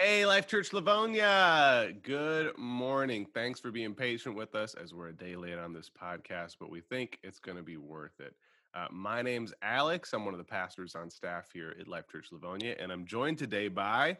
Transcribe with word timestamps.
Hey, 0.00 0.24
Life 0.24 0.46
Church 0.46 0.72
Livonia. 0.72 1.92
Good 2.04 2.56
morning. 2.56 3.26
Thanks 3.34 3.58
for 3.58 3.72
being 3.72 3.94
patient 3.94 4.36
with 4.36 4.54
us 4.54 4.74
as 4.74 4.94
we're 4.94 5.08
a 5.08 5.12
day 5.12 5.34
late 5.34 5.58
on 5.58 5.72
this 5.72 5.90
podcast, 5.90 6.54
but 6.60 6.70
we 6.70 6.80
think 6.80 7.18
it's 7.24 7.40
going 7.40 7.56
to 7.56 7.64
be 7.64 7.78
worth 7.78 8.20
it. 8.20 8.36
Uh, 8.76 8.86
my 8.92 9.22
name's 9.22 9.52
Alex. 9.60 10.12
I'm 10.12 10.24
one 10.24 10.34
of 10.34 10.38
the 10.38 10.44
pastors 10.44 10.94
on 10.94 11.10
staff 11.10 11.48
here 11.52 11.74
at 11.80 11.88
Life 11.88 12.04
Church 12.12 12.28
Livonia, 12.30 12.76
and 12.78 12.92
I'm 12.92 13.06
joined 13.06 13.38
today 13.38 13.66
by 13.66 14.16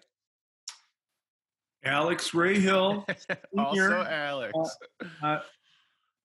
Alex 1.84 2.30
Rayhill. 2.32 3.04
also 3.56 4.02
Alex. 4.02 4.58
Uh, 5.00 5.26
uh, 5.26 5.40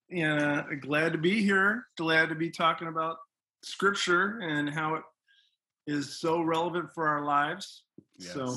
yeah, 0.09 0.63
glad 0.81 1.11
to 1.11 1.19
be 1.19 1.43
here. 1.43 1.85
Glad 1.95 2.29
to 2.29 2.35
be 2.35 2.49
talking 2.49 2.87
about 2.87 3.17
scripture 3.61 4.39
and 4.41 4.67
how 4.67 4.95
it 4.95 5.03
is 5.85 6.19
so 6.19 6.41
relevant 6.41 6.89
for 6.95 7.07
our 7.07 7.23
lives. 7.23 7.83
Yes. 8.17 8.33
So 8.33 8.55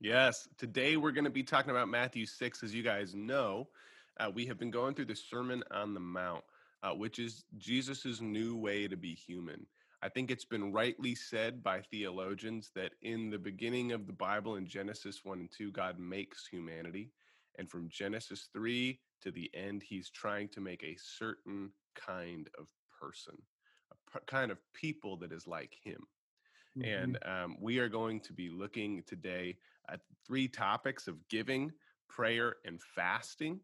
Yes. 0.00 0.48
Today 0.56 0.96
we're 0.96 1.12
going 1.12 1.24
to 1.24 1.30
be 1.30 1.42
talking 1.42 1.70
about 1.70 1.88
Matthew 1.88 2.26
6. 2.26 2.62
As 2.62 2.74
you 2.74 2.82
guys 2.82 3.14
know, 3.14 3.70
uh, 4.18 4.30
we 4.32 4.46
have 4.46 4.58
been 4.58 4.70
going 4.70 4.94
through 4.94 5.06
the 5.06 5.16
Sermon 5.16 5.62
on 5.70 5.94
the 5.94 6.00
Mount, 6.00 6.44
uh, 6.82 6.94
which 6.94 7.18
is 7.18 7.44
Jesus's 7.56 8.20
new 8.20 8.56
way 8.56 8.86
to 8.86 8.96
be 8.96 9.14
human. 9.14 9.66
I 10.00 10.08
think 10.08 10.30
it's 10.30 10.44
been 10.44 10.72
rightly 10.72 11.16
said 11.16 11.62
by 11.64 11.82
theologians 11.82 12.70
that 12.76 12.94
in 13.02 13.30
the 13.30 13.38
beginning 13.38 13.90
of 13.90 14.06
the 14.06 14.12
Bible, 14.12 14.54
in 14.54 14.66
Genesis 14.66 15.24
1 15.24 15.40
and 15.40 15.50
2, 15.50 15.72
God 15.72 15.98
makes 15.98 16.46
humanity. 16.46 17.12
And 17.56 17.68
from 17.68 17.88
Genesis 17.88 18.48
3 18.52 19.02
to 19.22 19.32
the 19.32 19.52
end, 19.52 19.82
he's 19.82 20.10
trying 20.10 20.48
to 20.50 20.60
make 20.60 20.84
a 20.84 20.96
certain 20.96 21.72
kind 21.96 22.48
of 22.56 22.68
person, 23.00 23.34
a 23.90 24.12
p- 24.12 24.24
kind 24.28 24.52
of 24.52 24.60
people 24.72 25.16
that 25.16 25.32
is 25.32 25.48
like 25.48 25.74
him. 25.82 26.06
mhm. 26.74 26.82
And 26.82 27.18
um, 27.26 27.56
we 27.60 27.78
are 27.78 27.88
going 27.88 28.20
to 28.22 28.32
be 28.32 28.50
looking 28.50 29.02
today 29.02 29.58
at 29.92 30.00
three 30.26 30.48
topics 30.48 31.08
of 31.08 31.16
giving, 31.28 31.72
prayer, 32.08 32.56
and 32.64 32.80
fasting, 32.80 33.60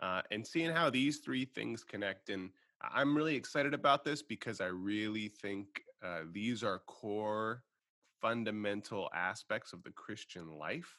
uh, 0.00 0.22
and 0.30 0.46
seeing 0.46 0.70
how 0.70 0.90
these 0.90 1.18
three 1.18 1.44
things 1.44 1.84
connect. 1.84 2.30
And 2.30 2.50
I'm 2.82 3.16
really 3.16 3.34
excited 3.34 3.74
about 3.74 4.04
this 4.04 4.22
because 4.22 4.60
I 4.60 4.66
really 4.66 5.28
think 5.28 5.66
uh, 6.04 6.20
these 6.32 6.62
are 6.62 6.80
core, 6.86 7.62
fundamental 8.20 9.08
aspects 9.14 9.72
of 9.72 9.82
the 9.82 9.90
Christian 9.90 10.58
life. 10.58 10.96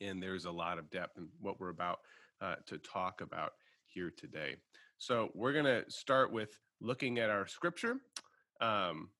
And 0.00 0.22
there's 0.22 0.46
a 0.46 0.50
lot 0.50 0.78
of 0.78 0.90
depth 0.90 1.18
in 1.18 1.28
what 1.40 1.60
we're 1.60 1.68
about 1.70 2.00
uh, 2.40 2.56
to 2.66 2.78
talk 2.78 3.20
about 3.20 3.52
here 3.84 4.12
today. 4.16 4.56
So 4.98 5.30
we're 5.34 5.52
going 5.52 5.64
to 5.64 5.84
start 5.88 6.32
with 6.32 6.58
looking 6.80 7.18
at 7.18 7.30
our 7.30 7.46
scripture. 7.46 7.96
Um, 8.60 9.10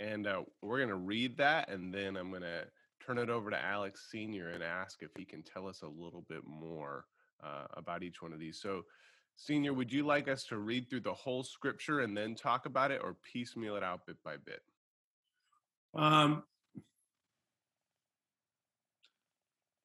and 0.00 0.26
uh, 0.26 0.42
we're 0.62 0.78
going 0.78 0.88
to 0.88 0.96
read 0.96 1.36
that, 1.38 1.68
and 1.70 1.94
then 1.94 2.16
I'm 2.16 2.30
going 2.30 2.42
to 2.42 2.64
turn 3.04 3.18
it 3.18 3.30
over 3.30 3.50
to 3.50 3.64
Alex 3.64 4.08
Sr. 4.10 4.48
and 4.50 4.62
ask 4.62 5.02
if 5.02 5.10
he 5.16 5.24
can 5.24 5.42
tell 5.42 5.66
us 5.66 5.82
a 5.82 5.88
little 5.88 6.24
bit 6.28 6.42
more 6.46 7.06
uh, 7.42 7.66
about 7.74 8.02
each 8.02 8.22
one 8.22 8.32
of 8.32 8.38
these. 8.38 8.60
So, 8.60 8.82
Senior, 9.36 9.74
would 9.74 9.92
you 9.92 10.06
like 10.06 10.28
us 10.28 10.44
to 10.44 10.58
read 10.58 10.88
through 10.88 11.00
the 11.00 11.12
whole 11.12 11.42
scripture 11.42 12.00
and 12.00 12.16
then 12.16 12.34
talk 12.34 12.66
about 12.66 12.90
it, 12.90 13.00
or 13.02 13.16
piecemeal 13.32 13.76
it 13.76 13.82
out 13.82 14.06
bit 14.06 14.16
by 14.24 14.36
bit? 14.36 14.62
um, 15.96 16.42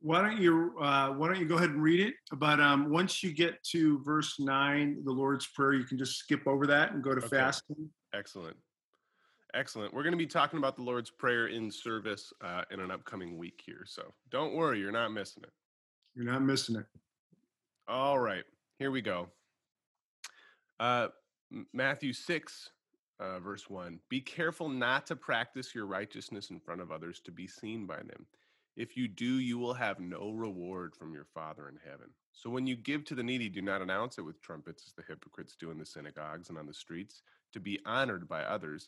why 0.01 0.21
don't 0.21 0.41
you 0.41 0.75
uh, 0.81 1.09
why 1.09 1.27
don't 1.27 1.39
you 1.39 1.45
go 1.45 1.55
ahead 1.55 1.71
and 1.71 1.83
read 1.83 1.99
it? 1.99 2.13
But 2.31 2.59
um, 2.59 2.89
once 2.89 3.21
you 3.21 3.33
get 3.33 3.61
to 3.71 4.01
verse 4.03 4.39
nine, 4.39 5.03
the 5.03 5.11
Lord's 5.11 5.47
Prayer, 5.47 5.73
you 5.73 5.83
can 5.83 5.97
just 5.97 6.17
skip 6.17 6.47
over 6.47 6.65
that 6.67 6.93
and 6.93 7.03
go 7.03 7.13
to 7.13 7.21
Okay. 7.25 7.29
fasting. 7.29 7.89
Excellent. 8.13 8.55
Excellent. 9.53 9.93
We're 9.93 10.03
going 10.03 10.13
to 10.13 10.17
be 10.17 10.27
talking 10.27 10.59
about 10.59 10.75
the 10.75 10.83
Lord's 10.83 11.09
Prayer 11.09 11.47
in 11.47 11.71
service 11.71 12.31
uh, 12.41 12.63
in 12.69 12.79
an 12.79 12.91
upcoming 12.91 13.37
week 13.37 13.61
here. 13.65 13.83
So 13.85 14.13
don't 14.29 14.53
worry, 14.53 14.79
you're 14.79 14.91
not 14.91 15.11
missing 15.11 15.43
it. 15.43 15.51
You're 16.13 16.31
not 16.31 16.43
missing 16.43 16.75
it. 16.75 16.85
All 17.87 18.19
right, 18.19 18.43
here 18.77 18.91
we 18.91 19.01
go. 19.01 19.29
Uh, 20.79 21.07
Matthew 21.73 22.13
6, 22.13 22.69
uh, 23.19 23.39
verse 23.39 23.69
1 23.69 23.99
Be 24.09 24.21
careful 24.21 24.69
not 24.69 25.07
to 25.07 25.15
practice 25.15 25.73
your 25.73 25.87
righteousness 25.87 26.51
in 26.51 26.59
front 26.59 26.81
of 26.81 26.91
others 26.91 27.19
to 27.21 27.31
be 27.31 27.47
seen 27.47 27.87
by 27.87 27.97
them. 27.97 28.27
If 28.77 28.95
you 28.95 29.07
do, 29.07 29.39
you 29.39 29.57
will 29.57 29.73
have 29.73 29.99
no 29.99 30.31
reward 30.31 30.95
from 30.95 31.13
your 31.13 31.25
Father 31.25 31.67
in 31.67 31.77
heaven. 31.83 32.07
So 32.31 32.49
when 32.49 32.67
you 32.67 32.77
give 32.77 33.03
to 33.05 33.15
the 33.15 33.23
needy, 33.23 33.49
do 33.49 33.61
not 33.61 33.81
announce 33.81 34.17
it 34.17 34.21
with 34.21 34.41
trumpets 34.41 34.85
as 34.87 34.93
the 34.93 35.03
hypocrites 35.07 35.57
do 35.59 35.71
in 35.71 35.79
the 35.79 35.85
synagogues 35.85 36.49
and 36.49 36.57
on 36.57 36.67
the 36.67 36.73
streets 36.73 37.23
to 37.51 37.59
be 37.59 37.79
honored 37.85 38.27
by 38.29 38.43
others. 38.43 38.87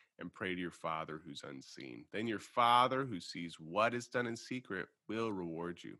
and 0.21 0.33
pray 0.33 0.55
to 0.55 0.61
your 0.61 0.71
Father 0.71 1.19
who's 1.25 1.43
unseen. 1.43 2.05
Then 2.13 2.27
your 2.27 2.39
Father 2.39 3.03
who 3.05 3.19
sees 3.19 3.59
what 3.59 3.93
is 3.93 4.07
done 4.07 4.27
in 4.27 4.37
secret 4.37 4.87
will 5.09 5.31
reward 5.31 5.79
you. 5.83 5.97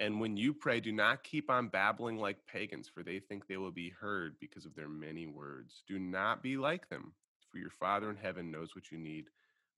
And 0.00 0.20
when 0.20 0.36
you 0.36 0.54
pray, 0.54 0.80
do 0.80 0.92
not 0.92 1.24
keep 1.24 1.50
on 1.50 1.68
babbling 1.68 2.18
like 2.18 2.46
pagans, 2.46 2.88
for 2.88 3.02
they 3.02 3.18
think 3.18 3.46
they 3.46 3.56
will 3.56 3.72
be 3.72 3.90
heard 3.90 4.36
because 4.38 4.64
of 4.64 4.74
their 4.74 4.88
many 4.88 5.26
words. 5.26 5.82
Do 5.88 5.98
not 5.98 6.42
be 6.42 6.56
like 6.56 6.88
them, 6.88 7.12
for 7.50 7.58
your 7.58 7.70
Father 7.70 8.10
in 8.10 8.16
heaven 8.16 8.50
knows 8.50 8.76
what 8.76 8.92
you 8.92 8.98
need 8.98 9.30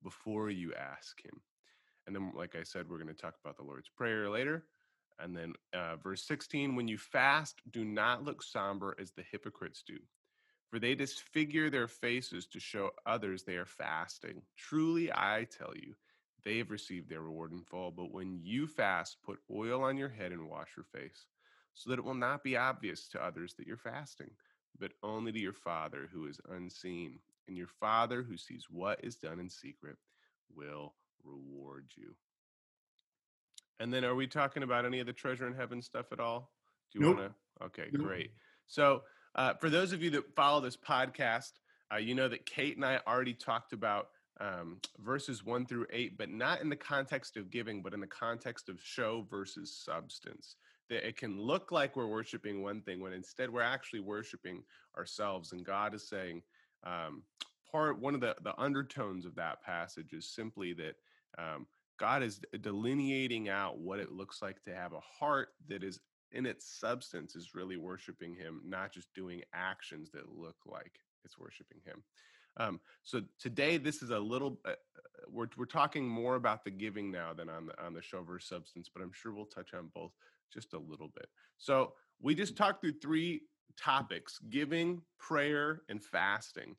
before 0.02 0.50
you 0.50 0.74
ask 0.74 1.24
Him. 1.24 1.40
And 2.06 2.14
then, 2.14 2.32
like 2.34 2.54
I 2.54 2.64
said, 2.64 2.88
we're 2.88 2.98
going 2.98 3.08
to 3.08 3.14
talk 3.14 3.36
about 3.42 3.56
the 3.56 3.62
Lord's 3.62 3.88
Prayer 3.88 4.28
later. 4.28 4.64
And 5.18 5.36
then, 5.36 5.54
uh, 5.74 5.96
verse 5.96 6.22
16 6.26 6.76
when 6.76 6.88
you 6.88 6.98
fast, 6.98 7.60
do 7.70 7.84
not 7.84 8.24
look 8.24 8.42
somber 8.42 8.96
as 9.00 9.12
the 9.12 9.24
hypocrites 9.30 9.82
do, 9.86 9.98
for 10.70 10.78
they 10.78 10.94
disfigure 10.94 11.68
their 11.68 11.88
faces 11.88 12.46
to 12.46 12.60
show 12.60 12.90
others 13.04 13.42
they 13.42 13.56
are 13.56 13.66
fasting. 13.66 14.42
Truly, 14.56 15.12
I 15.12 15.46
tell 15.50 15.74
you, 15.76 15.94
they 16.44 16.58
have 16.58 16.70
received 16.70 17.08
their 17.10 17.22
reward 17.22 17.52
in 17.52 17.62
full. 17.62 17.90
But 17.90 18.12
when 18.12 18.40
you 18.42 18.66
fast, 18.66 19.18
put 19.24 19.40
oil 19.50 19.82
on 19.82 19.96
your 19.96 20.08
head 20.08 20.32
and 20.32 20.48
wash 20.48 20.76
your 20.76 20.84
face, 20.84 21.26
so 21.74 21.90
that 21.90 21.98
it 21.98 22.04
will 22.04 22.14
not 22.14 22.44
be 22.44 22.56
obvious 22.56 23.08
to 23.08 23.22
others 23.22 23.54
that 23.54 23.66
you're 23.66 23.76
fasting, 23.76 24.30
but 24.78 24.92
only 25.02 25.32
to 25.32 25.40
your 25.40 25.52
Father 25.52 26.08
who 26.12 26.26
is 26.26 26.40
unseen. 26.48 27.18
And 27.48 27.56
your 27.56 27.66
Father 27.66 28.22
who 28.22 28.36
sees 28.36 28.66
what 28.70 29.04
is 29.04 29.16
done 29.16 29.40
in 29.40 29.50
secret 29.50 29.96
will 30.54 30.94
reward 31.24 31.90
you. 31.96 32.14
And 33.80 33.92
then, 33.92 34.04
are 34.04 34.14
we 34.14 34.26
talking 34.26 34.62
about 34.62 34.84
any 34.84 35.00
of 35.00 35.06
the 35.06 35.12
treasure 35.12 35.46
in 35.46 35.54
heaven 35.54 35.82
stuff 35.82 36.12
at 36.12 36.20
all? 36.20 36.52
Do 36.92 36.98
you 36.98 37.02
Nope. 37.02 37.16
want 37.16 37.18
to? 37.18 37.64
Okay, 37.64 37.90
Nope. 37.90 38.02
great. 38.02 38.30
So, 38.66 39.02
uh, 39.34 39.54
for 39.54 39.70
those 39.70 39.92
of 39.92 40.02
you 40.02 40.10
that 40.10 40.34
follow 40.34 40.60
this 40.60 40.76
podcast, 40.76 41.52
uh, 41.92 41.98
you 41.98 42.14
know 42.14 42.28
that 42.28 42.46
Kate 42.46 42.76
and 42.76 42.84
I 42.84 43.00
already 43.06 43.34
talked 43.34 43.72
about 43.72 44.08
um, 44.40 44.78
verses 44.98 45.44
one 45.44 45.66
through 45.66 45.86
eight, 45.92 46.16
but 46.16 46.30
not 46.30 46.60
in 46.60 46.68
the 46.68 46.76
context 46.76 47.36
of 47.36 47.50
giving, 47.50 47.82
but 47.82 47.92
in 47.92 48.00
the 48.00 48.06
context 48.06 48.68
of 48.68 48.80
show 48.82 49.26
versus 49.30 49.82
substance. 49.84 50.56
That 50.88 51.06
it 51.06 51.16
can 51.16 51.40
look 51.40 51.70
like 51.70 51.94
we're 51.94 52.06
worshiping 52.06 52.62
one 52.62 52.80
thing 52.80 53.00
when 53.00 53.12
instead 53.12 53.50
we're 53.50 53.62
actually 53.62 54.00
worshiping 54.00 54.62
ourselves. 54.96 55.52
And 55.52 55.64
God 55.64 55.94
is 55.94 56.08
saying, 56.08 56.42
um, 56.84 57.22
part 57.70 58.00
one 58.00 58.14
of 58.14 58.20
the, 58.20 58.34
the 58.42 58.58
undertones 58.60 59.24
of 59.24 59.36
that 59.36 59.62
passage 59.62 60.12
is 60.12 60.26
simply 60.26 60.72
that 60.72 60.96
um, 61.38 61.66
God 61.98 62.22
is 62.22 62.40
delineating 62.62 63.48
out 63.48 63.78
what 63.78 64.00
it 64.00 64.10
looks 64.10 64.42
like 64.42 64.64
to 64.64 64.74
have 64.74 64.92
a 64.92 65.00
heart 65.00 65.50
that 65.68 65.84
is 65.84 66.00
in 66.32 66.46
its 66.46 66.66
substance 66.66 67.34
is 67.34 67.54
really 67.54 67.76
worshiping 67.76 68.34
Him, 68.34 68.60
not 68.64 68.92
just 68.92 69.12
doing 69.14 69.42
actions 69.52 70.10
that 70.12 70.28
look 70.28 70.56
like 70.66 71.00
it's 71.24 71.38
worshiping 71.38 71.78
Him. 71.84 72.02
Um, 72.56 72.80
so 73.02 73.22
today, 73.38 73.76
this 73.76 74.02
is 74.02 74.10
a 74.10 74.18
little. 74.18 74.58
Uh, 74.64 74.72
we're 75.28 75.48
we're 75.56 75.66
talking 75.66 76.08
more 76.08 76.36
about 76.36 76.64
the 76.64 76.70
giving 76.70 77.10
now 77.10 77.32
than 77.32 77.48
on 77.48 77.66
the 77.66 77.84
on 77.84 77.94
the 77.94 78.02
show 78.02 78.22
versus 78.22 78.48
substance, 78.48 78.90
but 78.92 79.02
I'm 79.02 79.12
sure 79.12 79.32
we'll 79.32 79.46
touch 79.46 79.74
on 79.74 79.90
both 79.94 80.12
just 80.52 80.72
a 80.72 80.78
little 80.78 81.08
bit. 81.14 81.26
So 81.58 81.92
we 82.20 82.34
just 82.34 82.56
talked 82.56 82.80
through 82.80 82.98
three 83.00 83.42
topics: 83.78 84.38
giving, 84.50 85.02
prayer, 85.18 85.82
and 85.88 86.02
fasting. 86.02 86.76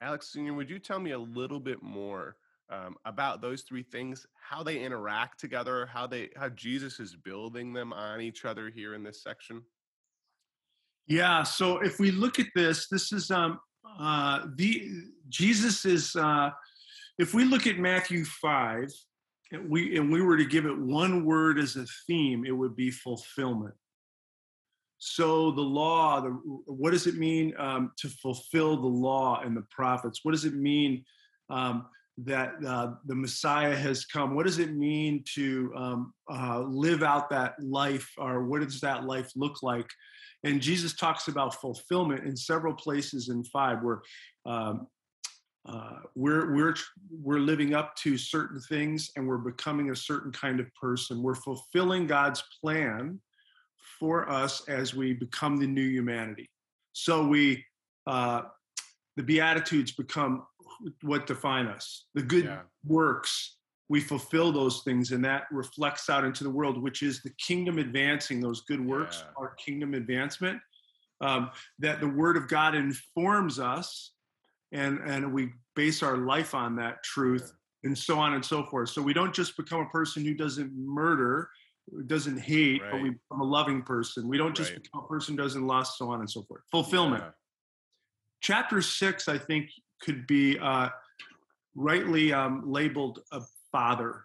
Alex 0.00 0.32
Senior, 0.32 0.54
would 0.54 0.68
you 0.68 0.78
tell 0.78 0.98
me 0.98 1.12
a 1.12 1.18
little 1.18 1.60
bit 1.60 1.82
more 1.82 2.36
um, 2.70 2.96
about 3.04 3.40
those 3.40 3.62
three 3.62 3.82
things, 3.82 4.26
how 4.34 4.62
they 4.62 4.78
interact 4.78 5.38
together, 5.40 5.86
how 5.86 6.06
they 6.06 6.30
how 6.36 6.48
Jesus 6.50 7.00
is 7.00 7.14
building 7.14 7.72
them 7.72 7.92
on 7.92 8.20
each 8.20 8.44
other 8.44 8.70
here 8.70 8.94
in 8.94 9.02
this 9.02 9.22
section? 9.22 9.62
Yeah. 11.06 11.42
So 11.42 11.78
if 11.78 11.98
we 11.98 12.10
look 12.10 12.38
at 12.38 12.46
this, 12.54 12.88
this 12.88 13.12
is 13.12 13.30
um 13.30 13.60
uh 14.00 14.46
the 14.56 14.90
Jesus 15.28 15.84
is 15.84 16.16
uh 16.16 16.50
if 17.18 17.34
we 17.34 17.44
look 17.44 17.66
at 17.66 17.78
Matthew 17.78 18.24
five, 18.24 18.90
and 19.52 19.70
we 19.70 19.96
and 19.96 20.10
we 20.10 20.22
were 20.22 20.36
to 20.36 20.44
give 20.44 20.66
it 20.66 20.76
one 20.76 21.24
word 21.24 21.58
as 21.58 21.76
a 21.76 21.86
theme, 22.06 22.44
it 22.44 22.52
would 22.52 22.74
be 22.74 22.90
fulfillment. 22.90 23.74
So 24.98 25.50
the 25.50 25.60
law, 25.60 26.20
the, 26.22 26.30
what 26.30 26.92
does 26.92 27.06
it 27.06 27.16
mean 27.16 27.52
um, 27.58 27.92
to 27.98 28.08
fulfill 28.08 28.80
the 28.80 28.86
law 28.86 29.42
and 29.44 29.54
the 29.54 29.66
prophets? 29.70 30.20
What 30.22 30.32
does 30.32 30.46
it 30.46 30.54
mean 30.54 31.04
um, 31.50 31.86
that 32.18 32.52
uh, 32.66 32.92
the 33.06 33.14
Messiah 33.14 33.74
has 33.74 34.04
come? 34.04 34.34
What 34.34 34.46
does 34.46 34.58
it 34.58 34.74
mean 34.74 35.24
to 35.34 35.72
um, 35.76 36.14
uh, 36.30 36.60
live 36.60 37.02
out 37.02 37.28
that 37.30 37.54
life, 37.60 38.10
or 38.18 38.44
what 38.44 38.62
does 38.62 38.80
that 38.80 39.04
life 39.04 39.30
look 39.34 39.62
like? 39.62 39.90
And 40.44 40.60
Jesus 40.60 40.94
talks 40.94 41.28
about 41.28 41.60
fulfillment 41.60 42.24
in 42.24 42.36
several 42.36 42.74
places 42.74 43.30
in 43.30 43.42
five, 43.44 43.82
where 43.82 44.02
um, 44.46 44.86
uh, 45.66 45.96
we're 46.14 46.54
we're 46.54 46.74
we're 47.10 47.38
living 47.38 47.74
up 47.74 47.96
to 47.96 48.18
certain 48.18 48.60
things, 48.60 49.10
and 49.16 49.26
we're 49.26 49.38
becoming 49.38 49.90
a 49.90 49.96
certain 49.96 50.30
kind 50.30 50.60
of 50.60 50.66
person. 50.74 51.22
We're 51.22 51.34
fulfilling 51.34 52.06
God's 52.06 52.42
plan 52.60 53.20
for 53.98 54.28
us 54.28 54.68
as 54.68 54.94
we 54.94 55.14
become 55.14 55.56
the 55.56 55.66
new 55.66 55.88
humanity. 55.88 56.50
So 56.92 57.26
we, 57.26 57.64
uh, 58.06 58.42
the 59.16 59.22
Beatitudes 59.22 59.92
become 59.92 60.44
what 61.02 61.26
define 61.26 61.66
us. 61.66 62.06
The 62.14 62.22
good 62.22 62.44
yeah. 62.44 62.60
works, 62.86 63.56
we 63.88 64.00
fulfill 64.00 64.52
those 64.52 64.82
things, 64.82 65.12
and 65.12 65.24
that 65.24 65.44
reflects 65.50 66.08
out 66.08 66.24
into 66.24 66.44
the 66.44 66.50
world, 66.50 66.82
which 66.82 67.02
is 67.02 67.22
the 67.22 67.30
kingdom 67.38 67.78
advancing. 67.78 68.40
Those 68.40 68.62
good 68.62 68.84
works 68.84 69.24
yeah. 69.24 69.32
are 69.36 69.54
kingdom 69.54 69.94
advancement. 69.94 70.60
Um, 71.20 71.50
that 71.78 72.00
the 72.00 72.08
Word 72.08 72.36
of 72.36 72.48
God 72.48 72.74
informs 72.74 73.58
us, 73.58 74.12
and 74.72 74.98
and 75.04 75.32
we 75.32 75.50
base 75.76 76.02
our 76.02 76.16
life 76.16 76.54
on 76.54 76.76
that 76.76 77.02
truth, 77.02 77.52
yeah. 77.82 77.88
and 77.88 77.98
so 77.98 78.18
on 78.18 78.34
and 78.34 78.44
so 78.44 78.64
forth. 78.64 78.90
So 78.90 79.02
we 79.02 79.12
don't 79.12 79.34
just 79.34 79.56
become 79.56 79.80
a 79.80 79.88
person 79.90 80.24
who 80.24 80.34
doesn't 80.34 80.72
murder 80.74 81.48
doesn't 82.06 82.38
hate, 82.38 82.82
right. 82.82 82.92
but 82.92 83.02
we 83.02 83.10
become 83.10 83.40
a 83.40 83.44
loving 83.44 83.82
person. 83.82 84.28
We 84.28 84.38
don't 84.38 84.56
just 84.56 84.72
right. 84.72 84.82
become 84.82 85.04
a 85.04 85.08
person 85.08 85.36
who 85.36 85.42
doesn't 85.42 85.66
lust, 85.66 85.98
so 85.98 86.10
on 86.10 86.20
and 86.20 86.30
so 86.30 86.42
forth. 86.42 86.62
Fulfillment. 86.70 87.22
Yeah. 87.24 87.30
Chapter 88.40 88.82
six, 88.82 89.28
I 89.28 89.38
think, 89.38 89.70
could 90.00 90.26
be 90.26 90.58
uh, 90.58 90.88
rightly 91.74 92.32
um, 92.32 92.62
labeled 92.70 93.20
a 93.32 93.42
father. 93.72 94.24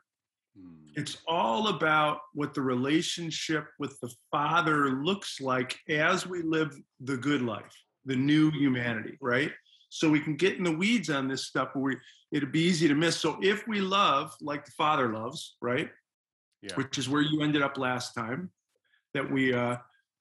Hmm. 0.58 0.76
It's 0.96 1.18
all 1.28 1.68
about 1.68 2.20
what 2.34 2.54
the 2.54 2.62
relationship 2.62 3.68
with 3.80 4.00
the 4.02 4.12
Father 4.32 4.92
looks 4.92 5.40
like 5.40 5.78
as 5.88 6.28
we 6.28 6.42
live 6.42 6.76
the 7.00 7.18
good 7.18 7.42
life, 7.42 7.74
the 8.06 8.16
new 8.16 8.52
humanity, 8.52 9.18
right? 9.22 9.52
So 9.90 10.10
we 10.10 10.20
can 10.20 10.36
get 10.36 10.58
in 10.58 10.64
the 10.64 10.76
weeds 10.76 11.10
on 11.10 11.28
this 11.28 11.46
stuff, 11.46 11.70
we 11.76 11.98
it'd 12.32 12.52
be 12.52 12.62
easy 12.62 12.88
to 12.88 12.94
miss. 12.94 13.18
So 13.18 13.40
if 13.42 13.68
we 13.68 13.82
love 13.82 14.36
like 14.42 14.66
the 14.66 14.72
Father 14.72 15.12
loves, 15.12 15.56
right? 15.62 15.90
yeah. 16.62 16.76
which 16.76 16.98
is 16.98 17.10
where 17.10 17.22
you 17.22 17.42
ended 17.42 17.62
up 17.62 17.78
last 17.78 18.14
time. 18.14 18.50
That 19.14 19.30
we 19.30 19.54
uh, 19.54 19.78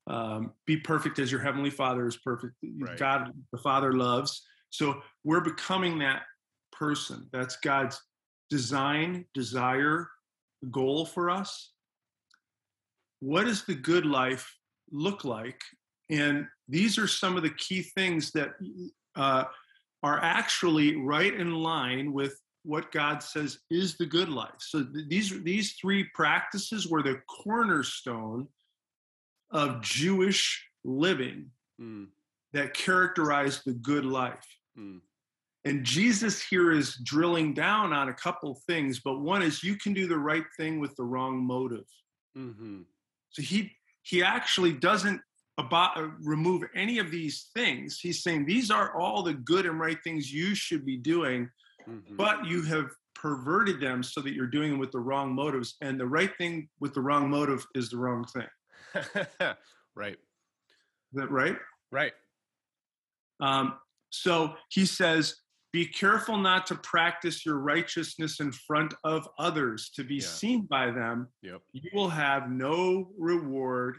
um, 0.06 0.52
be 0.66 0.78
perfect 0.78 1.18
as 1.18 1.30
your 1.30 1.40
heavenly 1.40 1.70
Father 1.70 2.06
is 2.06 2.16
perfect. 2.16 2.54
Right. 2.78 2.96
God, 2.96 3.32
the 3.52 3.58
Father 3.58 3.92
loves. 3.92 4.42
So 4.70 5.02
we're 5.24 5.40
becoming 5.40 5.98
that 5.98 6.22
person. 6.72 7.28
That's 7.32 7.56
God's 7.56 8.00
design, 8.50 9.24
desire, 9.34 10.08
goal 10.70 11.06
for 11.06 11.30
us. 11.30 11.72
What 13.20 13.44
does 13.44 13.64
the 13.64 13.74
good 13.74 14.06
life 14.06 14.54
look 14.90 15.24
like? 15.24 15.60
And 16.10 16.46
these 16.68 16.98
are 16.98 17.08
some 17.08 17.36
of 17.36 17.42
the 17.42 17.50
key 17.50 17.82
things 17.82 18.30
that 18.32 18.50
uh, 19.16 19.44
are 20.02 20.20
actually 20.22 20.96
right 20.96 21.34
in 21.34 21.54
line 21.54 22.12
with 22.12 22.40
what 22.64 22.92
God 22.92 23.22
says 23.22 23.60
is 23.70 23.96
the 23.96 24.06
good 24.06 24.28
life. 24.28 24.58
So 24.58 24.84
these 25.08 25.42
these 25.42 25.74
three 25.74 26.04
practices 26.14 26.86
were 26.86 27.02
the 27.02 27.20
cornerstone 27.42 28.48
of 29.50 29.80
Jewish 29.80 30.66
living 30.84 31.50
mm. 31.80 32.06
that 32.52 32.74
characterized 32.74 33.62
the 33.64 33.72
good 33.72 34.04
life. 34.04 34.46
Mm. 34.78 35.00
And 35.64 35.84
Jesus 35.84 36.42
here 36.42 36.72
is 36.72 36.96
drilling 37.02 37.52
down 37.52 37.92
on 37.92 38.08
a 38.08 38.14
couple 38.14 38.54
things, 38.66 39.00
but 39.00 39.20
one 39.20 39.42
is 39.42 39.62
you 39.62 39.76
can 39.76 39.92
do 39.92 40.06
the 40.06 40.18
right 40.18 40.44
thing 40.56 40.78
with 40.80 40.94
the 40.96 41.04
wrong 41.04 41.44
motive. 41.44 41.86
Mm-hmm. 42.36 42.82
So 43.30 43.42
he 43.42 43.72
he 44.02 44.22
actually 44.22 44.72
doesn't 44.72 45.20
about, 45.58 45.98
uh, 45.98 46.08
remove 46.22 46.62
any 46.74 46.98
of 46.98 47.10
these 47.10 47.50
things. 47.54 47.98
He's 48.00 48.22
saying 48.22 48.46
these 48.46 48.70
are 48.70 48.96
all 48.98 49.22
the 49.22 49.34
good 49.34 49.66
and 49.66 49.78
right 49.78 49.98
things 50.04 50.32
you 50.32 50.54
should 50.54 50.86
be 50.86 50.96
doing 50.96 51.50
mm-hmm. 51.88 52.16
but 52.16 52.44
you 52.46 52.62
have 52.62 52.90
perverted 53.14 53.80
them 53.80 54.02
so 54.02 54.20
that 54.20 54.32
you're 54.32 54.46
doing 54.46 54.70
them 54.70 54.78
with 54.78 54.92
the 54.92 54.98
wrong 54.98 55.34
motives. 55.34 55.76
And 55.80 55.98
the 55.98 56.06
right 56.06 56.34
thing 56.36 56.68
with 56.80 56.94
the 56.94 57.00
wrong 57.00 57.28
motive 57.28 57.66
is 57.74 57.90
the 57.90 57.96
wrong 57.96 58.24
thing. 58.24 58.46
right. 59.94 60.16
Is 61.12 61.14
that 61.14 61.30
right? 61.30 61.56
Right. 61.90 62.12
Um, 63.40 63.74
so 64.10 64.54
he 64.70 64.86
says, 64.86 65.36
be 65.72 65.86
careful 65.86 66.38
not 66.38 66.66
to 66.66 66.74
practice 66.76 67.44
your 67.44 67.58
righteousness 67.58 68.40
in 68.40 68.52
front 68.52 68.94
of 69.04 69.28
others 69.38 69.90
to 69.96 70.04
be 70.04 70.16
yeah. 70.16 70.26
seen 70.26 70.62
by 70.62 70.90
them. 70.90 71.28
Yep. 71.42 71.60
You 71.72 71.90
will 71.92 72.08
have 72.08 72.50
no 72.50 73.10
reward 73.18 73.98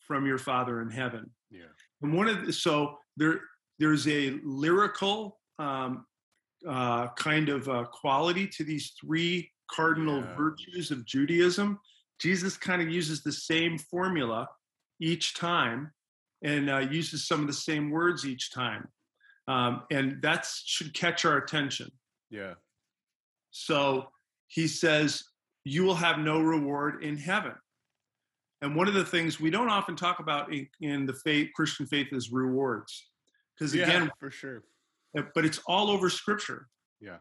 from 0.00 0.26
your 0.26 0.38
Father 0.38 0.82
in 0.82 0.90
heaven. 0.90 1.30
Yeah. 1.50 1.64
And 2.02 2.12
one 2.12 2.28
of 2.28 2.46
the, 2.46 2.52
so 2.52 2.98
there 3.16 3.40
there's 3.78 4.06
a 4.08 4.38
lyrical 4.44 5.38
um, 5.58 6.04
uh, 6.68 7.08
kind 7.08 7.48
of 7.48 7.68
uh, 7.68 7.84
quality 7.84 8.46
to 8.48 8.64
these 8.64 8.92
three 9.00 9.50
cardinal 9.70 10.20
yeah. 10.20 10.36
virtues 10.36 10.90
of 10.90 11.04
Judaism. 11.06 11.78
Jesus 12.20 12.56
kind 12.56 12.80
of 12.80 12.88
uses 12.88 13.22
the 13.22 13.32
same 13.32 13.78
formula 13.78 14.48
each 15.00 15.34
time 15.34 15.92
and 16.42 16.70
uh, 16.70 16.78
uses 16.78 17.26
some 17.26 17.40
of 17.40 17.46
the 17.46 17.52
same 17.52 17.90
words 17.90 18.26
each 18.26 18.52
time. 18.52 18.88
Um, 19.48 19.82
and 19.90 20.20
that 20.22 20.46
should 20.64 20.92
catch 20.92 21.24
our 21.24 21.36
attention. 21.36 21.90
Yeah. 22.30 22.54
So 23.50 24.08
he 24.48 24.66
says, 24.66 25.24
You 25.64 25.84
will 25.84 25.94
have 25.94 26.18
no 26.18 26.40
reward 26.40 27.02
in 27.04 27.16
heaven. 27.16 27.54
And 28.62 28.74
one 28.74 28.88
of 28.88 28.94
the 28.94 29.04
things 29.04 29.38
we 29.38 29.50
don't 29.50 29.68
often 29.68 29.96
talk 29.96 30.18
about 30.18 30.52
in, 30.52 30.66
in 30.80 31.06
the 31.06 31.12
faith, 31.12 31.50
Christian 31.54 31.86
faith 31.86 32.08
is 32.12 32.32
rewards. 32.32 33.10
Because 33.54 33.74
again, 33.74 34.04
yeah, 34.04 34.08
for 34.18 34.30
sure 34.30 34.64
uh, 35.16 35.22
but 35.34 35.44
it's 35.44 35.60
all 35.66 35.90
over 35.90 36.10
scripture. 36.10 36.68
Yeah. 37.00 37.18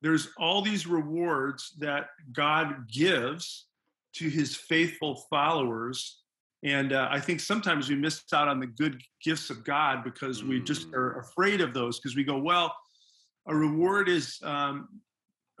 There's 0.00 0.28
all 0.38 0.62
these 0.62 0.86
rewards 0.86 1.74
that 1.78 2.08
God 2.32 2.88
gives 2.90 3.66
to 4.14 4.28
his 4.28 4.56
faithful 4.56 5.24
followers. 5.30 6.21
And 6.64 6.92
uh, 6.92 7.08
I 7.10 7.18
think 7.18 7.40
sometimes 7.40 7.88
we 7.88 7.96
miss 7.96 8.22
out 8.32 8.46
on 8.46 8.60
the 8.60 8.68
good 8.68 9.00
gifts 9.22 9.50
of 9.50 9.64
God 9.64 10.04
because 10.04 10.44
we 10.44 10.60
just 10.60 10.90
mm. 10.90 10.94
are 10.94 11.18
afraid 11.18 11.60
of 11.60 11.74
those 11.74 11.98
because 11.98 12.14
we 12.14 12.22
go, 12.22 12.38
well, 12.38 12.72
a 13.46 13.54
reward 13.54 14.08
is 14.08 14.38
um, 14.44 14.88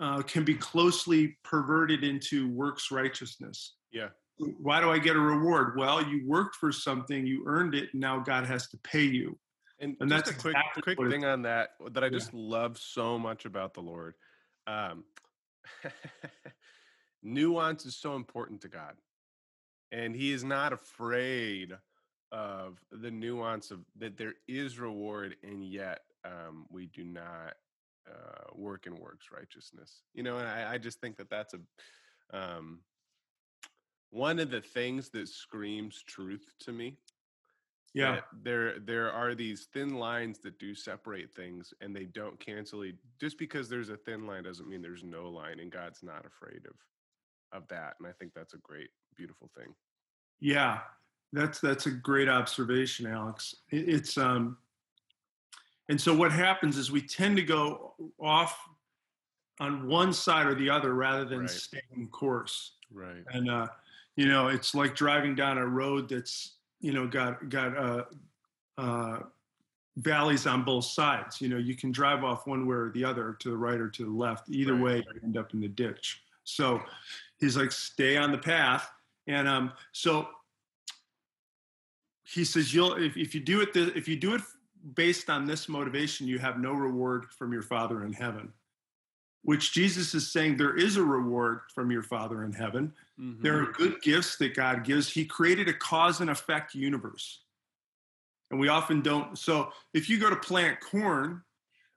uh, 0.00 0.22
can 0.22 0.44
be 0.44 0.54
closely 0.54 1.36
perverted 1.42 2.04
into 2.04 2.48
works 2.52 2.90
righteousness. 2.90 3.74
Yeah. 3.90 4.08
Why 4.60 4.80
do 4.80 4.90
I 4.90 4.98
get 4.98 5.16
a 5.16 5.20
reward? 5.20 5.76
Well, 5.76 6.04
you 6.04 6.26
worked 6.26 6.56
for 6.56 6.72
something, 6.72 7.26
you 7.26 7.44
earned 7.46 7.74
it, 7.74 7.90
and 7.92 8.00
now 8.00 8.18
God 8.18 8.46
has 8.46 8.68
to 8.68 8.78
pay 8.78 9.02
you. 9.02 9.38
And, 9.80 9.96
and 10.00 10.10
that's 10.10 10.30
a 10.30 10.34
quick 10.34 10.54
exactly 10.56 10.94
quick 10.94 11.10
thing 11.10 11.24
on 11.24 11.42
that 11.42 11.70
that 11.90 12.04
I 12.04 12.08
just 12.08 12.32
yeah. 12.32 12.40
love 12.40 12.78
so 12.78 13.18
much 13.18 13.44
about 13.44 13.74
the 13.74 13.80
Lord. 13.80 14.14
Um, 14.66 15.04
nuance 17.22 17.84
is 17.84 17.96
so 17.96 18.14
important 18.14 18.60
to 18.62 18.68
God, 18.68 18.94
and 19.92 20.16
He 20.16 20.32
is 20.32 20.42
not 20.42 20.72
afraid 20.72 21.72
of 22.32 22.78
the 22.90 23.10
nuance 23.10 23.70
of 23.70 23.80
that 23.98 24.16
there 24.16 24.34
is 24.48 24.78
reward, 24.78 25.36
and 25.42 25.64
yet 25.64 26.00
um, 26.24 26.66
we 26.70 26.86
do 26.86 27.04
not 27.04 27.54
uh, 28.08 28.50
work 28.54 28.86
in 28.86 28.96
works 28.96 29.26
righteousness. 29.32 30.02
You 30.14 30.24
know, 30.24 30.38
and 30.38 30.48
I, 30.48 30.74
I 30.74 30.78
just 30.78 31.00
think 31.00 31.16
that 31.18 31.30
that's 31.30 31.54
a 31.54 32.36
um, 32.36 32.80
one 34.10 34.38
of 34.38 34.50
the 34.50 34.60
things 34.60 35.10
that 35.10 35.28
screams 35.28 36.02
truth 36.06 36.46
to 36.60 36.72
me 36.72 36.96
yeah 37.94 38.20
there 38.42 38.78
there 38.80 39.10
are 39.12 39.34
these 39.34 39.68
thin 39.72 39.94
lines 39.96 40.38
that 40.38 40.58
do 40.58 40.74
separate 40.74 41.34
things 41.34 41.74
and 41.80 41.94
they 41.94 42.04
don't 42.04 42.38
cancel 42.40 42.82
it 42.82 42.94
just 43.20 43.38
because 43.38 43.68
there's 43.68 43.90
a 43.90 43.96
thin 43.96 44.26
line 44.26 44.44
doesn't 44.44 44.68
mean 44.68 44.80
there's 44.80 45.04
no 45.04 45.28
line 45.28 45.60
and 45.60 45.70
god's 45.70 46.02
not 46.02 46.24
afraid 46.24 46.60
of 46.66 46.76
of 47.58 47.66
that 47.68 47.94
and 47.98 48.08
i 48.08 48.12
think 48.12 48.32
that's 48.34 48.54
a 48.54 48.58
great 48.58 48.90
beautiful 49.16 49.50
thing 49.56 49.74
yeah 50.40 50.80
that's 51.32 51.60
that's 51.60 51.86
a 51.86 51.90
great 51.90 52.28
observation 52.28 53.06
alex 53.06 53.56
it, 53.70 53.88
it's 53.88 54.18
um 54.18 54.56
and 55.88 56.00
so 56.00 56.14
what 56.14 56.32
happens 56.32 56.76
is 56.76 56.90
we 56.90 57.02
tend 57.02 57.36
to 57.36 57.42
go 57.42 57.94
off 58.20 58.58
on 59.60 59.88
one 59.88 60.12
side 60.12 60.46
or 60.46 60.54
the 60.54 60.68
other 60.68 60.94
rather 60.94 61.24
than 61.24 61.40
right. 61.40 61.50
staying 61.50 62.08
course 62.10 62.72
right 62.92 63.24
and 63.32 63.50
uh 63.50 63.66
you 64.16 64.26
know 64.26 64.48
it's 64.48 64.74
like 64.74 64.94
driving 64.94 65.34
down 65.34 65.58
a 65.58 65.66
road 65.66 66.08
that's 66.08 66.54
you 66.80 66.92
know 66.92 67.06
got 67.06 67.48
got 67.48 67.76
uh, 67.76 68.04
uh, 68.78 69.18
valleys 69.96 70.46
on 70.46 70.64
both 70.64 70.84
sides. 70.84 71.40
You 71.40 71.48
know, 71.48 71.58
you 71.58 71.74
can 71.74 71.92
drive 71.92 72.24
off 72.24 72.46
one 72.46 72.66
way 72.66 72.76
or 72.76 72.90
the 72.90 73.04
other, 73.04 73.36
to 73.40 73.50
the 73.50 73.56
right 73.56 73.80
or 73.80 73.88
to 73.88 74.04
the 74.04 74.10
left. 74.10 74.48
Either 74.50 74.74
right. 74.74 74.82
way, 74.82 74.96
you 75.14 75.20
end 75.22 75.36
up 75.36 75.54
in 75.54 75.60
the 75.60 75.68
ditch. 75.68 76.22
So 76.44 76.80
he's 77.38 77.56
like, 77.56 77.72
stay 77.72 78.16
on 78.16 78.32
the 78.32 78.38
path. 78.38 78.90
And 79.26 79.48
um, 79.48 79.72
so 79.92 80.28
he 82.24 82.44
says, 82.44 82.74
you'll 82.74 82.94
if, 82.94 83.16
if 83.16 83.34
you 83.34 83.40
do 83.40 83.60
it 83.60 83.70
if 83.74 84.08
you 84.08 84.16
do 84.16 84.34
it 84.34 84.42
based 84.94 85.30
on 85.30 85.46
this 85.46 85.68
motivation, 85.68 86.26
you 86.26 86.38
have 86.38 86.58
no 86.58 86.72
reward 86.72 87.26
from 87.38 87.52
your 87.52 87.62
Father 87.62 88.04
in 88.04 88.12
heaven. 88.12 88.52
Which 89.44 89.72
Jesus 89.72 90.14
is 90.14 90.30
saying 90.30 90.56
there 90.56 90.76
is 90.76 90.96
a 90.96 91.02
reward 91.02 91.60
from 91.74 91.90
your 91.90 92.04
Father 92.04 92.44
in 92.44 92.52
heaven. 92.52 92.92
Mm-hmm. 93.20 93.42
There 93.42 93.60
are 93.60 93.72
good 93.72 94.00
gifts 94.00 94.36
that 94.36 94.54
God 94.54 94.84
gives. 94.84 95.08
He 95.08 95.24
created 95.24 95.68
a 95.68 95.72
cause 95.72 96.20
and 96.20 96.30
effect 96.30 96.74
universe. 96.74 97.40
And 98.52 98.60
we 98.60 98.68
often 98.68 99.00
don't. 99.00 99.36
So 99.36 99.72
if 99.94 100.08
you 100.08 100.20
go 100.20 100.30
to 100.30 100.36
plant 100.36 100.78
corn, 100.80 101.42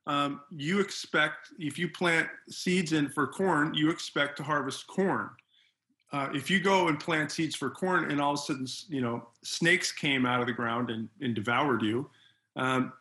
um, 0.07 0.41
you 0.55 0.79
expect, 0.79 1.49
if 1.59 1.77
you 1.77 1.89
plant 1.89 2.27
seeds 2.49 2.93
in 2.93 3.09
for 3.09 3.27
corn, 3.27 3.73
you 3.73 3.89
expect 3.89 4.37
to 4.37 4.43
harvest 4.43 4.87
corn. 4.87 5.29
Uh, 6.15 6.29
if 6.33 6.49
you 6.49 6.61
go 6.61 6.87
and 6.87 6.97
plant 6.97 7.29
seeds 7.29 7.57
for 7.57 7.69
corn 7.69 8.09
and 8.09 8.21
all 8.21 8.31
of 8.31 8.39
a 8.39 8.41
sudden, 8.41 8.65
you 8.87 9.01
know, 9.01 9.27
snakes 9.43 9.91
came 9.91 10.25
out 10.25 10.39
of 10.39 10.47
the 10.47 10.53
ground 10.53 10.89
and, 10.89 11.09
and 11.19 11.35
devoured 11.35 11.81
you, 11.81 12.09
um, 12.55 12.93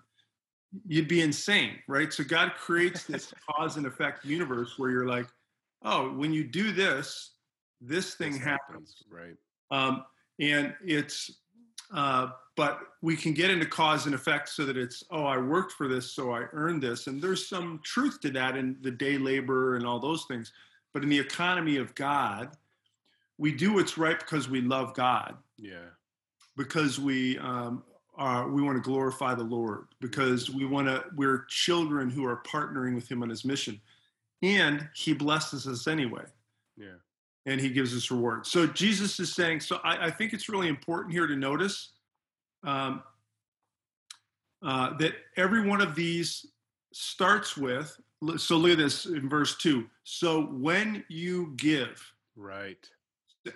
you'd 0.88 1.06
be 1.06 1.20
insane, 1.20 1.78
right? 1.86 2.12
So 2.12 2.24
God 2.24 2.54
creates 2.56 3.04
this 3.08 3.32
cause 3.48 3.76
and 3.76 3.86
effect 3.86 4.24
universe 4.24 4.80
where 4.80 4.90
you're 4.90 5.06
like, 5.06 5.28
oh, 5.84 6.10
when 6.14 6.32
you 6.32 6.42
do 6.42 6.72
this, 6.72 7.34
this 7.80 8.14
thing 8.14 8.32
this 8.32 8.42
happens. 8.42 8.96
happens. 8.96 9.04
Right. 9.08 9.36
Um, 9.70 10.04
and 10.40 10.74
it's, 10.84 11.30
uh, 11.94 12.30
but 12.56 12.80
we 13.00 13.14
can 13.14 13.32
get 13.32 13.48
into 13.48 13.66
cause 13.66 14.06
and 14.06 14.14
effect 14.16 14.48
so 14.48 14.64
that 14.64 14.76
it's, 14.76 15.04
oh, 15.12 15.24
I 15.24 15.38
worked 15.38 15.70
for 15.70 15.86
this, 15.86 16.10
so 16.10 16.32
I 16.32 16.46
earned 16.52 16.82
this. 16.82 17.06
And 17.06 17.22
there's 17.22 17.48
some 17.48 17.80
truth 17.84 18.20
to 18.22 18.30
that 18.30 18.56
in 18.56 18.76
the 18.80 18.90
day 18.90 19.18
labor 19.18 19.76
and 19.76 19.86
all 19.86 20.00
those 20.00 20.24
things. 20.24 20.52
But 20.92 21.04
in 21.04 21.08
the 21.08 21.18
economy 21.20 21.76
of 21.76 21.94
God, 21.94 22.56
we 23.38 23.52
do 23.52 23.74
what's 23.74 23.98
right 23.98 24.18
because 24.18 24.48
we 24.48 24.60
love 24.60 24.94
God. 24.94 25.36
Yeah. 25.58 25.88
Because 26.56 26.98
we 26.98 27.38
um, 27.38 27.82
are, 28.16 28.48
we 28.48 28.62
want 28.62 28.76
to 28.76 28.82
glorify 28.82 29.34
the 29.34 29.42
Lord. 29.42 29.86
Because 30.00 30.50
we 30.50 30.64
want 30.64 30.86
to, 30.86 31.04
we're 31.16 31.46
children 31.48 32.10
who 32.10 32.24
are 32.24 32.42
partnering 32.46 32.94
with 32.94 33.10
Him 33.10 33.22
on 33.22 33.28
His 33.28 33.44
mission, 33.44 33.80
and 34.42 34.88
He 34.94 35.12
blesses 35.12 35.66
us 35.66 35.86
anyway. 35.86 36.24
Yeah. 36.76 36.98
And 37.46 37.60
He 37.60 37.70
gives 37.70 37.94
us 37.94 38.10
reward. 38.10 38.46
So 38.46 38.66
Jesus 38.66 39.18
is 39.18 39.34
saying. 39.34 39.60
So 39.60 39.80
I, 39.84 40.06
I 40.06 40.10
think 40.10 40.32
it's 40.32 40.48
really 40.48 40.68
important 40.68 41.12
here 41.12 41.26
to 41.26 41.36
notice 41.36 41.90
um, 42.62 43.02
uh, 44.64 44.96
that 44.98 45.14
every 45.36 45.66
one 45.66 45.80
of 45.80 45.94
these 45.94 46.46
starts 46.92 47.56
with. 47.56 47.96
So 48.38 48.56
look 48.56 48.72
at 48.72 48.78
this 48.78 49.06
in 49.06 49.28
verse 49.28 49.56
two. 49.56 49.86
So 50.04 50.42
when 50.42 51.04
you 51.08 51.52
give, 51.56 52.00
right 52.36 52.78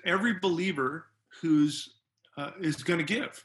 every 0.04 0.35
believer 0.35 1.07
who's 1.40 1.95
uh, 2.37 2.50
is 2.61 2.83
going 2.83 2.99
to 2.99 3.04
give. 3.04 3.21
Right. 3.21 3.42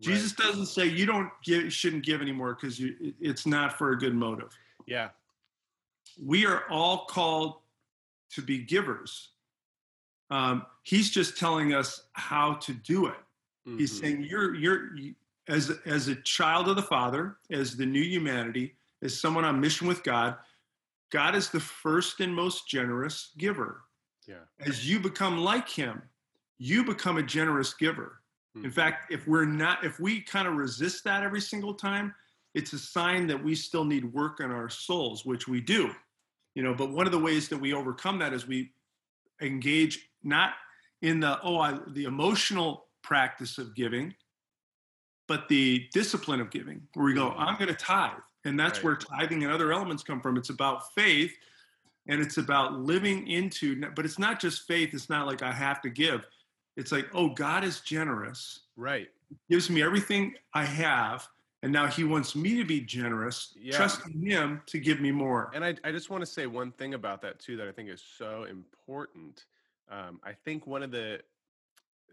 Jesus 0.00 0.32
doesn't 0.32 0.66
say 0.66 0.86
you 0.86 1.06
don't 1.06 1.30
give, 1.44 1.72
shouldn't 1.72 2.04
give 2.04 2.22
anymore 2.22 2.56
because 2.58 2.80
it's 3.20 3.46
not 3.46 3.76
for 3.76 3.92
a 3.92 3.98
good 3.98 4.14
motive. 4.14 4.56
Yeah, 4.86 5.10
we 6.24 6.46
are 6.46 6.64
all 6.70 7.06
called 7.06 7.56
to 8.30 8.42
be 8.42 8.58
givers. 8.58 9.30
Um, 10.30 10.64
he's 10.82 11.10
just 11.10 11.36
telling 11.36 11.74
us 11.74 12.04
how 12.12 12.54
to 12.54 12.72
do 12.72 13.06
it. 13.06 13.14
Mm-hmm. 13.66 13.78
He's 13.78 13.98
saying 13.98 14.26
you're 14.28 14.54
you're 14.54 14.90
as 15.48 15.72
as 15.84 16.08
a 16.08 16.14
child 16.16 16.68
of 16.68 16.76
the 16.76 16.82
Father, 16.82 17.36
as 17.50 17.76
the 17.76 17.86
new 17.86 18.02
humanity, 18.02 18.74
as 19.02 19.20
someone 19.20 19.44
on 19.44 19.60
mission 19.60 19.86
with 19.86 20.02
God. 20.02 20.36
God 21.10 21.34
is 21.34 21.50
the 21.50 21.60
first 21.60 22.20
and 22.20 22.34
most 22.34 22.68
generous 22.68 23.32
giver. 23.36 23.82
Yeah. 24.30 24.66
As 24.66 24.88
you 24.88 25.00
become 25.00 25.38
like 25.38 25.68
him, 25.68 26.02
you 26.58 26.84
become 26.84 27.16
a 27.16 27.22
generous 27.22 27.74
giver. 27.74 28.20
Mm-hmm. 28.56 28.66
In 28.66 28.70
fact, 28.70 29.12
if 29.12 29.26
we're 29.26 29.44
not, 29.44 29.84
if 29.84 29.98
we 29.98 30.20
kind 30.20 30.46
of 30.46 30.54
resist 30.54 31.02
that 31.04 31.22
every 31.22 31.40
single 31.40 31.74
time, 31.74 32.14
it's 32.54 32.72
a 32.72 32.78
sign 32.78 33.26
that 33.26 33.42
we 33.42 33.54
still 33.54 33.84
need 33.84 34.12
work 34.12 34.40
on 34.40 34.50
our 34.50 34.68
souls, 34.68 35.24
which 35.24 35.48
we 35.48 35.60
do. 35.60 35.90
You 36.54 36.62
know, 36.62 36.74
but 36.74 36.90
one 36.90 37.06
of 37.06 37.12
the 37.12 37.18
ways 37.18 37.48
that 37.48 37.58
we 37.58 37.72
overcome 37.72 38.18
that 38.20 38.32
is 38.32 38.46
we 38.46 38.72
engage 39.40 40.10
not 40.22 40.52
in 41.02 41.20
the 41.20 41.40
oh 41.42 41.58
I, 41.58 41.78
the 41.88 42.04
emotional 42.04 42.86
practice 43.02 43.58
of 43.58 43.74
giving, 43.74 44.14
but 45.26 45.48
the 45.48 45.86
discipline 45.92 46.40
of 46.40 46.50
giving, 46.50 46.82
where 46.94 47.06
we 47.06 47.14
go, 47.14 47.30
hmm. 47.30 47.40
I'm 47.40 47.56
going 47.56 47.68
to 47.68 47.74
tithe, 47.74 48.18
and 48.44 48.58
that's 48.58 48.78
right. 48.78 48.84
where 48.84 48.96
tithing 48.96 49.42
and 49.44 49.52
other 49.52 49.72
elements 49.72 50.02
come 50.02 50.20
from. 50.20 50.36
It's 50.36 50.50
about 50.50 50.92
faith 50.94 51.32
and 52.10 52.20
it's 52.20 52.36
about 52.36 52.80
living 52.80 53.26
into 53.28 53.80
but 53.94 54.04
it's 54.04 54.18
not 54.18 54.40
just 54.40 54.66
faith 54.66 54.92
it's 54.92 55.08
not 55.08 55.26
like 55.26 55.42
i 55.42 55.52
have 55.52 55.80
to 55.80 55.88
give. 55.88 56.26
It's 56.76 56.92
like 56.92 57.08
oh 57.14 57.30
god 57.30 57.64
is 57.64 57.80
generous. 57.80 58.60
Right. 58.76 59.08
Gives 59.48 59.70
me 59.70 59.82
everything 59.82 60.34
i 60.52 60.64
have 60.64 61.26
and 61.62 61.72
now 61.72 61.86
he 61.86 62.04
wants 62.04 62.34
me 62.34 62.56
to 62.56 62.64
be 62.64 62.80
generous 62.80 63.54
yeah. 63.60 63.76
trusting 63.76 64.22
him 64.22 64.62
to 64.66 64.78
give 64.78 64.98
me 64.98 65.10
more. 65.10 65.50
And 65.54 65.62
I, 65.64 65.74
I 65.84 65.92
just 65.92 66.08
want 66.08 66.22
to 66.22 66.26
say 66.26 66.46
one 66.46 66.72
thing 66.72 66.94
about 66.94 67.22
that 67.22 67.38
too 67.38 67.56
that 67.56 67.68
i 67.68 67.72
think 67.72 67.88
is 67.88 68.02
so 68.18 68.44
important. 68.44 69.46
Um, 69.88 70.20
i 70.24 70.32
think 70.32 70.66
one 70.66 70.82
of 70.82 70.90
the 70.90 71.20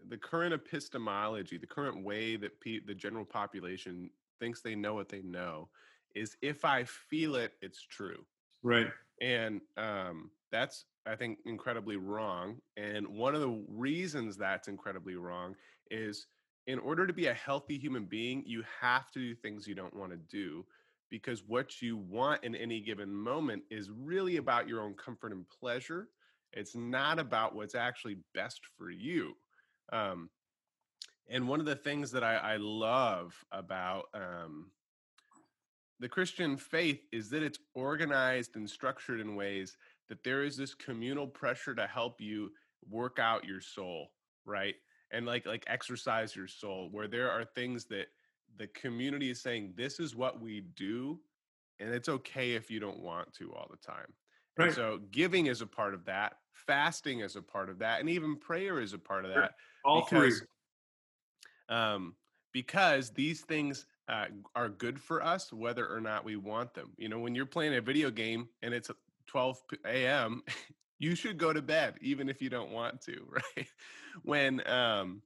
the 0.08 0.16
current 0.16 0.54
epistemology 0.54 1.58
the 1.58 1.66
current 1.66 2.04
way 2.04 2.36
that 2.36 2.60
pe- 2.60 2.80
the 2.80 2.94
general 2.94 3.24
population 3.24 4.10
thinks 4.38 4.60
they 4.60 4.76
know 4.76 4.94
what 4.94 5.08
they 5.08 5.22
know 5.22 5.68
is 6.14 6.36
if 6.40 6.64
i 6.64 6.84
feel 6.84 7.34
it 7.34 7.54
it's 7.60 7.82
true 7.82 8.24
right. 8.62 8.88
And 9.20 9.60
um, 9.76 10.30
that's 10.50 10.86
i 11.06 11.14
think 11.14 11.38
incredibly 11.44 11.96
wrong 11.96 12.56
and 12.76 13.06
one 13.06 13.34
of 13.34 13.40
the 13.40 13.64
reasons 13.68 14.36
that's 14.36 14.68
incredibly 14.68 15.14
wrong 15.14 15.54
is 15.90 16.26
in 16.66 16.78
order 16.78 17.06
to 17.06 17.12
be 17.12 17.26
a 17.26 17.34
healthy 17.34 17.78
human 17.78 18.04
being 18.04 18.42
you 18.46 18.62
have 18.80 19.10
to 19.10 19.18
do 19.18 19.34
things 19.34 19.66
you 19.66 19.74
don't 19.74 19.94
want 19.94 20.10
to 20.10 20.16
do 20.16 20.64
because 21.10 21.42
what 21.46 21.80
you 21.80 21.96
want 21.96 22.44
in 22.44 22.54
any 22.54 22.80
given 22.80 23.14
moment 23.14 23.62
is 23.70 23.90
really 23.90 24.36
about 24.36 24.68
your 24.68 24.82
own 24.82 24.94
comfort 24.94 25.32
and 25.32 25.44
pleasure. 25.48 26.08
It's 26.52 26.74
not 26.76 27.18
about 27.18 27.54
what's 27.54 27.74
actually 27.74 28.18
best 28.34 28.60
for 28.76 28.90
you. 28.90 29.34
Um, 29.92 30.30
and 31.30 31.48
one 31.48 31.60
of 31.60 31.66
the 31.66 31.76
things 31.76 32.10
that 32.12 32.24
I, 32.24 32.36
I 32.36 32.56
love 32.56 33.34
about 33.52 34.04
um, 34.14 34.70
the 36.00 36.08
Christian 36.08 36.56
faith 36.56 37.00
is 37.12 37.28
that 37.30 37.42
it's 37.42 37.58
organized 37.74 38.56
and 38.56 38.68
structured 38.68 39.20
in 39.20 39.34
ways 39.34 39.76
that 40.08 40.22
there 40.24 40.44
is 40.44 40.56
this 40.56 40.74
communal 40.74 41.26
pressure 41.26 41.74
to 41.74 41.86
help 41.86 42.20
you 42.20 42.50
work 42.88 43.18
out 43.18 43.44
your 43.44 43.60
soul, 43.60 44.12
right? 44.44 44.74
And 45.10 45.26
like 45.26 45.46
like 45.46 45.64
exercise 45.66 46.36
your 46.36 46.48
soul 46.48 46.88
where 46.92 47.08
there 47.08 47.30
are 47.30 47.44
things 47.44 47.86
that 47.86 48.06
the 48.56 48.68
community 48.68 49.30
is 49.30 49.40
saying 49.40 49.72
this 49.76 50.00
is 50.00 50.14
what 50.14 50.40
we 50.40 50.62
do 50.76 51.18
and 51.80 51.94
it's 51.94 52.08
okay 52.08 52.52
if 52.52 52.70
you 52.70 52.80
don't 52.80 53.00
want 53.00 53.32
to 53.34 53.52
all 53.52 53.68
the 53.70 53.76
time. 53.76 54.12
Right. 54.56 54.66
And 54.66 54.74
so 54.74 55.00
giving 55.10 55.46
is 55.46 55.60
a 55.60 55.66
part 55.66 55.94
of 55.94 56.04
that, 56.06 56.34
fasting 56.52 57.20
is 57.20 57.36
a 57.36 57.42
part 57.42 57.68
of 57.68 57.78
that, 57.78 58.00
and 58.00 58.10
even 58.10 58.36
prayer 58.36 58.80
is 58.80 58.92
a 58.92 58.98
part 58.98 59.24
of 59.24 59.32
that. 59.34 59.52
All 59.84 60.04
because, 60.04 60.38
three. 60.38 61.76
Um, 61.76 62.14
because 62.52 63.10
these 63.10 63.42
things 63.42 63.86
uh, 64.08 64.26
are 64.54 64.68
good 64.68 65.00
for 65.00 65.22
us, 65.22 65.52
whether 65.52 65.86
or 65.86 66.00
not 66.00 66.24
we 66.24 66.36
want 66.36 66.74
them. 66.74 66.92
You 66.96 67.08
know, 67.08 67.18
when 67.18 67.34
you're 67.34 67.46
playing 67.46 67.74
a 67.74 67.80
video 67.80 68.10
game 68.10 68.48
and 68.62 68.72
it's 68.72 68.90
12 69.26 69.62
a.m., 69.86 70.42
you 70.98 71.14
should 71.14 71.38
go 71.38 71.52
to 71.52 71.62
bed, 71.62 71.94
even 72.00 72.28
if 72.28 72.42
you 72.42 72.50
don't 72.50 72.72
want 72.72 73.00
to, 73.02 73.24
right? 73.56 73.68
when 74.22 74.66
um, 74.68 75.22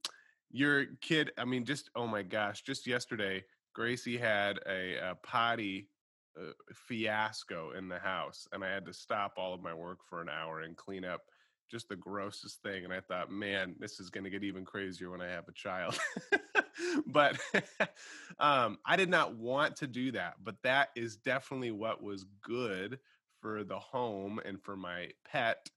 your 0.51 0.85
kid, 1.01 1.31
I 1.37 1.45
mean, 1.45 1.65
just, 1.65 1.89
oh 1.95 2.07
my 2.07 2.21
gosh, 2.21 2.61
just 2.61 2.85
yesterday, 2.85 3.43
Gracie 3.73 4.17
had 4.17 4.59
a, 4.67 4.97
a 5.11 5.15
potty 5.23 5.89
uh, 6.37 6.51
fiasco 6.73 7.71
in 7.71 7.87
the 7.87 7.99
house, 7.99 8.47
and 8.51 8.63
I 8.63 8.69
had 8.71 8.85
to 8.85 8.93
stop 8.93 9.33
all 9.37 9.53
of 9.53 9.63
my 9.63 9.73
work 9.73 9.99
for 10.07 10.21
an 10.21 10.29
hour 10.29 10.61
and 10.61 10.75
clean 10.77 11.05
up 11.05 11.21
just 11.71 11.89
the 11.89 11.95
grossest 11.95 12.61
thing. 12.61 12.83
And 12.83 12.93
I 12.93 12.99
thought, 12.99 13.31
man, 13.31 13.75
this 13.79 13.99
is 13.99 14.09
going 14.11 14.25
to 14.25 14.29
get 14.29 14.43
even 14.43 14.63
crazier 14.63 15.09
when 15.09 15.21
I 15.21 15.27
have 15.29 15.47
a 15.47 15.53
child. 15.53 15.97
but 17.07 17.37
um, 18.39 18.77
I 18.85 18.95
did 18.95 19.09
not 19.09 19.35
want 19.35 19.75
to 19.77 19.87
do 19.87 20.11
that. 20.11 20.35
But 20.43 20.61
that 20.63 20.89
is 20.95 21.17
definitely 21.17 21.71
what 21.71 22.03
was 22.03 22.25
good 22.41 22.99
for 23.39 23.63
the 23.63 23.79
home 23.79 24.39
and 24.45 24.61
for 24.61 24.75
my 24.75 25.09
pet 25.29 25.69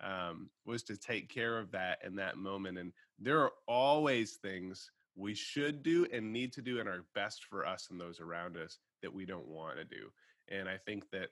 um, 0.00 0.50
was 0.66 0.82
to 0.84 0.96
take 0.96 1.28
care 1.28 1.58
of 1.58 1.70
that 1.72 1.98
in 2.04 2.16
that 2.16 2.36
moment. 2.36 2.78
And 2.78 2.92
there 3.18 3.40
are 3.40 3.52
always 3.66 4.34
things 4.34 4.90
we 5.16 5.34
should 5.34 5.82
do 5.82 6.06
and 6.12 6.32
need 6.32 6.52
to 6.52 6.62
do 6.62 6.80
and 6.80 6.88
are 6.88 7.04
best 7.14 7.44
for 7.44 7.66
us 7.66 7.88
and 7.90 8.00
those 8.00 8.20
around 8.20 8.56
us 8.56 8.78
that 9.02 9.12
we 9.12 9.24
don't 9.24 9.46
want 9.46 9.78
to 9.78 9.84
do. 9.84 10.10
And 10.48 10.68
I 10.68 10.76
think 10.76 11.10
that 11.12 11.28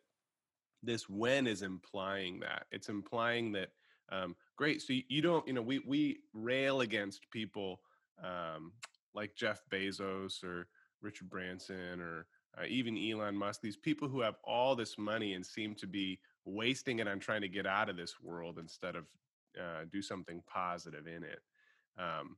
this 0.83 1.09
when 1.09 1.47
is 1.47 1.63
implying 1.63 2.41
that 2.41 2.67
it's 2.73 2.89
implying 2.89 3.53
that 3.53 3.69
um, 4.11 4.35
great 4.57 4.83
so 4.83 4.93
you 5.09 5.23
don't 5.23 5.47
you 5.47 5.53
know 5.53 5.63
we 5.63 5.79
we 5.81 6.19
rail 6.35 6.81
against 6.81 7.31
people 7.31 7.81
um, 8.23 8.73
like 9.15 9.35
Jeff 9.35 9.63
Bezos 9.71 10.43
or 10.43 10.69
Richard 11.01 11.29
Branson 11.29 12.01
or 12.01 12.27
uh, 12.59 12.65
even 12.69 12.99
Elon 12.99 13.37
Musk, 13.37 13.61
these 13.61 13.77
people 13.77 14.09
who 14.09 14.21
have 14.21 14.37
all 14.45 14.77
this 14.77 14.99
money 14.99 15.35
and 15.35 15.45
seem 15.45 15.75
to 15.77 15.87
be 15.87 16.19
wasting 16.45 16.99
it 16.99 17.09
on 17.09 17.19
trying 17.19 17.41
to 17.41 17.49
get 17.49 17.67
out 17.67 17.89
of 17.89 17.97
this 17.97 18.21
world 18.21 18.59
instead 18.59 18.97
of 18.97 19.05
uh, 19.59 19.85
do 19.91 20.03
something 20.03 20.43
positive 20.47 21.07
in 21.07 21.23
it. 21.23 21.41
Um, 21.99 22.37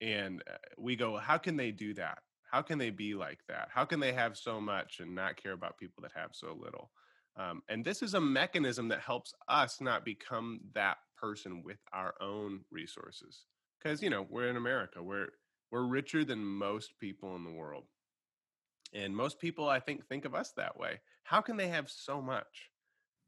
and 0.00 0.42
uh, 0.48 0.56
we 0.78 0.96
go, 0.96 1.16
how 1.16 1.38
can 1.38 1.56
they 1.56 1.70
do 1.70 1.94
that? 1.94 2.18
How 2.50 2.62
can 2.62 2.78
they 2.78 2.90
be 2.90 3.14
like 3.14 3.40
that? 3.48 3.68
How 3.72 3.84
can 3.84 3.98
they 3.98 4.12
have 4.12 4.36
so 4.36 4.60
much 4.60 5.00
and 5.00 5.14
not 5.14 5.36
care 5.36 5.52
about 5.52 5.78
people 5.78 6.02
that 6.02 6.12
have 6.14 6.30
so 6.32 6.56
little? 6.60 6.90
Um, 7.36 7.62
and 7.68 7.84
this 7.84 8.02
is 8.02 8.14
a 8.14 8.20
mechanism 8.20 8.88
that 8.88 9.00
helps 9.00 9.34
us 9.48 9.80
not 9.80 10.04
become 10.04 10.60
that 10.74 10.98
person 11.16 11.62
with 11.64 11.78
our 11.92 12.14
own 12.20 12.60
resources. 12.70 13.46
Because 13.82 14.02
you 14.02 14.08
know 14.08 14.26
we're 14.30 14.48
in 14.48 14.56
America, 14.56 15.02
we're 15.02 15.28
we're 15.74 15.82
richer 15.82 16.24
than 16.24 16.44
most 16.44 16.96
people 17.00 17.34
in 17.34 17.42
the 17.42 17.50
world, 17.50 17.82
and 18.92 19.14
most 19.14 19.40
people 19.40 19.68
I 19.68 19.80
think 19.80 20.06
think 20.06 20.24
of 20.24 20.32
us 20.32 20.52
that 20.52 20.78
way. 20.78 21.00
How 21.24 21.40
can 21.40 21.56
they 21.56 21.66
have 21.66 21.90
so 21.90 22.22
much, 22.22 22.70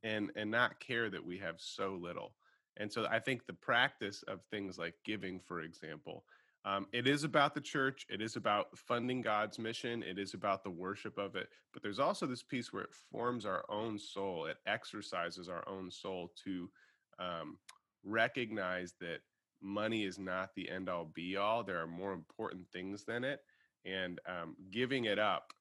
and 0.05 0.31
and 0.37 0.49
not 0.49 0.79
care 0.79 1.11
that 1.11 1.27
we 1.27 1.39
have 1.39 1.57
so 1.59 1.99
little? 2.01 2.35
And 2.77 2.93
so 2.93 3.05
I 3.11 3.19
think 3.19 3.47
the 3.47 3.53
practice 3.53 4.23
of 4.29 4.45
things 4.45 4.79
like 4.79 4.95
giving, 5.05 5.41
for 5.41 5.61
example, 5.61 6.23
um, 6.65 6.87
it 6.93 7.09
is 7.09 7.25
about 7.25 7.53
the 7.53 7.61
church. 7.61 8.07
It 8.09 8.23
is 8.23 8.37
about 8.37 8.79
funding 8.79 9.23
God's 9.23 9.59
mission. 9.59 10.05
It 10.05 10.17
is 10.17 10.35
about 10.35 10.63
the 10.63 10.71
worship 10.71 11.19
of 11.19 11.35
it. 11.35 11.49
But 11.73 11.83
there's 11.83 11.99
also 11.99 12.27
this 12.27 12.45
piece 12.45 12.73
where 12.73 12.85
it 12.85 12.95
forms 13.11 13.45
our 13.45 13.65
own 13.69 13.99
soul. 13.99 14.47
It 14.47 14.59
exercises 14.69 15.49
our 15.49 15.69
own 15.69 15.91
soul 15.91 16.31
to 16.45 16.71
um, 17.19 17.59
recognize 18.05 18.95
that 19.01 19.19
money 19.63 20.05
is 20.05 20.19
not 20.19 20.55
the 20.55 20.71
end 20.71 20.89
all 20.89 21.05
be 21.05 21.37
all. 21.37 21.65
There 21.65 21.81
are 21.81 21.87
more 21.87 22.13
important 22.13 22.69
things 22.73 23.05
than 23.05 23.25
it. 23.25 23.41
And 23.85 24.19
um, 24.27 24.57
giving 24.71 25.05
it 25.05 25.19
up 25.19 25.53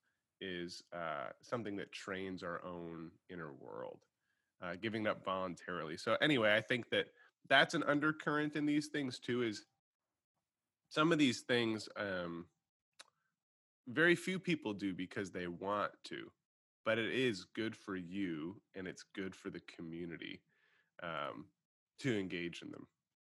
is 0.42 0.84
uh, 0.94 1.30
something 1.42 1.76
that 1.78 1.92
trains 1.92 2.44
our 2.44 2.64
own 2.66 3.12
inner 3.30 3.54
world, 3.54 4.00
uh, 4.62 4.76
giving 4.82 5.08
up 5.08 5.24
voluntarily. 5.24 5.98
So, 5.98 6.18
anyway, 6.22 6.56
I 6.56 6.62
think 6.62 6.90
that 6.90 7.08
that's 7.48 7.74
an 7.74 7.84
undercurrent 7.84 8.56
in 8.56 8.66
these 8.66 8.88
things 8.88 9.20
too 9.20 9.44
is 9.44 9.66
some 10.90 11.12
of 11.12 11.20
these 11.20 11.42
things 11.42 11.88
um, 11.98 12.46
very 13.88 14.16
few 14.16 14.40
people 14.40 14.74
do 14.74 14.94
because 14.94 15.32
they 15.32 15.48
want 15.48 15.92
to 16.06 16.32
but 16.86 17.00
it 17.00 17.12
is 17.12 17.46
good 17.56 17.76
for 17.76 17.96
you 17.96 18.62
and 18.76 18.88
it's 18.88 19.04
good 19.16 19.36
for 19.36 19.50
the 19.50 19.62
community 19.62 20.42
um, 21.04 21.46
to 22.00 22.18
engage 22.18 22.62
in 22.62 22.72
them 22.72 22.88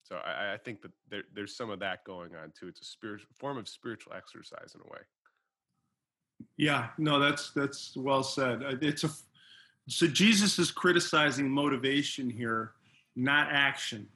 so 0.07 0.17
i, 0.25 0.53
I 0.53 0.57
think 0.57 0.81
that 0.81 0.91
there, 1.09 1.23
there's 1.33 1.55
some 1.55 1.69
of 1.69 1.79
that 1.79 2.03
going 2.03 2.35
on 2.35 2.51
too 2.57 2.67
it's 2.67 2.81
a 2.81 2.85
spiritual 2.85 3.29
form 3.33 3.57
of 3.57 3.67
spiritual 3.67 4.13
exercise 4.13 4.75
in 4.75 4.81
a 4.81 4.91
way 4.91 5.01
yeah 6.57 6.89
no 6.97 7.19
that's 7.19 7.51
that's 7.51 7.95
well 7.95 8.23
said 8.23 8.63
uh, 8.63 8.75
it's 8.81 9.03
a 9.03 9.09
so 9.87 10.07
jesus 10.07 10.59
is 10.59 10.71
criticizing 10.71 11.49
motivation 11.49 12.29
here 12.29 12.71
not 13.15 13.47
action 13.51 14.07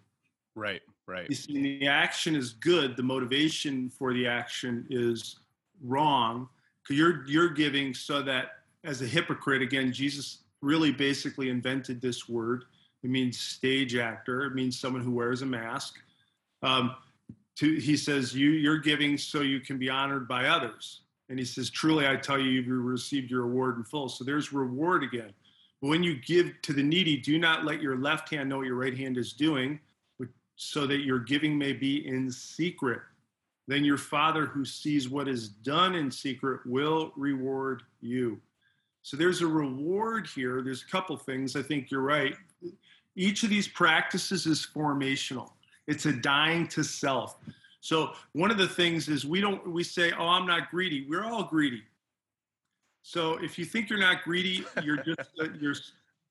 right 0.55 0.81
Right. 1.09 1.27
You 1.27 1.35
see, 1.35 1.79
the 1.79 1.87
action 1.87 2.35
is 2.35 2.53
good. 2.53 2.95
The 2.95 3.01
motivation 3.01 3.89
for 3.89 4.13
the 4.13 4.27
action 4.27 4.85
is 4.91 5.37
wrong. 5.83 6.47
Because 6.83 6.99
you're 6.99 7.25
you're 7.25 7.49
giving 7.49 7.95
so 7.95 8.21
that 8.21 8.59
as 8.83 9.01
a 9.01 9.07
hypocrite, 9.07 9.63
again, 9.63 9.91
Jesus 9.91 10.43
really 10.61 10.91
basically 10.91 11.49
invented 11.49 11.99
this 11.99 12.29
word. 12.29 12.65
It 13.03 13.09
means 13.09 13.39
stage 13.39 13.95
actor. 13.95 14.45
It 14.45 14.55
means 14.55 14.79
someone 14.79 15.01
who 15.01 15.11
wears 15.11 15.41
a 15.41 15.45
mask. 15.45 15.99
Um, 16.61 16.95
to, 17.57 17.75
he 17.75 17.97
says 17.97 18.33
you 18.35 18.51
you're 18.51 18.77
giving 18.77 19.17
so 19.17 19.41
you 19.41 19.59
can 19.59 19.77
be 19.77 19.89
honored 19.89 20.27
by 20.27 20.47
others. 20.47 21.01
And 21.29 21.37
he 21.37 21.45
says, 21.45 21.69
truly, 21.69 22.07
I 22.07 22.15
tell 22.15 22.39
you, 22.39 22.49
you've 22.49 22.67
received 22.67 23.29
your 23.29 23.43
reward 23.43 23.77
in 23.77 23.83
full. 23.83 24.09
So 24.09 24.23
there's 24.23 24.51
reward 24.51 25.03
again. 25.03 25.31
But 25.81 25.89
when 25.89 26.03
you 26.03 26.15
give 26.15 26.51
to 26.63 26.73
the 26.73 26.81
needy, 26.81 27.17
do 27.17 27.37
not 27.37 27.65
let 27.65 27.81
your 27.81 27.97
left 27.97 28.29
hand 28.29 28.49
know 28.49 28.57
what 28.57 28.65
your 28.65 28.75
right 28.75 28.97
hand 28.97 29.17
is 29.17 29.33
doing 29.33 29.79
so 30.55 30.85
that 30.85 31.05
your 31.05 31.19
giving 31.19 31.57
may 31.57 31.71
be 31.71 32.05
in 32.05 32.29
secret. 32.29 32.99
Then 33.67 33.85
your 33.85 33.97
Father 33.97 34.45
who 34.45 34.65
sees 34.65 35.07
what 35.07 35.27
is 35.27 35.47
done 35.47 35.95
in 35.95 36.11
secret 36.11 36.61
will 36.65 37.13
reward 37.15 37.83
you. 38.01 38.41
So 39.03 39.15
there's 39.15 39.41
a 39.41 39.47
reward 39.47 40.27
here. 40.27 40.61
There's 40.61 40.81
a 40.81 40.91
couple 40.91 41.15
things. 41.15 41.55
I 41.55 41.61
think 41.61 41.91
you're 41.91 42.01
right. 42.01 42.35
Each 43.15 43.43
of 43.43 43.49
these 43.49 43.67
practices 43.67 44.45
is 44.45 44.65
formational. 44.73 45.51
It's 45.87 46.05
a 46.05 46.13
dying 46.13 46.67
to 46.69 46.83
self. 46.83 47.37
So 47.81 48.13
one 48.33 48.51
of 48.51 48.57
the 48.57 48.67
things 48.67 49.07
is 49.09 49.25
we 49.25 49.41
don't 49.41 49.71
we 49.71 49.83
say, 49.83 50.11
"Oh, 50.17 50.27
I'm 50.27 50.45
not 50.45 50.69
greedy." 50.69 51.05
We're 51.09 51.25
all 51.25 51.43
greedy. 51.43 51.83
So 53.01 53.37
if 53.43 53.57
you 53.57 53.65
think 53.65 53.89
you're 53.89 53.99
not 53.99 54.23
greedy, 54.23 54.65
you're 54.83 54.97
just 55.03 55.31
you're 55.59 55.75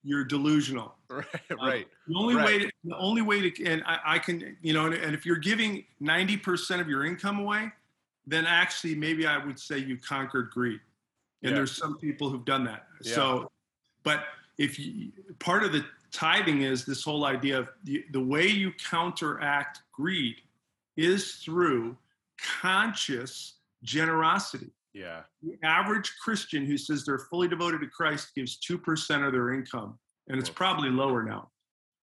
you're 0.04 0.24
delusional. 0.24 0.94
Right. 1.10 1.24
Right. 1.50 1.84
Um, 1.84 1.90
the 2.06 2.18
only 2.18 2.34
right. 2.34 2.46
way 2.46 2.58
to, 2.58 2.70
the 2.84 2.96
only 2.98 3.22
way 3.22 3.50
to 3.50 3.64
and 3.64 3.82
I, 3.86 3.98
I 4.04 4.18
can 4.18 4.56
you 4.60 4.74
know 4.74 4.86
and, 4.86 4.94
and 4.94 5.14
if 5.14 5.24
you're 5.24 5.36
giving 5.36 5.84
90% 6.02 6.80
of 6.80 6.88
your 6.88 7.06
income 7.06 7.38
away, 7.40 7.72
then 8.26 8.44
actually 8.46 8.94
maybe 8.94 9.26
I 9.26 9.44
would 9.44 9.58
say 9.58 9.78
you 9.78 9.96
conquered 9.96 10.50
greed. 10.50 10.80
And 11.42 11.50
Yeah. 11.50 11.56
there's 11.56 11.72
some 11.74 11.96
people 11.96 12.28
who've 12.28 12.44
done 12.44 12.64
that. 12.64 12.86
Yeah. 13.02 13.14
So 13.14 13.50
but 14.02 14.24
if 14.58 14.78
you 14.78 15.12
part 15.38 15.64
of 15.64 15.72
the 15.72 15.84
tithing 16.12 16.62
is 16.62 16.84
this 16.84 17.02
whole 17.04 17.24
idea 17.24 17.58
of 17.58 17.68
the, 17.84 18.04
the 18.12 18.20
way 18.20 18.46
you 18.46 18.72
counteract 18.90 19.80
greed 19.92 20.36
is 20.96 21.34
through 21.36 21.96
conscious 22.60 23.54
generosity 23.82 24.70
Yeah. 24.94 25.22
the 25.42 25.56
average 25.62 26.12
Christian 26.22 26.64
who 26.66 26.76
says 26.76 27.04
they're 27.04 27.18
fully 27.30 27.48
devoted 27.48 27.80
to 27.80 27.86
Christ 27.88 28.34
gives 28.34 28.58
2% 28.58 29.26
of 29.26 29.32
their 29.32 29.52
income, 29.52 29.98
and 30.28 30.38
it's 30.38 30.50
probably 30.50 30.90
lower 30.90 31.22
now. 31.22 31.50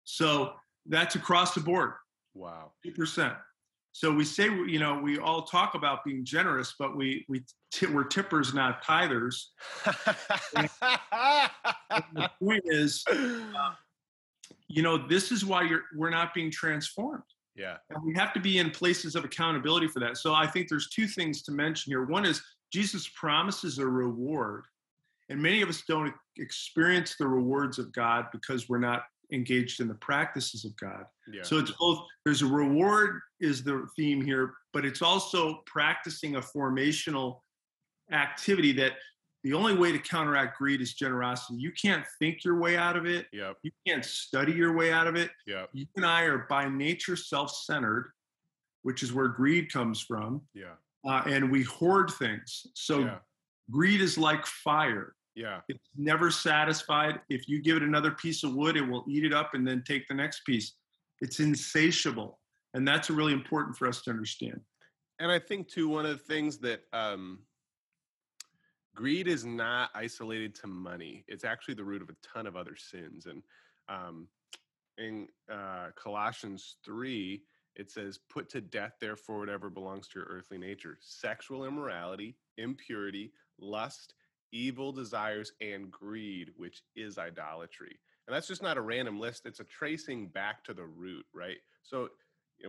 So 0.04 0.52
that's 0.86 1.14
across 1.14 1.54
the 1.54 1.60
board, 1.60 1.92
Wow. 2.34 2.72
2%. 2.86 3.36
So 3.92 4.10
we 4.12 4.24
say, 4.24 4.44
you 4.46 4.80
know, 4.80 4.98
we 4.98 5.18
all 5.18 5.42
talk 5.42 5.74
about 5.76 6.04
being 6.04 6.24
generous, 6.24 6.74
but 6.78 6.96
we, 6.96 7.24
we 7.28 7.44
t- 7.72 7.86
we're 7.86 8.02
tippers, 8.04 8.52
not 8.52 8.82
tithers. 8.84 9.36
The 12.14 12.30
point 12.42 12.62
is, 12.66 13.04
uh, 13.08 13.74
you 14.68 14.82
know, 14.82 14.96
this 14.96 15.32
is 15.32 15.44
why 15.44 15.62
you're, 15.62 15.84
we're 15.96 16.10
not 16.10 16.34
being 16.34 16.50
transformed. 16.50 17.22
yeah. 17.54 17.76
And 17.90 18.04
we 18.04 18.14
have 18.14 18.32
to 18.34 18.40
be 18.40 18.58
in 18.58 18.70
places 18.70 19.14
of 19.14 19.24
accountability 19.24 19.88
for 19.88 20.00
that. 20.00 20.16
So 20.16 20.34
I 20.34 20.46
think 20.46 20.68
there's 20.68 20.88
two 20.90 21.06
things 21.06 21.42
to 21.42 21.52
mention 21.52 21.90
here. 21.92 22.04
One 22.04 22.24
is 22.24 22.42
Jesus 22.72 23.08
promises 23.08 23.78
a 23.78 23.86
reward, 23.86 24.64
and 25.28 25.40
many 25.40 25.62
of 25.62 25.68
us 25.68 25.82
don't 25.86 26.12
experience 26.38 27.16
the 27.18 27.28
rewards 27.28 27.78
of 27.78 27.92
God 27.92 28.26
because 28.32 28.68
we're 28.68 28.78
not 28.78 29.04
engaged 29.32 29.80
in 29.80 29.88
the 29.88 29.94
practices 29.94 30.64
of 30.64 30.76
God. 30.76 31.04
Yeah. 31.32 31.42
So 31.42 31.58
it's 31.58 31.70
both 31.72 32.00
there's 32.24 32.42
a 32.42 32.46
reward 32.46 33.20
is 33.40 33.62
the 33.64 33.86
theme 33.96 34.20
here, 34.22 34.52
but 34.72 34.84
it's 34.84 35.02
also 35.02 35.62
practicing 35.66 36.36
a 36.36 36.40
formational 36.40 37.40
activity 38.12 38.72
that 38.72 38.92
the 39.44 39.52
only 39.52 39.74
way 39.76 39.92
to 39.92 39.98
counteract 39.98 40.56
greed 40.58 40.80
is 40.80 40.94
generosity. 40.94 41.58
You 41.60 41.70
can't 41.70 42.04
think 42.18 42.42
your 42.44 42.58
way 42.58 42.76
out 42.78 42.96
of 42.96 43.04
it. 43.06 43.26
Yep. 43.32 43.58
You 43.62 43.70
can't 43.86 44.04
study 44.04 44.52
your 44.52 44.72
way 44.74 44.90
out 44.90 45.06
of 45.06 45.14
it 45.16 45.30
Yep. 45.46 45.68
you 45.74 45.86
and 45.96 46.04
I 46.06 46.22
are 46.22 46.46
by 46.48 46.66
nature 46.68 47.14
self-centered, 47.14 48.10
which 48.82 49.02
is 49.02 49.12
where 49.12 49.28
greed 49.28 49.70
comes 49.70 50.00
from, 50.00 50.40
Yeah. 50.54 50.74
uh, 51.06 51.22
and 51.26 51.50
we 51.50 51.62
hoard 51.62 52.10
things. 52.10 52.66
So 52.74 53.00
Yeah. 53.00 53.18
greed 53.70 54.00
is 54.00 54.16
like 54.16 54.46
fire; 54.46 55.14
Yeah. 55.34 55.60
it's 55.68 55.88
never 55.94 56.30
satisfied. 56.30 57.20
If 57.28 57.46
you 57.46 57.60
give 57.60 57.76
it 57.76 57.82
another 57.82 58.12
piece 58.12 58.44
of 58.44 58.54
wood, 58.54 58.76
it 58.78 58.82
will 58.88 59.04
eat 59.08 59.24
it 59.24 59.34
up 59.34 59.52
and 59.54 59.66
then 59.68 59.82
take 59.84 60.08
the 60.08 60.14
next 60.14 60.40
piece. 60.46 60.72
It's 61.20 61.38
insatiable, 61.40 62.40
and 62.72 62.88
that's 62.88 63.10
really 63.10 63.34
important 63.34 63.76
for 63.76 63.86
us 63.88 64.00
to 64.02 64.10
understand. 64.10 64.64
and 65.20 65.30
I 65.30 65.38
think 65.38 65.68
too 65.68 65.88
one 65.88 66.04
of 66.06 66.10
the 66.18 66.24
things 66.24 66.58
that 66.58 66.82
um, 66.92 67.46
greed 68.94 69.28
is 69.28 69.44
not 69.44 69.90
isolated 69.94 70.54
to 70.56 70.66
money. 70.66 71.24
It's 71.28 71.44
actually 71.44 71.74
the 71.74 71.84
root 71.84 72.02
of 72.02 72.08
a 72.08 72.16
ton 72.22 72.46
of 72.46 72.56
other 72.56 72.76
sins. 72.76 73.26
And 73.26 73.42
um, 73.88 74.28
in 74.98 75.28
uh, 75.52 75.88
Colossians 75.96 76.76
three, 76.84 77.42
it 77.76 77.90
says, 77.90 78.18
"Put 78.30 78.48
to 78.50 78.60
death, 78.60 78.94
therefore, 79.00 79.40
whatever 79.40 79.68
belongs 79.68 80.08
to 80.08 80.20
your 80.20 80.28
earthly 80.28 80.58
nature: 80.58 80.96
sexual 81.00 81.64
immorality, 81.64 82.36
impurity, 82.56 83.32
lust." 83.58 84.14
Evil 84.52 84.92
desires 84.92 85.50
and 85.60 85.90
greed, 85.90 86.50
which 86.56 86.84
is 86.94 87.18
idolatry. 87.18 87.98
And 88.28 88.36
that's 88.36 88.46
just 88.46 88.62
not 88.62 88.76
a 88.76 88.80
random 88.80 89.18
list. 89.18 89.46
It's 89.46 89.58
a 89.58 89.64
tracing 89.64 90.28
back 90.28 90.62
to 90.64 90.72
the 90.72 90.84
root, 90.84 91.26
right? 91.34 91.56
So 91.82 92.10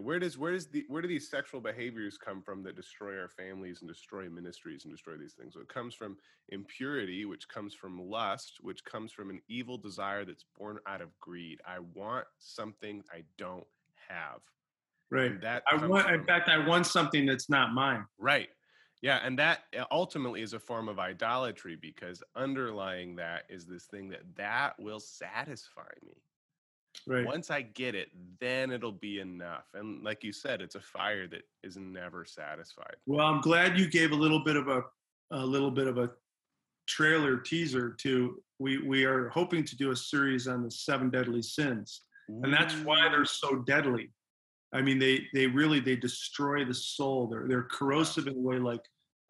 where 0.01 0.19
does 0.19 0.37
where 0.37 0.51
does 0.53 0.67
the 0.67 0.85
where 0.87 1.01
do 1.01 1.07
these 1.07 1.29
sexual 1.29 1.61
behaviors 1.61 2.17
come 2.17 2.41
from 2.41 2.63
that 2.63 2.75
destroy 2.75 3.19
our 3.19 3.29
families 3.29 3.81
and 3.81 3.89
destroy 3.89 4.29
ministries 4.29 4.85
and 4.85 4.93
destroy 4.93 5.17
these 5.17 5.33
things? 5.33 5.53
So 5.53 5.61
it 5.61 5.69
comes 5.69 5.93
from 5.93 6.17
impurity, 6.49 7.25
which 7.25 7.47
comes 7.47 7.73
from 7.73 8.09
lust, 8.09 8.57
which 8.61 8.83
comes 8.83 9.11
from 9.11 9.29
an 9.29 9.41
evil 9.47 9.77
desire 9.77 10.25
that's 10.25 10.45
born 10.57 10.79
out 10.87 11.01
of 11.01 11.17
greed. 11.19 11.59
I 11.67 11.79
want 11.93 12.25
something 12.39 13.03
I 13.11 13.23
don't 13.37 13.67
have. 14.09 14.41
Right. 15.11 15.31
And 15.31 15.41
that 15.41 15.63
I 15.71 15.85
want, 15.85 16.09
in 16.09 16.23
fact, 16.23 16.49
I 16.49 16.65
want 16.65 16.87
something 16.87 17.25
that's 17.25 17.49
not 17.49 17.73
mine. 17.73 18.05
Right. 18.17 18.49
Yeah, 19.01 19.19
and 19.23 19.37
that 19.37 19.65
uh, 19.77 19.83
ultimately 19.91 20.41
is 20.41 20.53
a 20.53 20.59
form 20.59 20.89
of 20.89 20.97
idolatry 20.97 21.77
because 21.79 22.23
underlying 22.35 23.15
that 23.17 23.43
is 23.49 23.65
this 23.65 23.85
thing 23.85 24.09
that 24.09 24.23
that 24.35 24.79
will 24.79 24.99
satisfy 24.99 25.91
me. 26.03 26.15
Right. 27.07 27.25
Once 27.25 27.51
I 27.51 27.61
get 27.61 27.95
it, 27.95 28.09
then 28.39 28.71
it'll 28.71 28.91
be 28.91 29.19
enough. 29.19 29.65
And 29.73 30.03
like 30.03 30.23
you 30.23 30.31
said, 30.31 30.61
it's 30.61 30.75
a 30.75 30.81
fire 30.81 31.27
that 31.27 31.43
is 31.63 31.77
never 31.77 32.25
satisfied. 32.25 32.95
Well, 33.05 33.25
I'm 33.25 33.41
glad 33.41 33.77
you 33.77 33.87
gave 33.87 34.11
a 34.11 34.15
little 34.15 34.43
bit 34.43 34.55
of 34.55 34.67
a 34.67 34.83
a 35.31 35.45
little 35.45 35.71
bit 35.71 35.87
of 35.87 35.97
a 35.97 36.11
trailer 36.87 37.37
teaser 37.37 37.91
to 37.99 38.41
we 38.59 38.77
we 38.77 39.05
are 39.05 39.29
hoping 39.29 39.63
to 39.65 39.75
do 39.75 39.91
a 39.91 39.95
series 39.95 40.47
on 40.47 40.63
the 40.63 40.71
seven 40.71 41.09
deadly 41.09 41.41
sins. 41.41 42.01
And 42.27 42.51
that's 42.51 42.73
why 42.77 43.07
they're 43.09 43.23
so 43.25 43.57
deadly. 43.57 44.11
I 44.73 44.81
mean, 44.81 44.97
they 44.97 45.27
they 45.33 45.45
really 45.47 45.79
they 45.79 45.95
destroy 45.95 46.65
the 46.65 46.73
soul. 46.73 47.27
They're 47.27 47.47
they're 47.47 47.63
corrosive 47.63 48.27
in 48.27 48.35
a 48.35 48.39
way 48.39 48.57
like 48.57 48.81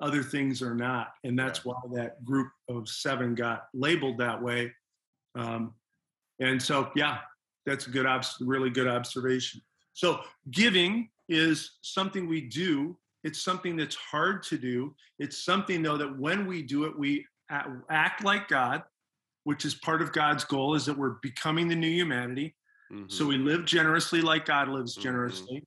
other 0.02 0.24
things 0.24 0.62
are 0.62 0.76
not, 0.76 1.14
and 1.24 1.38
that's 1.38 1.60
Yeah. 1.66 1.72
why 1.74 1.82
that 2.02 2.24
group 2.24 2.50
of 2.70 2.88
seven 2.88 3.36
got 3.36 3.68
labeled 3.74 4.18
that 4.20 4.42
way. 4.42 4.74
Um, 5.36 5.74
and 6.40 6.62
so, 6.62 6.92
yeah, 6.96 7.20
that's 7.66 7.88
a 7.88 7.90
good, 7.90 8.06
obs- 8.06 8.38
really 8.42 8.70
good 8.70 8.88
observation. 8.88 9.62
So, 9.94 10.22
giving 10.52 11.10
is 11.30 11.78
something 11.82 12.28
we 12.28 12.42
do. 12.42 12.98
It's 13.24 13.42
something 13.42 13.76
that's 13.76 13.96
hard 13.96 14.44
to 14.44 14.58
do. 14.58 14.96
It's 15.20 15.44
something 15.44 15.82
though 15.82 15.98
that 15.98 16.18
when 16.20 16.46
we 16.46 16.62
do 16.62 16.86
it, 16.86 16.98
we 16.98 17.26
act 17.50 18.24
like 18.24 18.48
God, 18.48 18.84
which 19.46 19.66
is 19.66 19.74
part 19.76 20.02
of 20.02 20.12
God's 20.12 20.44
goal, 20.44 20.76
is 20.76 20.86
that 20.86 20.98
we're 20.98 21.18
becoming 21.22 21.68
the 21.68 21.76
new 21.76 21.90
humanity. 21.90 22.56
So 23.08 23.26
Mhm. 23.26 23.28
we 23.30 23.38
live 23.40 23.66
generously 23.66 24.22
like 24.22 24.46
God 24.46 24.68
lives 24.68 24.96
Mhm. 24.96 25.02
generously. 25.02 25.64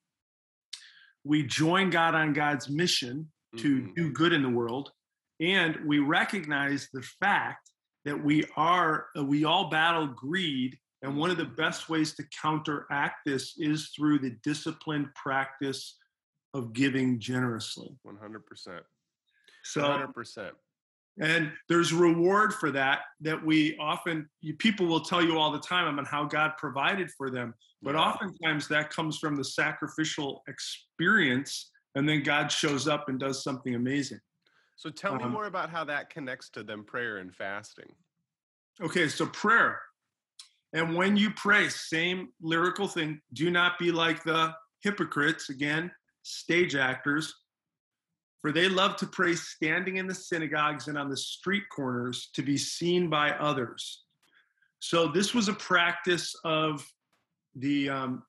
We 1.25 1.43
join 1.43 1.91
God 1.91 2.15
on 2.15 2.33
God's 2.33 2.69
mission 2.69 3.33
to 3.57 3.83
Mhm. 3.83 3.95
do 3.97 4.13
good 4.13 4.33
in 4.33 4.43
the 4.43 4.49
world. 4.49 4.93
And 5.41 5.77
we 5.85 5.99
recognize 5.99 6.89
the 6.93 7.03
fact 7.03 7.71
that 8.05 8.23
we 8.23 8.45
are, 8.57 9.09
we 9.17 9.45
all 9.45 9.69
battle 9.69 10.07
greed. 10.07 10.79
And 11.03 11.17
one 11.17 11.31
of 11.31 11.37
the 11.37 11.45
best 11.45 11.89
ways 11.89 12.15
to 12.17 12.25
counteract 12.43 13.21
this 13.25 13.55
is 13.59 13.91
through 13.97 14.19
the 14.19 14.37
disciplined 14.43 15.15
practice 15.15 15.97
of 16.55 16.73
giving 16.73 17.21
generously. 17.21 17.97
100%. 18.07 18.81
So 19.65 19.83
100%. 19.83 20.51
and 21.21 21.53
there's 21.69 21.93
reward 21.93 22.55
for 22.55 22.71
that 22.71 23.01
that 23.21 23.45
we 23.45 23.77
often 23.79 24.29
you, 24.41 24.55
people 24.55 24.87
will 24.87 25.01
tell 25.01 25.23
you 25.23 25.37
all 25.37 25.51
the 25.51 25.59
time 25.59 25.87
about 25.93 26.07
how 26.07 26.25
god 26.25 26.53
provided 26.57 27.11
for 27.19 27.29
them 27.29 27.53
but 27.83 27.95
Yeah. 27.97 28.01
oftentimes 28.03 28.69
that 28.69 28.89
comes 28.91 29.19
from 29.19 29.35
the 29.37 29.45
sacrificial 29.45 30.43
experience 30.49 31.71
and 31.97 32.09
then 32.09 32.23
god 32.23 32.51
shows 32.53 32.87
up 32.87 33.09
and 33.09 33.19
does 33.19 33.43
something 33.43 33.75
amazing 33.75 34.21
So 34.77 34.91
tell 34.91 35.17
me 35.17 35.25
Um, 35.25 35.33
more 35.33 35.47
about 35.47 35.71
how 35.71 35.85
that 35.85 36.09
connects 36.09 36.49
to 36.51 36.63
them 36.63 36.85
prayer 36.85 37.17
and 37.19 37.35
fasting. 37.35 37.93
okay 38.81 39.09
so 39.09 39.27
prayer 39.27 39.81
and 40.73 40.95
when 40.95 41.17
you 41.17 41.31
pray 41.31 41.69
same 41.69 42.29
lyrical 42.41 42.89
thing 42.89 43.21
do 43.33 43.51
not 43.51 43.79
be 43.79 43.91
like 43.91 44.23
the 44.25 44.53
hypocrites 44.83 45.51
again 45.51 45.91
stage 46.23 46.75
actors 46.75 47.35
for 48.41 48.53
they 48.53 48.69
love 48.69 48.97
to 48.97 49.07
pray 49.07 49.35
standing 49.35 49.97
in 49.97 50.07
the 50.07 50.15
synagogues 50.15 50.89
and 50.89 50.97
on 50.97 51.11
the 51.11 51.17
street 51.17 51.65
corners 51.75 52.31
to 52.35 52.43
be 52.43 52.57
seen 52.57 53.11
by 53.11 53.33
others. 53.33 54.05
So 54.81 55.09
this 55.09 55.35
was 55.35 55.49
a 55.49 55.55
practice 55.55 56.35
of 56.45 56.87
the 57.57 57.91
um, 57.91 58.23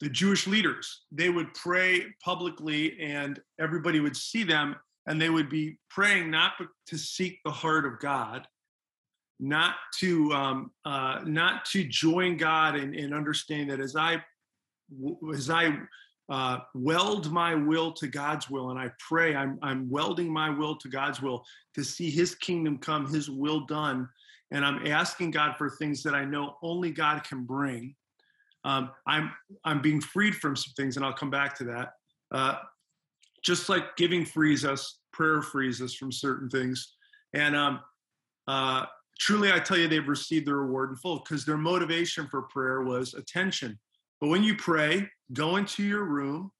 the 0.00 0.10
jewish 0.10 0.46
leaders. 0.46 1.04
They 1.10 1.30
would 1.30 1.54
pray 1.54 2.04
publicly 2.22 3.00
and 3.00 3.40
everybody 3.58 4.00
would 4.00 4.16
see 4.16 4.44
them 4.44 4.76
and 5.06 5.20
they 5.20 5.30
would 5.30 5.48
be 5.48 5.78
praying 5.88 6.30
not 6.30 6.52
to 6.88 6.98
seek 6.98 7.38
the 7.44 7.50
heart 7.50 7.86
of 7.86 7.98
god 8.00 8.46
not 9.38 9.74
to 9.98 10.32
um, 10.32 10.70
uh, 10.84 11.20
not 11.24 11.64
to 11.66 11.84
join 11.84 12.36
god 12.36 12.74
and, 12.74 12.94
and 12.94 13.14
understand 13.14 13.70
that 13.70 13.80
as 13.80 13.96
i 13.96 14.22
as 15.34 15.50
i 15.50 15.76
uh, 16.28 16.58
weld 16.74 17.30
my 17.30 17.54
will 17.54 17.92
to 17.92 18.08
God's 18.08 18.50
will, 18.50 18.70
and 18.70 18.78
I 18.78 18.90
pray 18.98 19.36
I'm 19.36 19.58
I'm 19.62 19.88
welding 19.88 20.32
my 20.32 20.50
will 20.50 20.76
to 20.76 20.88
God's 20.88 21.22
will 21.22 21.44
to 21.74 21.84
see 21.84 22.10
His 22.10 22.34
kingdom 22.34 22.78
come, 22.78 23.06
His 23.06 23.30
will 23.30 23.60
done, 23.60 24.08
and 24.50 24.64
I'm 24.64 24.86
asking 24.86 25.30
God 25.30 25.56
for 25.56 25.70
things 25.70 26.02
that 26.02 26.14
I 26.14 26.24
know 26.24 26.56
only 26.62 26.90
God 26.90 27.22
can 27.22 27.44
bring. 27.44 27.94
Um, 28.64 28.90
I'm 29.06 29.30
I'm 29.64 29.80
being 29.80 30.00
freed 30.00 30.34
from 30.34 30.56
some 30.56 30.72
things, 30.76 30.96
and 30.96 31.06
I'll 31.06 31.12
come 31.12 31.30
back 31.30 31.56
to 31.58 31.64
that. 31.64 31.92
Uh, 32.32 32.56
just 33.44 33.68
like 33.68 33.96
giving 33.96 34.24
frees 34.24 34.64
us, 34.64 34.98
prayer 35.12 35.42
frees 35.42 35.80
us 35.80 35.94
from 35.94 36.10
certain 36.10 36.50
things, 36.50 36.94
and 37.34 37.54
um, 37.54 37.80
uh, 38.48 38.86
truly, 39.18 39.52
I 39.52 39.58
tell 39.58 39.78
you, 39.78 39.88
they've 39.88 40.06
received 40.06 40.46
their 40.46 40.56
reward 40.56 40.90
in 40.90 40.96
full 40.96 41.18
because 41.18 41.44
their 41.44 41.56
motivation 41.56 42.26
for 42.28 42.42
prayer 42.42 42.82
was 42.82 43.14
attention. 43.14 43.78
But 44.20 44.28
when 44.28 44.42
you 44.42 44.56
pray, 44.56 45.08
go 45.32 45.56
into 45.56 45.82
your 45.82 46.04
room, 46.04 46.50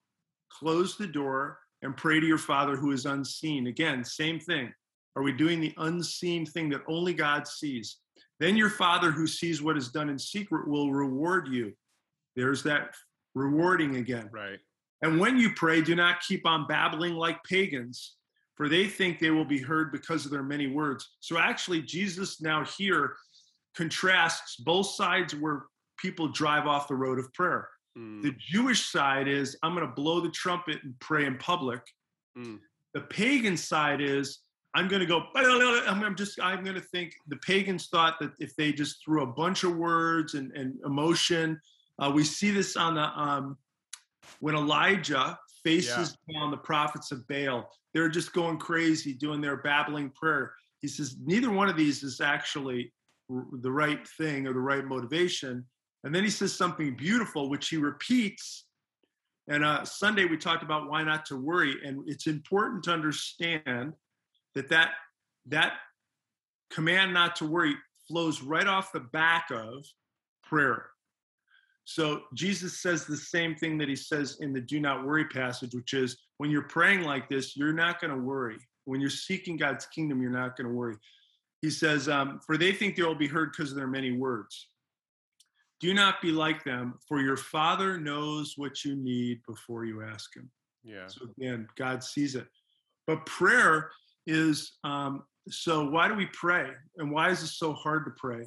close 0.51 0.97
the 0.97 1.07
door, 1.07 1.59
and 1.83 1.97
pray 1.97 2.21
to 2.21 2.27
your 2.27 2.39
Father 2.39 2.77
who 2.77 2.93
is 2.93 3.07
unseen. 3.07 3.67
Again, 3.67 4.05
same 4.05 4.41
thing. 4.41 4.73
Are 5.15 5.23
we 5.23 5.33
doing 5.33 5.61
the 5.61 5.75
unseen 5.79 6.45
thing 6.45 6.69
that 6.71 6.83
only 6.89 7.15
God 7.15 7.47
sees? 7.47 7.99
Then 8.39 8.57
your 8.57 8.71
Father 8.71 9.11
who 9.11 9.27
sees 9.27 9.63
what 9.63 9.77
is 9.77 9.89
done 9.89 10.11
in 10.11 10.19
secret 10.19 10.69
will 10.69 10.93
reward 10.93 11.49
you. 11.49 11.73
There's 12.35 12.63
that 12.65 12.95
rewarding 13.35 13.97
again. 13.97 14.29
Right. 14.33 14.59
And 15.03 15.21
when 15.21 15.39
you 15.39 15.51
pray, 15.55 15.81
do 15.83 15.95
not 15.95 16.21
keep 16.21 16.47
on 16.47 16.67
babbling 16.67 17.15
like 17.15 17.43
pagans, 17.45 18.17
for 18.57 18.69
they 18.69 18.87
think 18.87 19.19
they 19.19 19.31
will 19.31 19.45
be 19.45 19.59
heard 19.59 19.93
because 19.93 20.25
of 20.25 20.31
their 20.31 20.43
many 20.43 20.67
words. 20.67 21.17
So 21.21 21.39
actually, 21.39 21.83
Jesus 21.83 22.41
now 22.41 22.65
here 22.65 23.15
contrasts 23.77 24.57
both 24.57 24.87
sides 24.87 25.35
where 25.35 25.65
people 25.99 26.29
drive 26.29 26.67
off 26.67 26.89
the 26.89 26.95
road 26.95 27.19
of 27.19 27.33
prayer. 27.35 27.69
Mm, 27.97 28.23
The 28.23 28.35
Jewish 28.39 28.91
side 28.91 29.29
is 29.29 29.57
I'm 29.63 29.75
going 29.75 29.87
to 29.87 29.93
blow 29.93 30.21
the 30.21 30.31
trumpet 30.31 30.79
and 30.83 30.95
pray 31.01 31.27
in 31.27 31.37
public. 31.37 31.81
Mm. 32.37 32.59
The 32.95 33.03
pagan 33.03 33.57
side 33.57 34.01
is 34.01 34.39
I'm 34.75 34.89
going 34.89 35.01
to 35.01 35.07
go. 35.07 35.25
I'm 35.35 36.17
just. 36.17 36.39
I'm 36.41 36.63
going 36.63 36.77
to 36.77 36.83
think. 36.83 37.13
The 37.29 37.37
pagans 37.37 37.89
thought 37.89 38.19
that 38.21 38.33
if 38.39 38.55
they 38.57 38.73
just 38.73 39.03
threw 39.03 39.23
a 39.23 39.27
bunch 39.27 39.65
of 39.65 39.77
words 39.77 40.35
and, 40.35 40.53
and 40.53 40.75
emotion, 40.85 41.59
uh, 41.99 42.13
we 42.15 42.25
see 42.25 42.51
this 42.51 42.77
on 42.77 42.95
the 42.95 43.03
um, 43.19 43.57
when 44.41 44.55
Elijah 44.55 45.39
faces 45.67 46.17
down 46.33 46.51
the 46.51 46.57
prophets 46.57 47.11
of 47.11 47.27
Baal. 47.27 47.69
They're 47.93 48.09
just 48.09 48.33
going 48.33 48.59
crazy, 48.59 49.15
doing 49.15 49.41
their 49.41 49.57
babbling 49.57 50.11
prayer. 50.11 50.55
He 50.81 50.89
says 50.89 51.17
neither 51.25 51.51
one 51.51 51.69
of 51.69 51.77
these 51.77 52.03
is 52.03 52.21
actually 52.21 52.93
the 53.29 53.73
right 53.73 54.07
thing 54.17 54.47
or 54.47 54.53
the 54.53 54.61
right 54.61 54.85
motivation. 54.85 55.65
And 56.05 56.15
then 56.15 56.23
he 56.23 56.31
says 56.31 56.55
something 56.55 56.95
beautiful, 56.95 57.51
which 57.51 57.69
he 57.69 57.79
repeats. 57.79 58.67
And 59.49 59.65
uh, 59.65 59.85
Sunday 59.85 60.25
we 60.25 60.37
talked 60.37 60.63
about 60.63 60.89
why 60.89 61.03
not 61.03 61.27
to 61.27 61.37
worry, 61.37 61.77
and 61.85 62.03
it's 62.07 62.27
important 62.27 62.85
to 62.85 62.93
understand 62.93 63.93
that 64.55 64.69
that 64.69 64.91
that 65.47 65.75
command 66.71 67.15
not 67.15 67.37
to 67.37 67.47
worry 67.47 67.75
flows 68.09 68.43
right 68.43 68.67
off 68.67 68.93
the 68.93 69.01
back 69.01 69.51
of 69.51 69.85
prayer. 70.43 70.87
So 71.89 72.23
Jesus 72.35 72.81
says 72.81 73.07
the 73.07 73.17
same 73.17 73.55
thing 73.55 73.79
that 73.79 73.89
he 73.89 73.95
says 73.95 74.39
in 74.41 74.53
the 74.53 74.61
do 74.61 74.81
not 74.81 75.07
worry 75.07 75.25
passage, 75.25 75.73
which 75.73 75.95
is 75.95 76.17
when 76.39 76.51
you're 76.51 76.63
praying 76.63 77.03
like 77.03 77.29
this, 77.29 77.57
you're 77.57 77.73
not 77.73 78.01
going 78.01 78.11
to 78.11 78.21
worry. 78.21 78.57
When 78.87 79.01
you're 79.01 79.09
seeking 79.09 79.57
God's 79.57 79.87
kingdom, 79.87 80.21
you're 80.21 80.33
not 80.33 80.57
going 80.57 80.67
to 80.67 80.75
worry. 80.75 80.97
He 81.63 81.71
says, 81.71 82.09
um, 82.09 82.41
for 82.45 82.57
they 82.59 82.73
think 82.73 82.97
they 82.97 83.05
will 83.05 83.15
be 83.15 83.29
heard 83.29 83.53
because 83.53 83.71
of 83.71 83.77
their 83.77 83.87
many 83.87 84.11
words. 84.11 84.69
Do 85.79 85.95
not 85.95 86.21
be 86.21 86.33
like 86.33 86.65
them, 86.65 86.95
for 87.07 87.21
your 87.21 87.37
Father 87.37 87.99
knows 87.99 88.55
what 88.57 88.85
you 88.85 88.97
need 88.97 89.41
before 89.47 89.85
you 89.85 90.03
ask 90.03 90.35
Him. 90.35 90.51
Yeah. 90.83 91.07
So 91.07 91.27
again, 91.39 91.69
God 91.77 92.03
sees 92.03 92.35
it. 92.35 92.47
But 93.07 93.27
prayer 93.27 93.91
is 94.27 94.73
um, 94.83 95.23
so. 95.49 95.89
Why 95.89 96.09
do 96.09 96.15
we 96.15 96.27
pray, 96.33 96.71
and 96.97 97.13
why 97.13 97.31
is 97.31 97.43
it 97.43 97.49
so 97.49 97.73
hard 97.75 98.07
to 98.07 98.13
pray? 98.17 98.45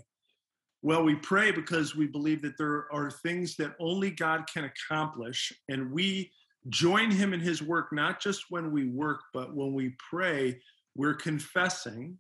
Well, 0.82 1.04
we 1.04 1.16
pray 1.16 1.52
because 1.52 1.96
we 1.96 2.08
believe 2.08 2.42
that 2.42 2.58
there 2.58 2.88
are 2.92 3.12
things 3.12 3.56
that 3.58 3.76
only 3.80 4.12
God 4.12 4.46
can 4.52 4.64
accomplish, 4.66 5.52
and 5.68 5.92
we 5.92 6.32
join 6.70 7.12
Him 7.12 7.34
in 7.34 7.40
His 7.40 7.62
work, 7.62 7.92
not 7.92 8.22
just 8.22 8.46
when 8.50 8.72
we 8.72 8.88
work, 8.88 9.22
but 9.34 9.54
when 9.54 9.74
we 9.74 9.96
pray, 10.10 10.62
we're 10.96 11.16
confessing 11.16 12.18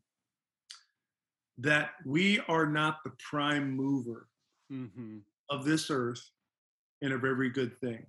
that 1.57 1.91
we 2.05 2.39
are 2.47 2.65
not 2.65 3.03
the 3.03 3.11
prime 3.29 3.71
mover 3.71 4.27
hmm 4.69 5.19
of 5.51 5.65
this 5.65 5.89
earth 5.89 6.29
and 7.01 7.11
of 7.11 7.25
every 7.25 7.49
good 7.49 7.75
thing. 7.79 8.05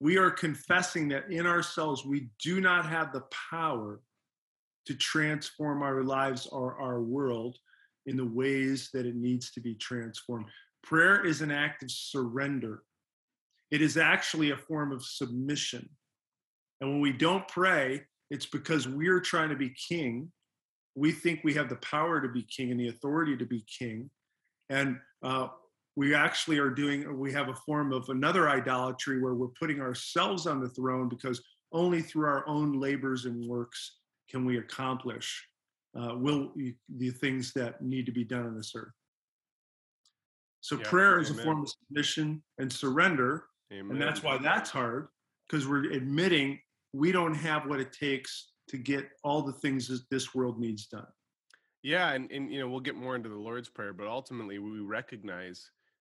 We 0.00 0.18
are 0.18 0.30
confessing 0.30 1.08
that 1.08 1.30
in 1.30 1.46
ourselves 1.46 2.04
we 2.04 2.28
do 2.42 2.60
not 2.60 2.84
have 2.84 3.10
the 3.10 3.24
power 3.50 4.00
to 4.84 4.94
transform 4.94 5.82
our 5.82 6.02
lives 6.02 6.46
or 6.46 6.78
our 6.78 7.00
world 7.00 7.56
in 8.06 8.16
the 8.16 8.26
ways 8.26 8.90
that 8.92 9.06
it 9.06 9.16
needs 9.16 9.50
to 9.52 9.60
be 9.60 9.74
transformed. 9.74 10.46
Prayer 10.82 11.24
is 11.24 11.40
an 11.40 11.50
act 11.50 11.82
of 11.82 11.90
surrender. 11.90 12.82
It 13.70 13.80
is 13.80 13.96
actually 13.96 14.50
a 14.50 14.56
form 14.56 14.92
of 14.92 15.04
submission. 15.04 15.88
And 16.80 16.90
when 16.90 17.00
we 17.00 17.12
don't 17.12 17.46
pray, 17.48 18.02
it's 18.30 18.46
because 18.46 18.86
we're 18.86 19.20
trying 19.20 19.48
to 19.48 19.56
be 19.56 19.74
king. 19.88 20.30
We 20.94 21.12
think 21.12 21.40
we 21.42 21.54
have 21.54 21.68
the 21.68 21.76
power 21.76 22.20
to 22.20 22.28
be 22.28 22.42
king 22.42 22.70
and 22.70 22.78
the 22.78 22.88
authority 22.88 23.36
to 23.36 23.46
be 23.46 23.64
king. 23.78 24.10
And 24.68 24.98
uh, 25.22 25.48
we 25.96 26.14
actually 26.14 26.58
are 26.58 26.70
doing, 26.70 27.18
we 27.18 27.32
have 27.32 27.48
a 27.48 27.54
form 27.54 27.92
of 27.92 28.08
another 28.08 28.48
idolatry 28.48 29.20
where 29.20 29.34
we're 29.34 29.48
putting 29.48 29.80
ourselves 29.80 30.46
on 30.46 30.60
the 30.60 30.68
throne 30.68 31.08
because 31.08 31.42
only 31.72 32.02
through 32.02 32.26
our 32.26 32.46
own 32.48 32.78
labors 32.78 33.24
and 33.24 33.48
works 33.48 33.98
can 34.30 34.44
we 34.44 34.58
accomplish 34.58 35.46
uh, 35.98 36.14
will 36.16 36.52
the 36.96 37.10
things 37.10 37.52
that 37.52 37.82
need 37.82 38.06
to 38.06 38.12
be 38.12 38.24
done 38.24 38.46
on 38.46 38.56
this 38.56 38.72
earth. 38.76 38.92
So 40.60 40.76
yeah, 40.76 40.88
prayer 40.88 41.20
is 41.20 41.30
amen. 41.30 41.40
a 41.40 41.44
form 41.44 41.62
of 41.62 41.68
submission 41.68 42.42
and 42.58 42.72
surrender, 42.72 43.44
amen. 43.72 43.92
and 43.92 44.02
that's 44.02 44.22
why 44.22 44.38
that's 44.38 44.70
hard 44.70 45.08
because 45.48 45.68
we're 45.68 45.92
admitting 45.92 46.58
we 46.92 47.12
don't 47.12 47.34
have 47.34 47.66
what 47.66 47.80
it 47.80 47.92
takes 47.92 48.52
to 48.68 48.78
get 48.78 49.10
all 49.22 49.42
the 49.42 49.52
things 49.52 49.88
that 49.88 50.02
this 50.10 50.34
world 50.34 50.58
needs 50.58 50.86
done. 50.86 51.06
Yeah, 51.82 52.12
and, 52.12 52.30
and 52.30 52.50
you 52.50 52.60
know 52.60 52.68
we'll 52.68 52.80
get 52.80 52.96
more 52.96 53.14
into 53.14 53.28
the 53.28 53.34
Lord's 53.36 53.68
prayer, 53.68 53.92
but 53.92 54.06
ultimately 54.06 54.58
we 54.58 54.80
recognize 54.80 55.70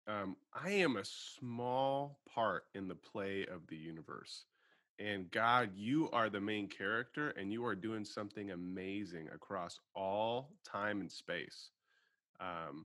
um, 0.08 0.36
I 0.54 0.70
am 0.70 0.96
a 0.96 1.04
small 1.04 2.20
part 2.34 2.64
in 2.74 2.88
the 2.88 2.94
play 2.94 3.46
of 3.52 3.66
the 3.68 3.76
universe. 3.76 4.44
And 4.98 5.30
God, 5.30 5.70
you 5.76 6.10
are 6.12 6.28
the 6.28 6.40
main 6.40 6.68
character 6.68 7.30
and 7.30 7.52
you 7.52 7.64
are 7.64 7.76
doing 7.76 8.04
something 8.04 8.50
amazing 8.50 9.28
across 9.32 9.78
all 9.94 10.50
time 10.64 11.00
and 11.00 11.10
space. 11.10 11.70
Um, 12.40 12.84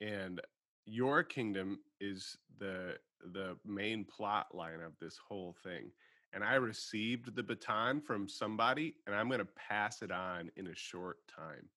and 0.00 0.40
your 0.86 1.22
kingdom 1.22 1.78
is 2.00 2.36
the 2.58 2.96
the 3.32 3.56
main 3.64 4.04
plot 4.04 4.46
line 4.54 4.80
of 4.80 4.92
this 5.00 5.16
whole 5.28 5.54
thing 5.62 5.90
and 6.32 6.42
i 6.42 6.54
received 6.54 7.34
the 7.36 7.42
baton 7.42 8.00
from 8.00 8.28
somebody 8.28 8.96
and 9.06 9.14
i'm 9.14 9.28
going 9.28 9.38
to 9.38 9.46
pass 9.68 10.02
it 10.02 10.10
on 10.10 10.50
in 10.56 10.66
a 10.66 10.74
short 10.74 11.18
time 11.28 11.68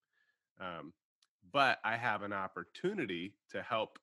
um, 0.60 0.92
but 1.54 1.78
i 1.86 1.96
have 1.96 2.24
an 2.24 2.34
opportunity 2.34 3.36
to 3.52 3.62
help 3.62 4.00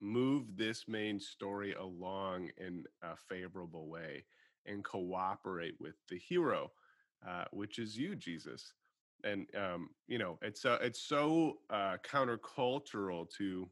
move 0.00 0.56
this 0.56 0.84
main 0.86 1.18
story 1.18 1.74
along 1.74 2.50
in 2.58 2.84
a 3.02 3.16
favorable 3.28 3.88
way 3.88 4.24
and 4.66 4.84
cooperate 4.84 5.74
with 5.80 5.94
the 6.08 6.18
hero, 6.18 6.70
uh, 7.26 7.44
which 7.52 7.78
is 7.78 7.96
you, 7.96 8.14
Jesus. 8.14 8.72
And 9.24 9.46
um, 9.56 9.90
you 10.06 10.18
know, 10.18 10.38
it's 10.42 10.64
uh, 10.64 10.78
it's 10.80 11.00
so 11.00 11.58
uh, 11.70 11.96
countercultural 12.04 13.28
to. 13.38 13.68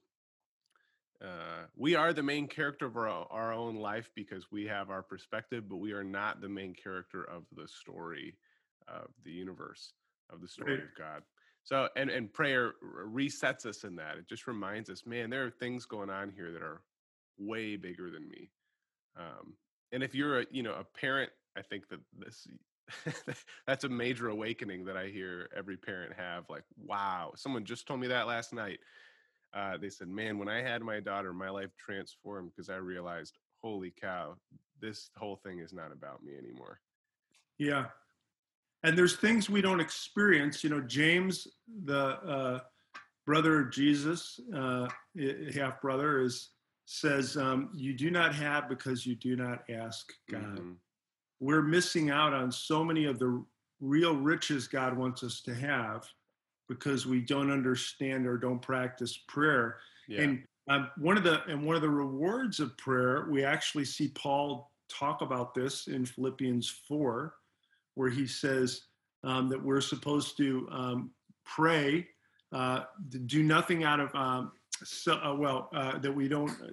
Uh, 1.23 1.67
we 1.77 1.95
are 1.95 2.13
the 2.13 2.23
main 2.23 2.47
character 2.47 2.85
of 2.85 2.97
our, 2.97 3.09
our 3.31 3.53
own 3.53 3.77
life 3.77 4.11
because 4.15 4.51
we 4.51 4.67
have 4.67 4.91
our 4.91 5.03
perspective, 5.03 5.65
but 5.69 5.77
we 5.77 5.93
are 5.93 6.05
not 6.05 6.41
the 6.41 6.49
main 6.49 6.75
character 6.75 7.25
of 7.25 7.45
the 7.57 7.67
story 7.67 8.37
of 8.89 9.09
the 9.25 9.31
universe 9.31 9.93
of 10.33 10.41
the 10.41 10.49
story 10.49 10.73
right. 10.73 10.83
of 10.83 10.89
God. 10.99 11.23
So, 11.63 11.89
and 11.97 12.11
and 12.11 12.33
prayer 12.33 12.75
resets 13.07 13.65
us 13.65 13.85
in 13.85 13.97
that. 13.97 14.19
It 14.19 14.29
just 14.29 14.47
reminds 14.47 14.91
us, 14.91 15.07
man, 15.07 15.31
there 15.31 15.45
are 15.45 15.51
things 15.51 15.87
going 15.87 16.11
on 16.11 16.31
here 16.31 16.53
that 16.53 16.63
are 16.63 16.83
way 17.39 17.77
bigger 17.77 18.11
than 18.11 18.29
me. 18.29 18.51
Um, 19.17 19.55
and 19.95 20.03
if 20.03 20.15
you're 20.15 20.41
a 20.41 20.47
you 20.51 20.63
know 20.63 20.75
a 20.75 20.85
parent 20.99 21.31
i 21.57 21.63
think 21.63 21.89
that 21.89 22.01
this 22.19 22.47
that's 23.67 23.85
a 23.85 23.89
major 23.89 24.29
awakening 24.29 24.85
that 24.85 24.97
i 24.97 25.07
hear 25.07 25.49
every 25.57 25.77
parent 25.77 26.13
have 26.13 26.45
like 26.51 26.65
wow 26.77 27.33
someone 27.37 27.65
just 27.65 27.87
told 27.87 28.01
me 28.01 28.07
that 28.09 28.27
last 28.27 28.53
night. 28.53 28.79
Uh, 29.55 29.77
they 29.77 29.89
said 29.89 30.09
man 30.09 30.37
when 30.37 30.49
i 30.49 30.61
had 30.61 30.83
my 30.83 30.99
daughter 30.99 31.33
my 31.33 31.49
life 31.49 31.71
transformed 31.79 32.51
because 32.51 32.69
i 32.69 32.75
realized 32.75 33.39
holy 33.63 33.93
cow 33.99 34.35
this 34.81 35.11
whole 35.17 35.37
thing 35.37 35.61
is 35.61 35.73
not 35.73 35.93
about 35.93 36.23
me 36.23 36.37
anymore. 36.37 36.81
Yeah 37.57 37.87
and 38.85 38.97
there's 38.97 39.17
things 39.17 39.51
we 39.51 39.63
don't 39.63 39.81
experience 39.81 40.63
you 40.63 40.71
know 40.71 40.81
james 40.81 41.49
the 41.85 41.99
uh, 41.99 42.61
brother 43.27 43.63
of 43.63 43.73
jesus 43.73 44.39
uh, 44.55 44.87
half 45.53 45.81
brother 45.81 46.21
is 46.21 46.51
says, 46.87 47.37
um, 47.37 47.71
You 47.75 47.95
do 47.95 48.11
not 48.11 48.35
have 48.35 48.69
because 48.69 49.07
you 49.07 49.15
do 49.15 49.37
not 49.37 49.69
ask 49.71 50.13
God. 50.31 50.43
Mm-hmm. 50.43 50.73
We're 51.41 51.63
missing 51.63 52.11
out 52.11 52.33
on 52.33 52.51
so 52.51 52.85
many 52.85 53.05
of 53.07 53.19
the 53.19 53.45
real 53.81 54.17
riches 54.17 54.67
God 54.67 54.97
wants 54.97 55.23
us 55.23 55.41
to 55.43 55.55
have 55.55 56.07
because 56.69 57.07
we 57.07 57.21
don't 57.21 57.51
understand 57.51 58.27
or 58.27 58.39
don't 58.39 58.63
practice 58.63 59.19
prayer. 59.29 59.77
Yeah. 60.09 60.23
And 60.23 60.45
um, 60.69 60.91
one 60.97 61.17
of 61.17 61.25
the 61.25 61.45
and 61.45 61.65
one 61.65 61.77
of 61.77 61.83
the 61.83 61.91
rewards 61.91 62.61
of 62.61 62.77
prayer, 62.79 63.27
we 63.31 63.45
actually 63.45 63.85
see 63.85 64.09
Paul 64.09 64.71
talk 64.89 65.21
about 65.21 65.55
this 65.55 65.89
in 65.89 66.07
Philippians 66.07 66.69
four, 66.89 67.35
where 67.95 68.11
he 68.11 68.27
says 68.27 68.83
um, 69.25 69.49
that 69.49 69.63
we're 69.63 69.81
supposed 69.81 70.37
to 70.39 70.69
um, 70.71 71.11
pray, 71.45 72.07
uh, 72.53 72.85
do 73.27 73.43
nothing 73.43 73.85
out 73.85 74.01
of 74.01 74.15
um, 74.15 74.53
so 74.83 75.15
uh, 75.15 75.35
well 75.35 75.71
uh, 75.75 75.99
that 75.99 76.13
we 76.13 76.29
don't 76.29 76.51
uh, 76.51 76.71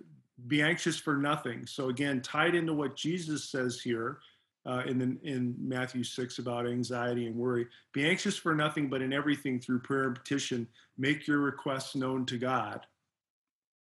be 0.48 0.62
anxious 0.62 0.98
for 0.98 1.18
nothing. 1.18 1.66
So 1.68 1.90
again, 1.90 2.22
tied 2.22 2.56
into 2.56 2.74
what 2.74 2.96
Jesus 2.96 3.50
says 3.50 3.80
here 3.80 4.20
uh, 4.66 4.84
in 4.86 4.98
the, 4.98 5.18
in 5.24 5.56
Matthew 5.60 6.04
six 6.04 6.40
about 6.40 6.68
anxiety 6.68 7.28
and 7.28 7.36
worry. 7.36 7.68
Be 7.94 8.08
anxious 8.08 8.38
for 8.38 8.56
nothing, 8.56 8.90
but 8.90 9.02
in 9.02 9.14
everything 9.14 9.60
through 9.60 9.80
prayer 9.80 10.06
and 10.06 10.16
petition, 10.16 10.68
make 10.98 11.28
your 11.28 11.40
requests 11.40 11.96
known 11.96 12.26
to 12.28 12.38
God. 12.38 12.86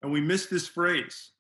And 0.03 0.11
we 0.11 0.21
miss 0.21 0.47
this 0.47 0.67
phrase. 0.67 1.31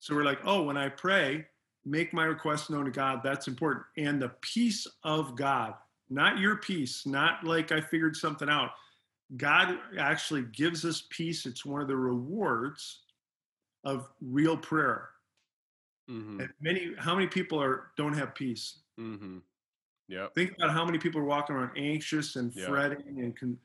So 0.00 0.14
we're 0.14 0.24
like, 0.24 0.40
oh, 0.44 0.62
when 0.62 0.76
I 0.76 0.88
pray, 0.88 1.46
make 1.84 2.12
my 2.12 2.24
requests 2.24 2.70
known 2.70 2.84
to 2.86 2.90
God. 2.90 3.20
That's 3.22 3.48
important. 3.48 3.84
And 3.96 4.20
the 4.20 4.32
peace 4.40 4.86
of 5.04 5.36
God, 5.36 5.74
not 6.08 6.38
your 6.38 6.56
peace, 6.56 7.06
not 7.06 7.44
like 7.44 7.70
I 7.70 7.80
figured 7.80 8.16
something 8.16 8.48
out 8.48 8.70
God 9.36 9.78
actually 9.98 10.42
gives 10.42 10.84
us 10.84 11.04
peace. 11.10 11.46
It's 11.46 11.64
one 11.64 11.80
of 11.80 11.88
the 11.88 11.96
rewards 11.96 13.00
of 13.84 14.08
real 14.20 14.56
prayer. 14.56 15.10
Mm-hmm. 16.10 16.40
And 16.40 16.50
many, 16.60 16.92
how 16.98 17.14
many 17.14 17.28
people 17.28 17.60
are 17.60 17.92
don't 17.96 18.14
have 18.14 18.34
peace? 18.34 18.78
Mm-hmm. 18.98 19.38
Yeah. 20.08 20.26
Think 20.34 20.54
about 20.58 20.72
how 20.72 20.84
many 20.84 20.98
people 20.98 21.20
are 21.20 21.24
walking 21.24 21.54
around 21.54 21.70
anxious 21.76 22.34
and 22.34 22.52
yep. 22.54 22.68
fretting 22.68 23.20
and 23.20 23.36
can, 23.36 23.56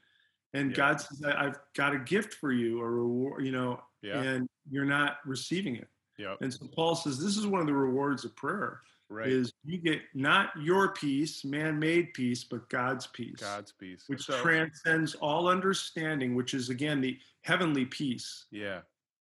and 0.53 0.69
yep. 0.69 0.77
God 0.77 1.01
says, 1.01 1.23
"I've 1.23 1.57
got 1.75 1.95
a 1.95 1.99
gift 1.99 2.35
for 2.35 2.51
you, 2.51 2.81
a 2.81 2.89
reward," 2.89 3.43
you 3.43 3.51
know, 3.51 3.81
and 4.03 4.47
you're 4.69 4.85
not 4.85 5.17
receiving 5.25 5.75
it. 5.75 5.87
Yeah. 6.19 6.35
And 6.41 6.53
so 6.53 6.67
Paul 6.67 6.95
says, 6.95 7.17
"This 7.17 7.35
is 7.35 7.47
one 7.47 7.61
of 7.61 7.67
the 7.67 7.73
rewards 7.73 8.25
of 8.25 8.35
prayer." 8.35 8.81
Right. 9.09 9.27
is 9.27 9.53
you 9.63 9.77
get 9.77 10.01
not 10.13 10.49
your 10.61 10.93
peace, 10.93 11.45
man-made 11.45 12.13
peace, 12.13 12.43
but 12.43 12.69
God's 12.69 13.07
peace. 13.07 13.39
God's 13.39 13.71
peace, 13.71 14.03
which 14.07 14.25
so, 14.25 14.39
transcends 14.41 15.15
all 15.15 15.47
understanding, 15.47 16.35
which 16.35 16.53
is 16.53 16.69
again 16.69 17.01
the 17.01 17.17
heavenly 17.41 17.85
peace. 17.85 18.45
Yeah. 18.51 18.79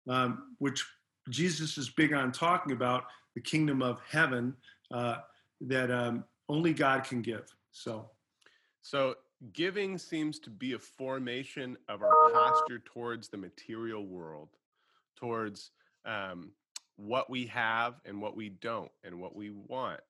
Um, 0.09 0.55
which 0.59 0.85
Jesus 1.29 1.77
is 1.77 1.91
big 1.91 2.13
on 2.15 2.33
talking 2.33 2.73
about 2.73 3.05
the 3.35 3.41
kingdom 3.41 3.83
of 3.83 4.01
heaven 4.09 4.55
uh, 4.91 5.17
that 5.61 5.91
um, 5.91 6.25
only 6.49 6.73
God 6.73 7.05
can 7.05 7.23
give. 7.23 7.53
So. 7.73 8.11
So 8.81 9.17
giving 9.53 9.99
seems 9.99 10.39
to 10.41 10.51
be 10.51 10.73
a 10.73 10.79
formation 10.79 11.77
of 11.89 12.03
our 12.03 12.31
posture 12.33 12.79
towards 12.79 13.29
the 13.29 13.37
material 13.37 14.07
world, 14.07 14.49
towards 15.17 15.73
um, 16.07 16.51
what 16.99 17.31
we 17.31 17.47
have 17.47 17.95
and 18.05 18.21
what 18.21 18.37
we 18.37 18.49
don't 18.49 18.91
and 19.05 19.21
what 19.21 19.35
we 19.35 19.51
want. 19.51 20.01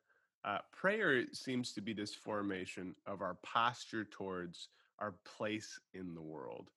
Uh, 0.45 0.59
prayer 0.73 1.25
seems 1.33 1.73
to 1.75 1.83
be 1.83 1.93
this 1.93 2.15
formation 2.15 2.95
of 3.07 3.21
our 3.21 3.37
posture 3.43 4.05
towards 4.05 4.69
our 4.99 5.15
place 5.25 5.79
in 5.93 6.15
the 6.15 6.23
world, 6.23 6.71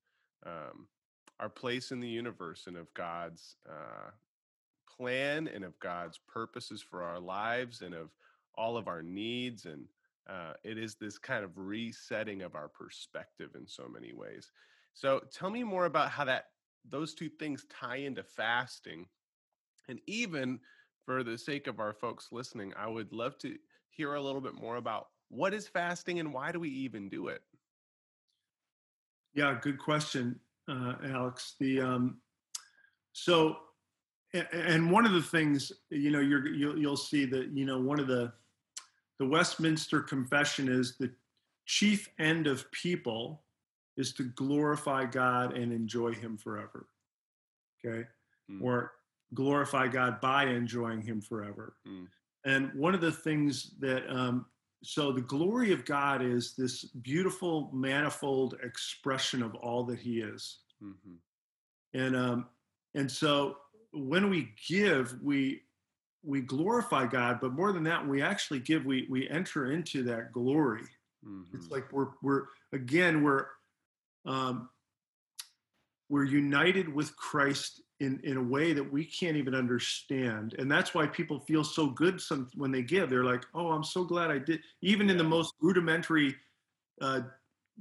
um, 0.45 0.87
our 1.39 1.49
place 1.49 1.91
in 1.91 1.99
the 2.01 2.07
universe, 2.07 2.65
and 2.67 2.75
of 2.75 2.93
God's 2.93 3.55
uh, 3.69 4.11
plan 4.97 5.47
and 5.47 5.63
of 5.63 5.79
God's 5.79 6.19
purposes 6.27 6.81
for 6.81 7.03
our 7.03 7.19
lives 7.19 7.81
and 7.81 7.95
of 7.95 8.09
all 8.55 8.75
of 8.75 8.89
our 8.89 9.01
needs. 9.01 9.65
And 9.65 9.85
uh, 10.29 10.53
it 10.65 10.77
is 10.77 10.95
this 10.95 11.17
kind 11.17 11.45
of 11.45 11.51
resetting 11.55 12.41
of 12.41 12.55
our 12.55 12.67
perspective 12.67 13.51
in 13.55 13.65
so 13.65 13.87
many 13.87 14.11
ways. 14.11 14.51
So, 14.93 15.21
tell 15.31 15.49
me 15.49 15.63
more 15.63 15.85
about 15.85 16.09
how 16.09 16.25
that 16.25 16.47
those 16.89 17.13
two 17.13 17.29
things 17.29 17.65
tie 17.69 17.97
into 17.97 18.23
fasting 18.23 19.05
and 19.91 19.99
even 20.07 20.59
for 21.05 21.23
the 21.23 21.37
sake 21.37 21.67
of 21.67 21.79
our 21.79 21.93
folks 21.93 22.29
listening, 22.31 22.73
I 22.77 22.87
would 22.87 23.11
love 23.11 23.37
to 23.39 23.55
hear 23.89 24.15
a 24.15 24.21
little 24.21 24.41
bit 24.41 24.55
more 24.55 24.77
about 24.77 25.09
what 25.29 25.53
is 25.53 25.67
fasting 25.67 26.19
and 26.19 26.33
why 26.33 26.51
do 26.51 26.59
we 26.59 26.69
even 26.69 27.09
do 27.09 27.27
it? 27.27 27.41
Yeah, 29.33 29.57
good 29.61 29.77
question, 29.77 30.39
uh, 30.67 30.93
Alex. 31.05 31.55
The 31.59 31.81
um, 31.81 32.17
so, 33.13 33.57
and 34.33 34.91
one 34.91 35.05
of 35.05 35.13
the 35.13 35.21
things 35.21 35.71
you 35.89 36.11
know, 36.11 36.19
you're 36.19 36.47
you'll, 36.47 36.77
you'll 36.77 36.97
see 36.97 37.25
that 37.25 37.49
you 37.53 37.65
know 37.65 37.79
one 37.79 37.99
of 37.99 38.07
the 38.07 38.33
the 39.19 39.25
Westminster 39.25 40.01
Confession 40.01 40.67
is 40.67 40.97
the 40.97 41.11
chief 41.65 42.09
end 42.19 42.47
of 42.47 42.69
people 42.71 43.43
is 43.95 44.13
to 44.13 44.23
glorify 44.23 45.05
God 45.05 45.55
and 45.55 45.71
enjoy 45.71 46.11
Him 46.11 46.37
forever. 46.37 46.87
Okay, 47.85 48.05
mm. 48.49 48.61
or 48.61 48.91
glorify 49.33 49.87
God 49.87 50.19
by 50.21 50.45
enjoying 50.45 51.01
Him 51.01 51.21
forever. 51.21 51.75
Mm. 51.87 52.07
And 52.45 52.73
one 52.73 52.95
of 52.95 53.01
the 53.01 53.11
things 53.11 53.71
that, 53.79 54.09
um, 54.09 54.45
so 54.83 55.11
the 55.11 55.21
glory 55.21 55.71
of 55.73 55.85
God 55.85 56.23
is 56.23 56.55
this 56.57 56.85
beautiful, 56.85 57.69
manifold 57.71 58.57
expression 58.63 59.43
of 59.43 59.53
all 59.55 59.83
that 59.85 59.99
He 59.99 60.21
is. 60.21 60.59
hmm 60.81 61.15
And 61.93 62.15
um, 62.15 62.47
and 62.95 63.09
so 63.09 63.57
when 63.93 64.29
we 64.29 64.49
give, 64.67 65.15
we 65.21 65.61
we 66.23 66.41
glorify 66.41 67.05
God, 67.07 67.39
but 67.41 67.53
more 67.53 67.71
than 67.73 67.83
that, 67.83 68.07
we 68.07 68.21
actually 68.21 68.59
give. 68.59 68.85
We 68.85 69.07
we 69.09 69.29
enter 69.29 69.71
into 69.71 70.03
that 70.03 70.31
glory. 70.31 70.83
hmm 71.23 71.43
It's 71.53 71.69
like 71.69 71.91
we're 71.91 72.09
we're 72.21 72.45
again 72.73 73.23
we're 73.23 73.45
um, 74.25 74.69
we're 76.11 76.25
united 76.25 76.89
with 76.89 77.15
Christ 77.15 77.81
in 77.99 78.19
in 78.23 78.37
a 78.37 78.43
way 78.43 78.73
that 78.73 78.83
we 78.83 79.05
can't 79.05 79.37
even 79.37 79.55
understand, 79.55 80.55
and 80.59 80.71
that's 80.71 80.93
why 80.93 81.07
people 81.07 81.39
feel 81.39 81.63
so 81.63 81.87
good 81.89 82.21
some 82.21 82.49
when 82.55 82.71
they 82.71 82.83
give. 82.83 83.09
They're 83.09 83.23
like, 83.23 83.45
"Oh, 83.55 83.71
I'm 83.71 83.83
so 83.83 84.03
glad 84.03 84.31
I 84.31 84.39
did." 84.39 84.61
Even 84.81 85.09
in 85.09 85.17
the 85.17 85.23
most 85.23 85.53
rudimentary, 85.61 86.35
uh, 87.01 87.21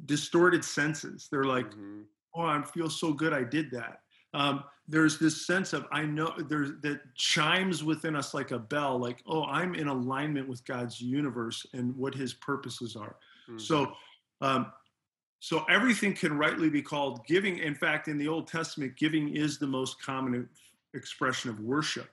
distorted 0.06 0.64
senses, 0.64 1.28
they're 1.30 1.44
like, 1.44 1.74
hmm 1.74 2.02
"Oh, 2.34 2.42
I 2.42 2.62
feel 2.62 2.90
so 2.90 3.12
good 3.12 3.32
I 3.32 3.44
did 3.44 3.70
that." 3.72 4.02
Um, 4.34 4.64
there's 4.86 5.18
this 5.18 5.46
sense 5.46 5.72
of 5.72 5.86
I 5.92 6.04
know 6.04 6.34
there's 6.38 6.80
that 6.82 7.14
chimes 7.16 7.84
within 7.84 8.16
us 8.16 8.34
like 8.34 8.52
a 8.52 8.58
bell, 8.58 8.98
like, 8.98 9.22
"Oh, 9.26 9.44
I'm 9.44 9.74
in 9.74 9.88
alignment 9.88 10.48
with 10.48 10.64
God's 10.64 11.00
universe 11.00 11.66
and 11.74 11.96
what 11.96 12.14
His 12.14 12.34
purposes 12.34 12.96
are." 12.96 13.18
hmm 13.48 13.56
So, 13.56 13.94
um, 14.40 14.72
so 15.40 15.64
everything 15.70 16.12
can 16.12 16.36
rightly 16.36 16.68
be 16.68 16.82
called 16.82 17.26
giving. 17.26 17.58
In 17.58 17.74
fact, 17.74 18.08
in 18.08 18.18
the 18.18 18.28
Old 18.28 18.46
Testament, 18.46 18.96
giving 18.96 19.34
is 19.34 19.58
the 19.58 19.66
most 19.66 20.00
common 20.00 20.48
expression 20.94 21.50
of 21.50 21.58
worship. 21.60 22.10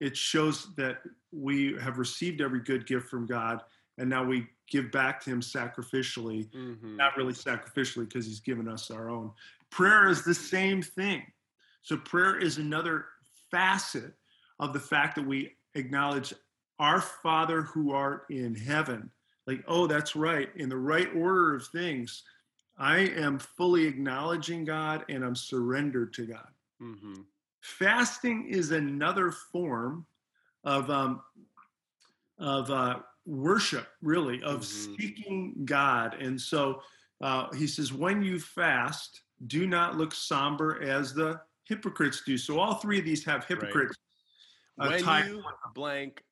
It 0.00 0.16
shows 0.16 0.68
that 0.76 0.98
we 1.32 1.76
have 1.80 1.98
received 1.98 2.40
every 2.40 2.60
good 2.60 2.86
gift 2.86 3.08
from 3.08 3.26
God, 3.26 3.62
and 3.98 4.08
now 4.08 4.24
we 4.24 4.46
give 4.70 4.92
back 4.92 5.20
to 5.24 5.30
Him 5.30 5.40
sacrificially. 5.40 6.48
hmm 6.52 6.96
Not 6.96 7.16
really 7.16 7.32
sacrificially, 7.32 8.08
because 8.08 8.26
He's 8.26 8.40
given 8.40 8.68
us 8.68 8.90
our 8.90 9.10
own. 9.10 9.32
Prayer 9.70 10.08
is 10.08 10.22
the 10.22 10.34
same 10.34 10.82
thing. 10.82 11.22
So, 11.82 11.96
prayer 11.96 12.38
is 12.38 12.58
another 12.58 13.06
facet 13.50 14.12
of 14.60 14.72
the 14.72 14.80
fact 14.80 15.16
that 15.16 15.26
we 15.26 15.52
acknowledge 15.74 16.32
our 16.78 17.00
Father 17.00 17.62
who 17.62 17.92
art 17.92 18.26
in 18.30 18.54
heaven. 18.54 19.10
Like, 19.46 19.64
oh, 19.66 19.86
that's 19.86 20.14
right. 20.16 20.48
In 20.56 20.68
the 20.68 20.76
right 20.76 21.08
order 21.14 21.54
of 21.54 21.66
things, 21.68 22.22
I 22.78 22.98
am 22.98 23.38
fully 23.38 23.84
acknowledging 23.86 24.64
God 24.64 25.04
and 25.08 25.24
I'm 25.24 25.36
surrendered 25.36 26.12
to 26.14 26.26
God. 26.26 26.48
hmm 26.78 27.22
Fasting 27.62 28.46
is 28.48 28.70
another 28.70 29.32
form 29.32 30.06
of 30.64 30.88
um, 30.90 31.22
of 32.38 32.70
uh, 32.70 33.00
worship, 33.24 33.88
really, 34.02 34.42
of 34.42 34.60
Mhm. 34.60 34.96
seeking 34.96 35.64
God. 35.64 36.14
And 36.14 36.40
so 36.40 36.82
uh, 37.20 37.52
he 37.54 37.66
says, 37.66 37.92
when 37.92 38.22
you 38.22 38.38
fast, 38.38 39.22
do 39.46 39.66
not 39.66 39.96
look 39.96 40.12
somber 40.14 40.80
as 40.82 41.12
the 41.14 41.40
hypocrites 41.64 42.22
do. 42.24 42.36
So 42.38 42.60
all 42.60 42.74
three 42.74 42.98
of 43.00 43.04
these 43.04 43.24
have 43.24 43.44
hypocrites. 43.46 43.96
uh, 44.78 44.90
when 44.90 45.02
you 45.26 45.42
blank, 45.74 46.22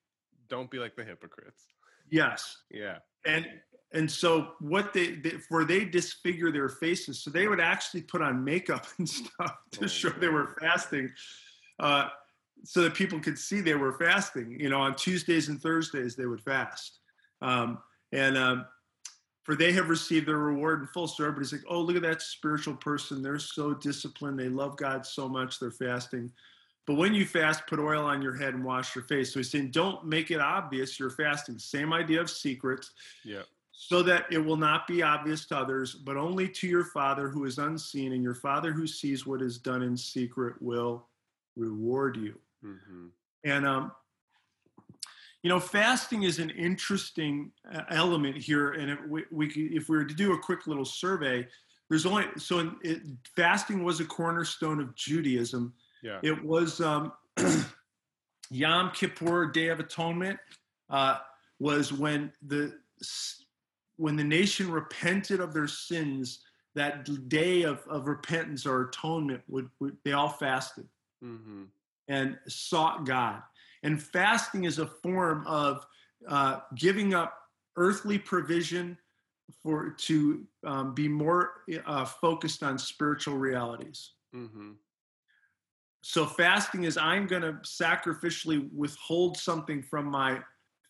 don't 0.48 0.70
be 0.70 0.78
like 0.78 0.94
the 0.94 1.04
hypocrites. 1.04 1.66
Yes. 2.10 2.62
Yeah. 2.70 2.98
and 3.24 3.46
and 3.94 4.10
so 4.10 4.48
what 4.58 4.92
they, 4.92 5.12
they 5.12 5.30
for 5.30 5.64
they 5.64 5.84
disfigure 5.84 6.50
their 6.50 6.68
faces. 6.68 7.20
So 7.20 7.30
they 7.30 7.46
would 7.46 7.60
actually 7.60 8.02
put 8.02 8.20
on 8.20 8.44
makeup 8.44 8.86
and 8.98 9.08
stuff 9.08 9.56
to 9.72 9.84
Oh, 9.84 9.86
show 9.86 10.10
they 10.10 10.28
were 10.28 10.56
fasting. 10.60 11.10
Uh, 11.78 12.08
so 12.64 12.82
that 12.82 12.94
people 12.94 13.20
could 13.20 13.38
see 13.38 13.60
they 13.60 13.74
were 13.74 13.92
fasting. 13.92 14.58
You 14.60 14.68
know 14.68 14.80
on 14.80 14.96
tuesdays 14.96 15.48
and 15.48 15.62
thursdays 15.62 16.16
they 16.16 16.26
would 16.26 16.42
fast. 16.42 16.98
Um, 17.40 17.78
and 18.12 18.36
um, 18.36 18.66
for 19.44 19.54
they 19.54 19.72
have 19.72 19.88
received 19.88 20.26
their 20.26 20.38
reward 20.38 20.80
in 20.80 20.86
full. 20.88 21.06
So 21.06 21.24
everybody's 21.24 21.52
like 21.52 21.64
oh 21.68 21.80
look 21.80 21.96
at 21.96 22.02
that 22.02 22.20
spiritual 22.20 22.74
person. 22.74 23.22
They're 23.22 23.38
so 23.38 23.74
disciplined. 23.74 24.38
They 24.38 24.48
love 24.48 24.76
god 24.76 25.06
so 25.06 25.28
much. 25.28 25.60
They're 25.60 25.70
fasting. 25.70 26.32
But 26.86 26.94
when 26.94 27.14
you 27.14 27.24
fast, 27.24 27.66
put 27.66 27.78
oil 27.78 28.04
on 28.04 28.20
your 28.20 28.34
head 28.34 28.52
and 28.52 28.62
wash 28.62 28.94
your 28.94 29.04
face. 29.04 29.32
So 29.32 29.38
he's 29.38 29.50
saying, 29.50 29.70
don't 29.70 30.04
make 30.04 30.30
it 30.30 30.38
obvious 30.38 31.00
you're 31.00 31.08
fasting. 31.08 31.58
Same 31.58 31.94
idea 31.94 32.20
of 32.20 32.28
secrets. 32.28 32.90
Yeah. 33.24 33.44
So 33.76 34.02
that 34.02 34.26
it 34.30 34.38
will 34.38 34.56
not 34.56 34.86
be 34.86 35.02
obvious 35.02 35.44
to 35.46 35.56
others, 35.56 35.94
but 35.94 36.16
only 36.16 36.48
to 36.48 36.66
your 36.66 36.84
Father 36.84 37.28
who 37.28 37.44
is 37.44 37.58
unseen. 37.58 38.12
And 38.12 38.22
your 38.22 38.34
Father 38.34 38.72
who 38.72 38.86
sees 38.86 39.26
what 39.26 39.42
is 39.42 39.58
done 39.58 39.82
in 39.82 39.96
secret 39.96 40.54
will 40.60 41.06
reward 41.56 42.16
you. 42.16 42.38
hmm 42.62 43.08
And, 43.42 43.66
um, 43.66 43.92
you 45.42 45.50
know, 45.50 45.60
fasting 45.60 46.22
is 46.22 46.38
an 46.38 46.50
interesting 46.50 47.50
uh, 47.70 47.82
element 47.90 48.36
here. 48.36 48.72
And 48.72 48.90
if 48.92 48.98
we, 49.06 49.24
we 49.30 49.48
if 49.48 49.88
we 49.88 49.98
were 49.98 50.04
to 50.04 50.14
do 50.14 50.32
a 50.32 50.38
quick 50.38 50.66
little 50.66 50.86
survey, 50.86 51.46
there's 51.90 52.06
only 52.06 52.24
so 52.38 52.60
in, 52.60 52.76
it, 52.82 53.02
fasting 53.36 53.84
was 53.84 54.00
a 54.00 54.06
cornerstone 54.06 54.80
of 54.80 54.94
Judaism. 54.94 55.74
Yeah. 56.02 56.20
It 56.22 56.42
was 56.42 56.80
um, 56.80 57.12
Yom 58.50 58.90
Kippur, 58.92 59.46
Day 59.46 59.68
of 59.68 59.80
Atonement, 59.80 60.38
uh, 60.88 61.18
was 61.58 61.92
when 61.92 62.32
the 62.46 62.78
when 63.96 64.16
the 64.16 64.24
nation 64.24 64.70
repented 64.70 65.40
of 65.40 65.52
their 65.52 65.68
sins. 65.68 66.40
That 66.76 67.28
day 67.28 67.62
of, 67.62 67.84
of 67.88 68.08
repentance 68.08 68.66
or 68.66 68.88
atonement 68.88 69.42
would, 69.46 69.70
would 69.78 69.96
they 70.04 70.10
all 70.10 70.28
fasted 70.28 70.88
hmm 71.22 71.66
and 72.08 72.38
sought 72.48 73.06
God. 73.06 73.42
And 73.82 74.02
fasting 74.02 74.64
is 74.64 74.78
a 74.78 74.86
form 74.86 75.46
of 75.46 75.86
uh, 76.28 76.60
giving 76.74 77.14
up 77.14 77.38
earthly 77.76 78.18
provision 78.18 78.98
for 79.62 79.90
to 79.90 80.46
um, 80.64 80.94
be 80.94 81.08
more 81.08 81.62
uh, 81.86 82.04
focused 82.04 82.62
on 82.62 82.78
spiritual 82.78 83.36
realities. 83.36 84.12
hmm 84.32 84.72
So 86.02 86.26
fasting 86.26 86.84
is 86.84 86.96
I'm 86.96 87.26
going 87.26 87.42
to 87.42 87.52
sacrificially 87.62 88.68
withhold 88.74 89.36
something 89.36 89.82
from 89.82 90.06
my 90.06 90.40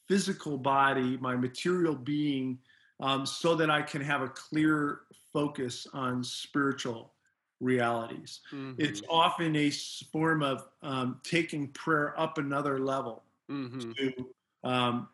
physical 0.09 0.59
body, 0.59 1.17
my 1.19 1.37
material 1.37 1.95
being, 1.95 2.59
um, 3.01 3.27
so 3.27 3.55
that 3.55 3.71
I 3.71 3.83
can 3.83 4.01
have 4.01 4.23
a 4.23 4.29
clear 4.29 5.01
focus 5.33 5.87
on 5.93 6.23
spiritual 6.23 7.13
realities. 7.61 8.41
It's 8.79 9.03
often 9.09 9.57
a 9.57 9.71
form 10.13 10.43
of 10.43 10.69
um, 10.83 11.21
taking 11.25 11.69
prayer 11.69 12.19
up 12.19 12.39
another 12.39 12.79
level 12.79 13.25
hmm 13.49 13.93
to 13.97 14.13
um, 14.65 15.09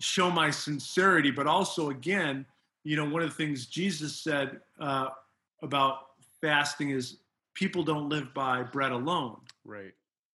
show 0.00 0.30
my 0.30 0.50
sincerity, 0.50 1.30
but 1.30 1.46
also, 1.46 1.90
again, 1.90 2.44
you 2.84 2.96
know, 2.96 3.08
one 3.08 3.22
of 3.22 3.30
the 3.30 3.34
things 3.34 3.66
Jesus 3.66 4.14
said 4.16 4.60
uh, 4.78 5.08
about 5.62 6.10
fasting 6.40 6.90
is 6.90 7.18
people 7.54 7.82
don't 7.82 8.08
live 8.08 8.32
by 8.34 8.62
bread 8.62 8.92
alone, 8.92 9.38
Right. 9.64 9.92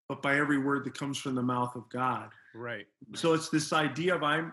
but 0.09 0.21
by 0.21 0.37
every 0.37 0.59
word 0.59 0.85
that 0.85 0.99
comes 0.99 1.17
from 1.19 1.35
the 1.35 1.43
mouth 1.43 1.75
of 1.77 1.89
God. 1.89 2.31
Right. 2.55 2.87
So 3.15 3.33
it's 3.33 3.49
this 3.49 3.73
idea 3.73 4.15
of 4.15 4.23
I'm 4.23 4.53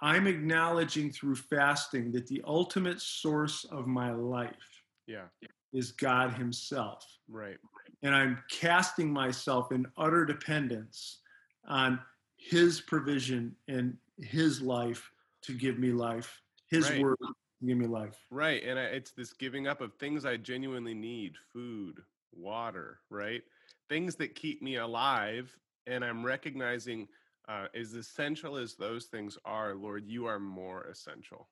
I'm 0.00 0.26
acknowledging 0.26 1.10
through 1.10 1.36
fasting 1.36 2.12
that 2.12 2.26
the 2.26 2.42
ultimate 2.44 3.00
source 3.00 3.64
of 3.64 3.86
my 3.86 4.10
life 4.12 4.82
Yeah. 5.06 5.28
is 5.72 5.92
God 5.92 6.32
Himself. 6.34 7.04
Right. 7.28 7.58
and 8.02 8.14
I'm 8.14 8.42
casting 8.50 9.10
myself 9.10 9.72
in 9.72 9.86
utter 9.96 10.24
dependence 10.26 11.20
on 11.66 11.98
His 12.36 12.80
provision 12.80 13.56
and 13.68 13.96
His 14.18 14.60
life 14.60 15.10
to 15.42 15.52
give 15.54 15.78
me 15.78 15.92
life, 15.92 16.40
His 16.68 16.88
Right. 16.90 17.00
word 17.02 17.16
to 17.20 17.66
give 17.66 17.78
me 17.78 17.86
life. 17.86 18.16
Right. 18.30 18.62
And 18.64 18.78
I, 18.78 18.84
it's 18.84 19.12
this 19.12 19.32
giving 19.32 19.66
up 19.66 19.80
of 19.80 19.94
things 19.94 20.24
I 20.26 20.36
genuinely 20.36 20.94
need 20.94 21.36
food, 21.52 22.02
water, 22.32 23.00
right? 23.08 23.42
Things 23.88 24.14
that 24.16 24.34
keep 24.34 24.60
me 24.62 24.76
alive. 24.76 25.56
And 25.86 26.04
I'm 26.04 26.24
recognizing, 26.24 27.08
uh, 27.48 27.68
as 27.74 27.94
essential 27.94 28.56
as 28.56 28.74
those 28.74 29.06
things 29.06 29.38
are, 29.44 29.74
Lord, 29.74 30.06
you 30.06 30.26
are 30.26 30.40
more 30.40 30.84
essential. 30.84 31.48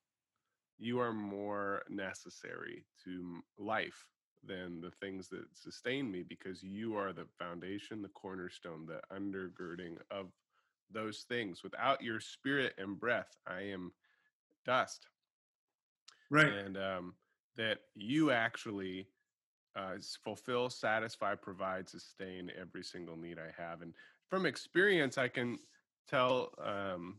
You 0.78 1.00
are 1.00 1.12
more 1.12 1.82
necessary 1.88 2.84
to 3.04 3.42
life 3.58 4.06
than 4.44 4.80
the 4.80 4.90
things 4.90 5.28
that 5.30 5.46
sustain 5.54 6.10
me 6.10 6.22
because 6.22 6.62
you 6.62 6.96
are 6.96 7.12
the 7.12 7.26
foundation, 7.38 8.02
the 8.02 8.08
cornerstone, 8.08 8.86
the 8.86 9.00
undergirding 9.12 9.98
of 10.10 10.32
those 10.90 11.24
things. 11.28 11.62
Without 11.62 12.02
your 12.02 12.20
spirit 12.20 12.74
and 12.78 12.98
breath, 12.98 13.36
I 13.46 13.62
am 13.62 13.92
dust 14.64 15.08
Right. 16.30 16.54
and 16.54 16.76
um, 16.76 17.14
that 17.56 17.78
you 17.94 18.30
actually 18.30 19.08
uh, 19.76 19.96
fulfill, 20.22 20.70
satisfy, 20.70 21.34
provide, 21.34 21.88
sustain 21.88 22.50
every 22.60 22.82
single 22.84 23.16
need 23.16 23.38
I 23.38 23.50
have. 23.60 23.82
And 23.82 23.94
from 24.28 24.46
experience, 24.46 25.18
I 25.18 25.28
can 25.28 25.58
tell 26.08 26.52
um, 26.62 27.16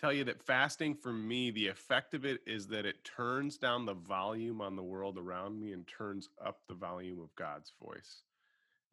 tell 0.00 0.12
you 0.12 0.24
that 0.24 0.42
fasting 0.42 0.94
for 0.94 1.12
me, 1.12 1.50
the 1.50 1.68
effect 1.68 2.14
of 2.14 2.24
it 2.24 2.40
is 2.46 2.66
that 2.68 2.86
it 2.86 3.04
turns 3.04 3.56
down 3.56 3.86
the 3.86 3.94
volume 3.94 4.60
on 4.60 4.76
the 4.76 4.82
world 4.82 5.18
around 5.18 5.58
me 5.58 5.72
and 5.72 5.86
turns 5.86 6.28
up 6.44 6.60
the 6.68 6.74
volume 6.74 7.20
of 7.20 7.34
God's 7.34 7.72
voice. 7.82 8.22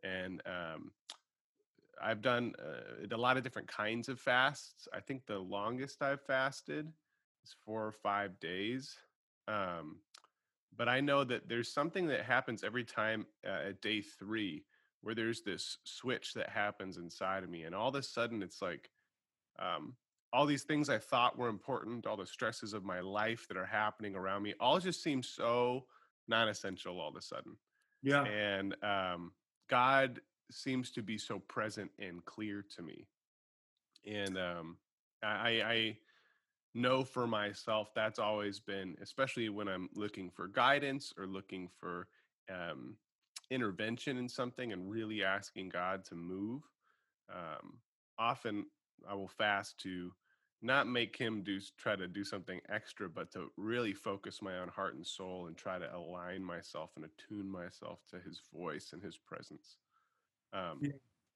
And 0.03 0.41
um, 0.45 0.91
I've 2.01 2.21
done 2.21 2.53
uh, 2.59 3.07
a 3.13 3.17
lot 3.17 3.37
of 3.37 3.43
different 3.43 3.67
kinds 3.67 4.09
of 4.09 4.19
fasts. 4.19 4.87
I 4.93 4.99
think 4.99 5.25
the 5.25 5.39
longest 5.39 6.01
I've 6.01 6.21
fasted 6.21 6.87
is 7.43 7.55
four 7.65 7.85
or 7.85 7.91
five 7.91 8.39
days. 8.39 8.95
Um, 9.47 9.97
but 10.75 10.89
I 10.89 11.01
know 11.01 11.23
that 11.23 11.47
there's 11.47 11.71
something 11.71 12.07
that 12.07 12.23
happens 12.23 12.63
every 12.63 12.83
time 12.83 13.25
uh, 13.45 13.69
at 13.69 13.81
day 13.81 14.01
three 14.01 14.63
where 15.01 15.13
there's 15.13 15.41
this 15.41 15.77
switch 15.83 16.33
that 16.33 16.49
happens 16.49 16.97
inside 16.97 17.43
of 17.43 17.49
me, 17.49 17.63
and 17.63 17.75
all 17.75 17.89
of 17.89 17.95
a 17.95 18.01
sudden 18.01 18.41
it's 18.41 18.61
like 18.61 18.89
um, 19.59 19.95
all 20.31 20.45
these 20.45 20.63
things 20.63 20.89
I 20.89 20.97
thought 20.97 21.37
were 21.37 21.49
important, 21.49 22.07
all 22.07 22.17
the 22.17 22.25
stresses 22.25 22.73
of 22.73 22.83
my 22.83 22.99
life 23.01 23.47
that 23.47 23.57
are 23.57 23.65
happening 23.65 24.15
around 24.15 24.41
me, 24.41 24.55
all 24.59 24.79
just 24.79 25.03
seems 25.03 25.29
so 25.29 25.85
non-essential 26.27 26.99
all 26.99 27.09
of 27.09 27.15
a 27.15 27.21
sudden. 27.21 27.55
Yeah. 28.01 28.23
And 28.23 28.75
um, 28.83 29.31
God 29.69 30.21
seems 30.51 30.91
to 30.91 31.01
be 31.01 31.17
so 31.17 31.39
present 31.39 31.91
and 31.99 32.23
clear 32.25 32.65
to 32.75 32.81
me. 32.81 33.07
And 34.05 34.37
um, 34.37 34.77
I, 35.23 35.61
I 35.61 35.97
know 36.73 37.03
for 37.03 37.27
myself 37.27 37.93
that's 37.93 38.19
always 38.19 38.59
been, 38.59 38.97
especially 39.01 39.49
when 39.49 39.67
I'm 39.67 39.89
looking 39.93 40.29
for 40.29 40.47
guidance 40.47 41.13
or 41.17 41.27
looking 41.27 41.69
for 41.79 42.07
um, 42.49 42.95
intervention 43.51 44.17
in 44.17 44.27
something 44.27 44.73
and 44.73 44.89
really 44.89 45.23
asking 45.23 45.69
God 45.69 46.03
to 46.05 46.15
move. 46.15 46.63
Um, 47.31 47.77
often 48.17 48.65
I 49.09 49.13
will 49.13 49.27
fast 49.27 49.79
to 49.81 50.11
not 50.63 50.87
make 50.87 51.15
him 51.17 51.43
do 51.43 51.59
try 51.77 51.95
to 51.95 52.07
do 52.07 52.23
something 52.23 52.59
extra 52.69 53.09
but 53.09 53.29
to 53.33 53.51
really 53.57 53.93
focus 53.93 54.41
my 54.41 54.59
own 54.59 54.69
heart 54.69 54.95
and 54.95 55.05
soul 55.05 55.47
and 55.47 55.57
try 55.57 55.77
to 55.77 55.95
align 55.95 56.43
myself 56.43 56.91
and 56.95 57.05
attune 57.05 57.49
myself 57.49 57.99
to 58.09 58.17
his 58.19 58.41
voice 58.55 58.91
and 58.93 59.03
his 59.03 59.17
presence. 59.17 59.75
Um, 60.53 60.79
yeah. 60.81 60.91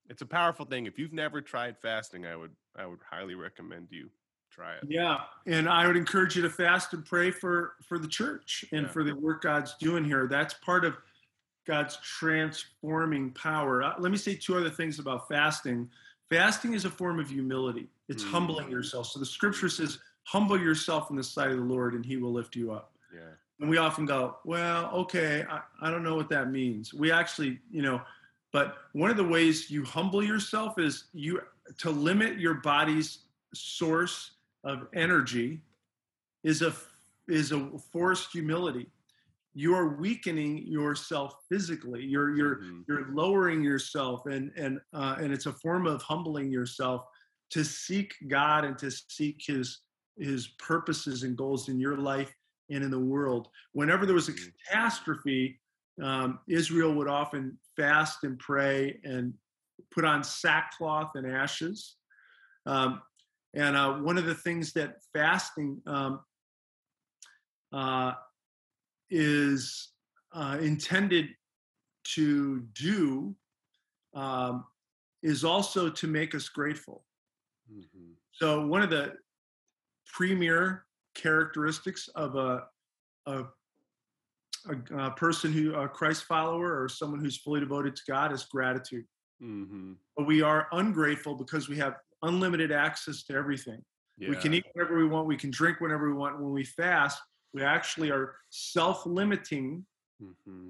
it's 0.10 0.22
a 0.22 0.26
powerful 0.26 0.66
thing. 0.66 0.86
If 0.86 0.98
you've 0.98 1.14
never 1.14 1.42
tried 1.42 1.78
fasting 1.78 2.26
i 2.26 2.36
would 2.36 2.56
i 2.78 2.86
would 2.86 3.02
highly 3.08 3.36
recommend 3.36 3.88
you 3.92 4.10
try 4.50 4.76
it. 4.76 4.84
Yeah 4.88 5.20
and 5.46 5.68
i 5.68 5.86
would 5.86 5.98
encourage 5.98 6.36
you 6.38 6.42
to 6.44 6.50
fast 6.50 6.94
and 6.94 7.06
pray 7.06 7.30
for 7.30 7.74
for 7.86 8.00
the 8.00 8.08
church 8.08 8.64
and 8.72 8.84
yeah. 8.84 8.92
for 8.92 9.04
the 9.04 9.14
work 9.14 9.42
god's 9.42 9.76
doing 9.80 10.06
here. 10.06 10.28
That's 10.28 10.54
part 10.54 10.86
of 10.86 10.96
god's 11.68 11.98
transforming 11.98 13.32
power. 13.32 13.84
Uh, 13.84 13.94
let 14.00 14.10
me 14.10 14.18
say 14.18 14.36
two 14.36 14.56
other 14.56 14.70
things 14.70 15.00
about 15.00 15.28
fasting 15.28 15.90
fasting 16.30 16.74
is 16.74 16.86
a 16.86 16.90
form 16.90 17.20
of 17.20 17.30
humility 17.30 17.88
it's 18.10 18.24
mm. 18.24 18.32
humbling 18.32 18.72
yourself. 18.72 19.08
So 19.08 19.20
the 19.20 19.26
scripture 19.26 19.70
says, 19.70 20.00
humble 20.24 20.60
yourself 20.60 21.10
in 21.10 21.16
the 21.16 21.24
sight 21.24 21.52
of 21.52 21.58
the 21.58 21.64
Lord 21.64 21.94
and 21.94 22.06
he 22.06 22.18
will 22.18 22.32
lift 22.32 22.56
you 22.56 22.72
up. 22.72 22.92
Yeah. 23.14 23.22
And 23.60 23.70
we 23.70 23.78
often 23.78 24.06
go, 24.06 24.38
well, 24.46 24.92
okay, 24.94 25.46
I, 25.50 25.62
I 25.82 25.90
don't 25.90 26.04
know 26.04 26.16
what 26.16 26.30
that 26.30 26.52
means. 26.52 26.94
We 26.94 27.12
actually, 27.12 27.60
you 27.72 27.82
know, 27.82 28.02
but 28.52 28.78
one 28.94 29.10
of 29.10 29.18
the 29.18 29.24
ways 29.24 29.70
you 29.70 29.84
humble 29.84 30.24
yourself 30.24 30.80
is 30.80 31.06
you 31.14 31.42
to 31.80 31.90
limit 31.90 32.40
your 32.40 32.56
body's 32.56 33.20
source 33.54 34.32
of 34.64 34.88
energy 34.94 35.60
is 36.44 36.62
a 36.62 36.74
is 37.28 37.52
a 37.52 37.70
forced 37.92 38.32
humility 38.32 38.88
you're 39.60 39.98
weakening 39.98 40.60
yourself 40.68 41.34
physically 41.52 42.04
you're 42.04 42.36
you're 42.36 42.58
mm-hmm. 42.58 42.82
you're 42.88 43.08
lowering 43.12 43.64
yourself 43.64 44.22
and 44.28 44.52
and 44.56 44.80
uh, 44.94 45.16
and 45.20 45.34
it's 45.34 45.48
a 45.48 45.54
form 45.54 45.88
of 45.88 46.00
humbling 46.04 46.52
yourself 46.52 47.02
to 47.50 47.64
seek 47.64 48.14
God 48.28 48.66
and 48.66 48.78
to 48.78 48.92
seek 48.92 49.42
his 49.48 49.80
his 50.20 50.50
purposes 50.60 51.24
and 51.24 51.36
goals 51.36 51.70
in 51.70 51.80
your 51.80 51.98
life 51.98 52.32
and 52.70 52.84
in 52.84 52.92
the 52.92 53.00
world. 53.00 53.48
Whenever 53.74 54.06
there 54.06 54.16
was 54.16 54.30
a 54.30 54.34
mm. 54.34 54.52
catastrophe, 54.68 55.60
um, 56.04 56.40
Israel 56.48 56.94
would 56.94 57.08
often 57.08 57.58
fast 57.76 58.24
and 58.24 58.38
pray 58.38 59.00
and 59.04 59.34
put 59.92 60.06
on 60.06 60.24
sackcloth 60.24 61.12
and 61.16 61.26
ashes. 61.32 61.96
Um, 62.66 63.02
and 63.56 63.76
uh, 63.76 63.94
one 63.94 64.18
of 64.18 64.26
the 64.26 64.36
things 64.36 64.74
that 64.74 64.98
fasting 65.14 65.82
um, 65.88 66.20
uh, 67.74 68.14
is 69.10 69.90
uh, 70.34 70.58
intended 70.62 71.30
to 72.16 72.62
do 72.74 73.36
um, 74.14 74.66
is 75.24 75.44
also 75.44 75.90
to 75.90 76.08
make 76.08 76.36
us 76.36 76.50
grateful. 76.50 77.04
Mm-hmm. 77.72 78.12
So 78.32 78.66
one 78.66 78.82
of 78.82 78.90
the 78.90 79.14
premier 80.14 80.86
characteristics 81.16 82.08
of 82.16 82.36
a, 82.36 82.64
a, 83.26 83.44
a, 84.70 84.98
a 84.98 85.12
person 85.12 85.52
who 85.52 85.74
a 85.76 85.88
Christ 85.88 86.24
follower 86.24 86.82
or 86.82 86.88
someone 86.88 87.20
who's 87.20 87.38
fully 87.38 87.60
devoted 87.60 87.96
to 87.96 88.02
God 88.08 88.32
is 88.32 88.46
gratitude. 88.46 89.06
Mm-hmm. 89.42 89.94
But 90.16 90.26
we 90.26 90.42
are 90.42 90.68
ungrateful 90.72 91.36
because 91.36 91.68
we 91.70 91.78
have 91.78 91.96
unlimited 92.24 92.72
access 92.72 93.24
to 93.24 93.34
everything. 93.34 93.84
Yeah. 94.18 94.30
We 94.30 94.36
can 94.38 94.54
eat 94.54 94.66
whatever 94.74 94.98
we 94.98 95.06
want. 95.06 95.28
We 95.28 95.38
can 95.38 95.52
drink 95.52 95.80
whenever 95.80 96.08
we 96.10 96.18
want. 96.18 96.40
When 96.40 96.52
we 96.52 96.64
fast, 96.64 97.20
we 97.58 97.64
actually 97.64 98.12
are 98.12 98.36
self-limiting 98.50 99.86
mm-hmm. 100.22 100.70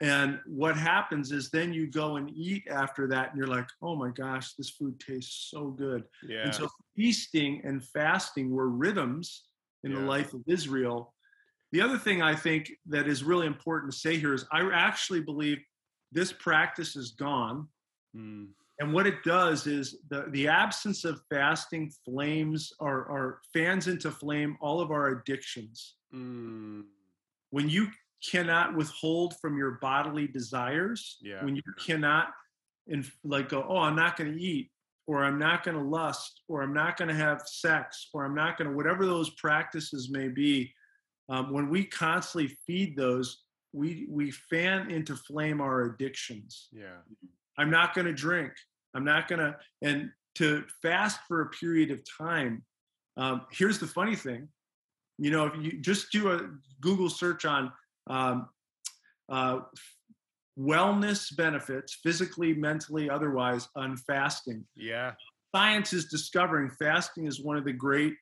And 0.00 0.38
what 0.46 0.76
happens 0.76 1.30
is 1.30 1.50
then 1.50 1.74
you 1.74 1.86
go 1.86 2.16
and 2.16 2.30
eat 2.30 2.64
after 2.70 3.06
that, 3.08 3.30
and 3.30 3.38
you're 3.38 3.46
like, 3.46 3.68
oh 3.82 3.94
my 3.94 4.10
gosh, 4.10 4.54
this 4.54 4.70
food 4.70 4.98
tastes 4.98 5.50
so 5.50 5.66
good. 5.66 6.04
Yeah. 6.26 6.44
And 6.44 6.54
so 6.54 6.68
feasting 6.96 7.60
and 7.64 7.84
fasting 7.84 8.50
were 8.50 8.70
rhythms 8.70 9.44
in 9.84 9.92
yeah. 9.92 9.98
the 9.98 10.04
life 10.04 10.32
of 10.32 10.42
Israel. 10.46 11.14
The 11.72 11.82
other 11.82 11.98
thing 11.98 12.22
I 12.22 12.34
think 12.34 12.72
that 12.86 13.06
is 13.06 13.22
really 13.22 13.46
important 13.46 13.92
to 13.92 13.98
say 13.98 14.18
here 14.18 14.32
is 14.32 14.46
I 14.50 14.68
actually 14.72 15.20
believe 15.20 15.58
this 16.12 16.32
practice 16.32 16.96
is 16.96 17.10
gone. 17.10 17.68
Mm. 18.16 18.48
And 18.80 18.94
what 18.94 19.06
it 19.06 19.22
does 19.22 19.66
is 19.66 19.98
the, 20.08 20.24
the 20.30 20.48
absence 20.48 21.04
of 21.04 21.20
fasting 21.28 21.92
flames 22.06 22.72
or, 22.80 23.04
or 23.04 23.40
fans 23.52 23.86
into 23.86 24.10
flame 24.10 24.56
all 24.62 24.80
of 24.80 24.90
our 24.90 25.08
addictions. 25.08 25.96
Mm. 26.14 26.84
When 27.50 27.68
you 27.68 27.88
cannot 28.28 28.76
withhold 28.76 29.34
from 29.40 29.56
your 29.56 29.72
bodily 29.80 30.26
desires, 30.26 31.18
yeah. 31.20 31.44
when 31.44 31.56
you 31.56 31.62
cannot 31.78 32.28
and 32.88 33.08
like 33.24 33.48
go, 33.48 33.64
oh, 33.68 33.78
I'm 33.78 33.96
not 33.96 34.16
going 34.16 34.32
to 34.32 34.40
eat, 34.40 34.70
or 35.06 35.24
I'm 35.24 35.38
not 35.38 35.64
going 35.64 35.76
to 35.76 35.82
lust, 35.82 36.42
or 36.48 36.62
I'm 36.62 36.74
not 36.74 36.96
going 36.96 37.08
to 37.08 37.14
have 37.14 37.42
sex, 37.46 38.08
or 38.12 38.24
I'm 38.24 38.34
not 38.34 38.58
going 38.58 38.70
to 38.70 38.76
whatever 38.76 39.06
those 39.06 39.30
practices 39.30 40.10
may 40.10 40.28
be. 40.28 40.72
Um, 41.28 41.52
when 41.52 41.68
we 41.70 41.84
constantly 41.84 42.56
feed 42.66 42.96
those, 42.96 43.44
we 43.72 44.06
we 44.10 44.32
fan 44.32 44.90
into 44.90 45.14
flame 45.14 45.60
our 45.60 45.82
addictions. 45.82 46.68
Yeah, 46.72 46.98
I'm 47.56 47.70
not 47.70 47.94
going 47.94 48.06
to 48.06 48.12
drink. 48.12 48.52
I'm 48.94 49.04
not 49.04 49.28
going 49.28 49.38
to 49.38 49.56
and 49.82 50.10
to 50.36 50.64
fast 50.82 51.20
for 51.28 51.42
a 51.42 51.50
period 51.50 51.90
of 51.90 52.00
time. 52.18 52.64
Um, 53.16 53.42
here's 53.52 53.78
the 53.78 53.86
funny 53.86 54.16
thing, 54.16 54.48
you 55.20 55.30
know, 55.30 55.46
if 55.46 55.52
you 55.60 55.78
just 55.80 56.10
do 56.10 56.32
a 56.32 56.48
Google 56.80 57.10
search 57.10 57.44
on 57.44 57.70
um, 58.06 58.48
uh, 59.28 59.60
wellness 60.58 61.36
benefits, 61.36 61.98
physically, 62.02 62.54
mentally, 62.54 63.10
otherwise, 63.10 63.68
on 63.76 63.98
fasting. 63.98 64.64
Yeah. 64.74 65.12
Science 65.54 65.92
is 65.92 66.06
discovering 66.06 66.70
fasting 66.70 67.26
is 67.26 67.40
one 67.40 67.58
of 67.58 67.64
the 67.64 67.72
great 67.72 68.14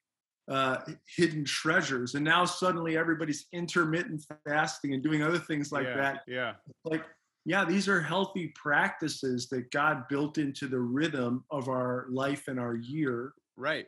uh, 0.50 0.78
hidden 1.16 1.44
treasures. 1.44 2.14
And 2.14 2.24
now 2.24 2.44
suddenly 2.44 2.96
everybody's 2.96 3.46
intermittent 3.52 4.24
fasting 4.46 4.92
and 4.92 5.02
doing 5.02 5.22
other 5.22 5.38
things 5.38 5.70
like 5.70 5.86
yeah, 5.86 5.96
that. 5.96 6.22
Yeah. 6.26 6.52
Like, 6.84 7.04
yeah, 7.44 7.64
these 7.64 7.88
are 7.88 8.00
healthy 8.00 8.52
practices 8.56 9.48
that 9.50 9.70
God 9.70 10.08
built 10.08 10.36
into 10.36 10.66
the 10.66 10.80
rhythm 10.80 11.44
of 11.50 11.68
our 11.68 12.06
life 12.10 12.48
and 12.48 12.58
our 12.58 12.74
year. 12.74 13.34
Right. 13.56 13.86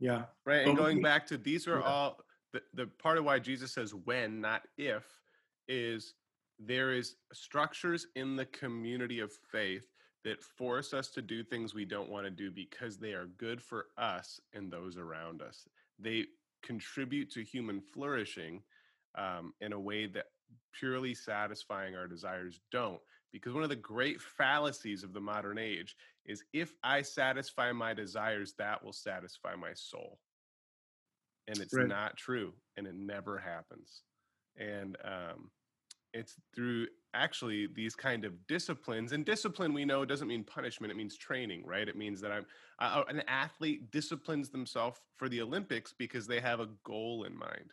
Yeah. 0.00 0.22
Right. 0.46 0.66
And 0.66 0.76
but 0.76 0.82
going 0.82 0.96
we, 0.98 1.02
back 1.02 1.26
to 1.26 1.36
these 1.36 1.66
are 1.68 1.80
yeah. 1.80 1.84
all 1.84 2.18
the, 2.52 2.62
the 2.74 2.86
part 2.86 3.18
of 3.18 3.24
why 3.24 3.38
Jesus 3.38 3.72
says 3.72 3.94
when, 3.94 4.40
not 4.40 4.62
if, 4.76 5.04
is 5.68 6.14
there 6.58 6.92
is 6.92 7.16
structures 7.32 8.06
in 8.16 8.36
the 8.36 8.46
community 8.46 9.20
of 9.20 9.32
faith 9.50 9.86
that 10.24 10.42
force 10.42 10.92
us 10.92 11.08
to 11.08 11.22
do 11.22 11.44
things 11.44 11.74
we 11.74 11.84
don't 11.84 12.10
want 12.10 12.24
to 12.24 12.30
do 12.30 12.50
because 12.50 12.98
they 12.98 13.12
are 13.12 13.26
good 13.38 13.62
for 13.62 13.86
us 13.96 14.40
and 14.52 14.70
those 14.70 14.96
around 14.96 15.40
us. 15.42 15.66
They 15.98 16.24
contribute 16.62 17.30
to 17.32 17.44
human 17.44 17.80
flourishing 17.80 18.62
um, 19.16 19.52
in 19.60 19.72
a 19.72 19.80
way 19.80 20.06
that 20.06 20.26
purely 20.72 21.14
satisfying 21.14 21.94
our 21.94 22.06
desires 22.06 22.60
don't. 22.72 23.00
Because 23.32 23.52
one 23.52 23.62
of 23.62 23.68
the 23.68 23.76
great 23.76 24.20
fallacies 24.20 25.04
of 25.04 25.12
the 25.12 25.20
modern 25.20 25.58
age 25.58 25.96
is 26.24 26.44
if 26.52 26.74
I 26.82 27.02
satisfy 27.02 27.72
my 27.72 27.94
desires, 27.94 28.54
that 28.58 28.82
will 28.82 28.92
satisfy 28.92 29.54
my 29.54 29.72
soul. 29.74 30.18
And 31.48 31.58
it's 31.58 31.74
right. 31.74 31.88
not 31.88 32.16
true, 32.16 32.52
and 32.76 32.86
it 32.86 32.94
never 32.94 33.38
happens. 33.38 34.02
And 34.56 34.96
um, 35.04 35.50
it's 36.12 36.34
through 36.54 36.86
actually 37.14 37.68
these 37.74 37.96
kind 37.96 38.24
of 38.24 38.34
disciplines 38.46 39.12
and 39.12 39.24
discipline 39.24 39.72
we 39.72 39.84
know 39.84 40.04
doesn't 40.04 40.28
mean 40.28 40.44
punishment 40.44 40.90
it 40.90 40.96
means 40.96 41.16
training 41.16 41.64
right 41.64 41.88
it 41.88 41.96
means 41.96 42.20
that 42.20 42.30
i'm 42.30 42.44
uh, 42.80 43.02
an 43.08 43.22
athlete 43.28 43.90
disciplines 43.90 44.50
themselves 44.50 45.00
for 45.16 45.26
the 45.30 45.40
olympics 45.40 45.94
because 45.98 46.26
they 46.26 46.38
have 46.38 46.60
a 46.60 46.68
goal 46.84 47.24
in 47.24 47.34
mind 47.34 47.72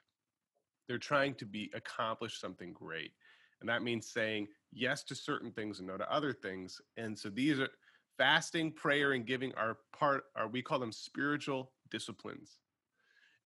they're 0.88 0.98
trying 0.98 1.36
to 1.36 1.46
be 1.46 1.70
accomplish 1.76 2.40
something 2.40 2.72
great 2.72 3.12
and 3.60 3.70
that 3.70 3.84
means 3.84 4.08
saying 4.08 4.48
yes 4.72 5.04
to 5.04 5.14
certain 5.14 5.52
things 5.52 5.80
and 5.80 5.88
no 5.88 5.98
to 5.98 6.10
other 6.12 6.32
things 6.32 6.80
and 6.96 7.18
so 7.18 7.30
these 7.30 7.60
are 7.60 7.70
fasting, 8.18 8.72
prayer, 8.72 9.14
and 9.14 9.26
giving 9.26 9.54
are 9.56 9.78
part 9.98 10.26
are 10.36 10.48
we 10.48 10.62
call 10.62 10.80
them 10.80 10.92
spiritual 10.92 11.72
disciplines. 11.90 12.60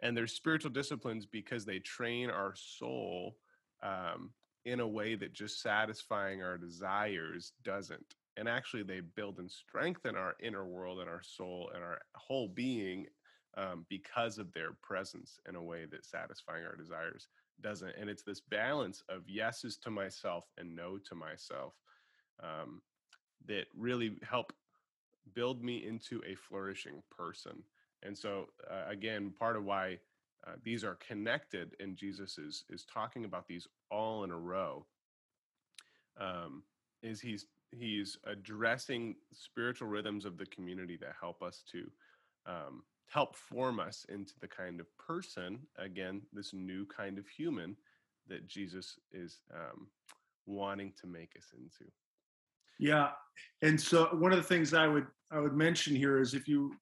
And 0.02 0.16
they're 0.16 0.28
spiritual 0.28 0.72
disciplines 0.72 1.26
because 1.26 1.66
they 1.66 1.80
train 1.80 2.30
our 2.30 2.54
soul 2.56 3.38
um, 3.84 4.32
in 4.66 4.80
a 4.80 4.88
way 4.88 5.16
that 5.16 5.34
just 5.34 5.62
satisfying 5.62 6.41
our 6.41 6.58
desires 6.58 7.54
doesn't. 7.64 8.16
And 8.38 8.47
actually, 8.47 8.84
they 8.84 9.02
build 9.02 9.39
and 9.39 9.52
strengthen 9.52 10.16
our 10.16 10.36
inner 10.41 10.66
world 10.66 11.00
and 11.00 11.10
our 11.10 11.22
soul 11.22 11.72
and 11.74 11.84
our 11.84 12.00
whole 12.16 12.47
being 12.47 13.08
um, 13.58 13.86
because 13.89 14.38
of 14.38 14.54
their 14.54 14.72
presence 14.82 15.39
in 15.47 15.56
a 15.56 15.64
way 15.64 15.86
that 15.91 16.06
satisfying 16.06 16.64
our 16.64 16.76
desires 16.76 17.28
doesn't. 17.62 17.93
And 18.00 18.10
it's 18.10 18.24
this 18.24 18.39
balance 18.39 19.04
of 19.10 19.28
yeses 19.28 19.78
to 19.78 19.89
myself 19.89 20.45
and 20.58 20.76
no 20.76 20.97
to 21.10 21.16
myself 21.16 21.74
um, 22.41 22.82
that 23.47 23.66
really 23.76 24.18
help 24.24 24.54
build 25.34 25.64
me 25.64 25.86
into 25.86 26.22
a 26.26 26.36
flourishing 26.36 27.02
person. 27.10 27.64
And 28.04 28.18
so, 28.18 28.45
uh, 28.70 28.89
again, 28.89 29.34
part 29.38 29.56
of 29.56 29.66
why 29.66 30.00
uh, 30.47 30.54
these 30.64 30.84
are 30.84 30.95
connected, 30.95 31.76
and 31.80 31.97
Jesus 31.97 32.38
is 32.38 32.64
is 32.70 32.86
talking 32.86 33.26
about 33.26 33.47
these 33.47 33.68
all 33.91 34.24
in 34.24 34.32
a 34.32 34.38
row. 34.38 34.86
Um, 36.20 36.64
is 37.02 37.22
he's 37.22 37.45
he's 37.72 38.18
addressing 38.26 39.16
spiritual 39.32 39.88
rhythms 39.88 40.26
of 40.26 40.38
the 40.38 40.45
community 40.47 40.97
that 40.97 41.14
help 41.20 41.41
us 41.41 41.64
to 41.72 41.89
um, 42.45 42.84
help 43.08 43.36
form 43.36 43.80
us 43.80 44.06
into 44.10 44.34
the 44.39 44.47
kind 44.47 44.80
of 44.80 44.86
person 44.97 45.60
again 45.78 46.22
this 46.34 46.54
new 46.54 46.86
kind 46.86 47.18
of 47.18 47.28
human 47.28 47.76
that 48.28 48.47
jesus 48.47 48.97
is 49.12 49.41
um, 49.54 49.88
wanting 50.45 50.93
to 51.00 51.08
make 51.08 51.34
us 51.38 51.45
into 51.54 51.91
yeah 52.80 53.10
and 53.62 53.80
so 53.80 54.06
one 54.14 54.32
of 54.32 54.38
the 54.38 54.43
things 54.43 54.74
i 54.74 54.88
would 54.88 55.08
i 55.32 55.39
would 55.39 55.56
mention 55.56 55.95
here 55.95 56.20
is 56.20 56.34
if 56.34 56.47
you 56.47 56.74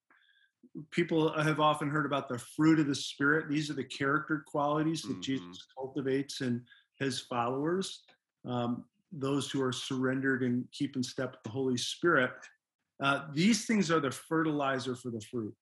people 0.91 1.31
have 1.41 1.59
often 1.59 1.89
heard 1.89 2.05
about 2.05 2.29
the 2.29 2.37
fruit 2.37 2.79
of 2.79 2.87
the 2.87 2.95
spirit 2.95 3.49
these 3.49 3.69
are 3.69 3.73
the 3.73 3.83
character 3.83 4.43
qualities 4.47 5.01
that 5.01 5.13
mm-hmm. 5.13 5.21
jesus 5.21 5.65
cultivates 5.77 6.41
in 6.41 6.61
his 6.99 7.19
followers 7.19 8.01
um, 8.45 8.83
those 9.11 9.49
who 9.49 9.61
are 9.61 9.71
surrendered 9.71 10.43
and 10.43 10.65
keep 10.71 10.95
in 10.95 11.03
step 11.03 11.31
with 11.31 11.43
the 11.43 11.49
holy 11.49 11.77
spirit 11.77 12.31
uh, 13.03 13.25
these 13.33 13.65
things 13.65 13.91
are 13.91 13.99
the 13.99 14.11
fertilizer 14.11 14.95
for 14.95 15.09
the 15.09 15.21
fruit 15.21 15.53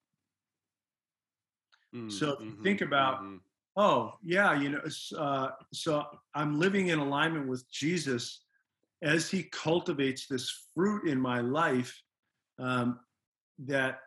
mm-hmm. 1.96 2.10
so 2.10 2.38
think 2.64 2.82
about 2.82 3.22
mm-hmm. 3.22 3.38
oh 3.78 4.14
yeah 4.24 4.60
you 4.60 4.70
know 4.70 4.82
uh, 5.18 5.50
so 5.74 6.06
i'm 6.34 6.60
living 6.60 6.88
in 6.88 7.00
alignment 7.00 7.48
with 7.48 7.70
jesus 7.72 8.42
as 9.02 9.30
he 9.30 9.44
cultivates 9.44 10.28
this 10.28 10.68
fruit 10.74 11.08
in 11.08 11.20
my 11.20 11.42
life 11.42 12.02
um, 12.60 13.00
that 13.60 14.00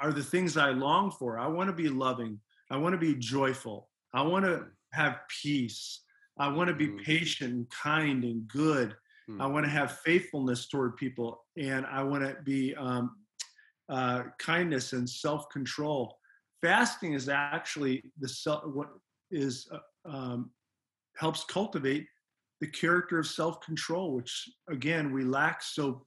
are 0.00 0.12
the 0.12 0.22
things 0.22 0.56
I 0.56 0.70
long 0.70 1.10
for. 1.10 1.38
I 1.38 1.46
want 1.46 1.68
to 1.68 1.74
be 1.74 1.88
loving. 1.88 2.38
I 2.70 2.76
want 2.76 2.92
to 2.92 2.98
be 2.98 3.14
joyful. 3.14 3.88
I 4.12 4.22
want 4.22 4.44
to 4.44 4.66
have 4.92 5.20
peace. 5.42 6.02
I 6.38 6.48
want 6.48 6.68
to 6.68 6.74
be 6.74 6.88
mm. 6.88 7.04
patient 7.04 7.52
and 7.52 7.70
kind 7.70 8.24
and 8.24 8.46
good. 8.48 8.94
Mm. 9.30 9.40
I 9.40 9.46
want 9.46 9.64
to 9.64 9.70
have 9.70 9.98
faithfulness 9.98 10.68
toward 10.68 10.96
people, 10.96 11.44
and 11.56 11.86
I 11.86 12.02
want 12.02 12.24
to 12.24 12.36
be 12.44 12.74
um, 12.74 13.16
uh, 13.88 14.24
kindness 14.38 14.92
and 14.92 15.08
self 15.08 15.48
control. 15.50 16.18
Fasting 16.62 17.12
is 17.12 17.28
actually 17.28 18.02
the 18.18 18.28
self, 18.28 18.64
what 18.66 18.88
is 19.30 19.68
uh, 19.72 20.10
um, 20.10 20.50
helps 21.16 21.44
cultivate 21.44 22.06
the 22.60 22.66
character 22.66 23.18
of 23.18 23.26
self 23.26 23.60
control, 23.60 24.14
which 24.14 24.48
again 24.70 25.12
we 25.12 25.24
lack 25.24 25.62
so 25.62 26.06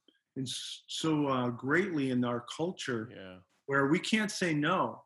so 0.88 1.28
uh, 1.28 1.50
greatly 1.50 2.12
in 2.12 2.24
our 2.24 2.46
culture. 2.56 3.10
Yeah 3.14 3.38
where 3.70 3.86
we 3.86 4.00
can't 4.00 4.32
say 4.32 4.52
no. 4.52 5.00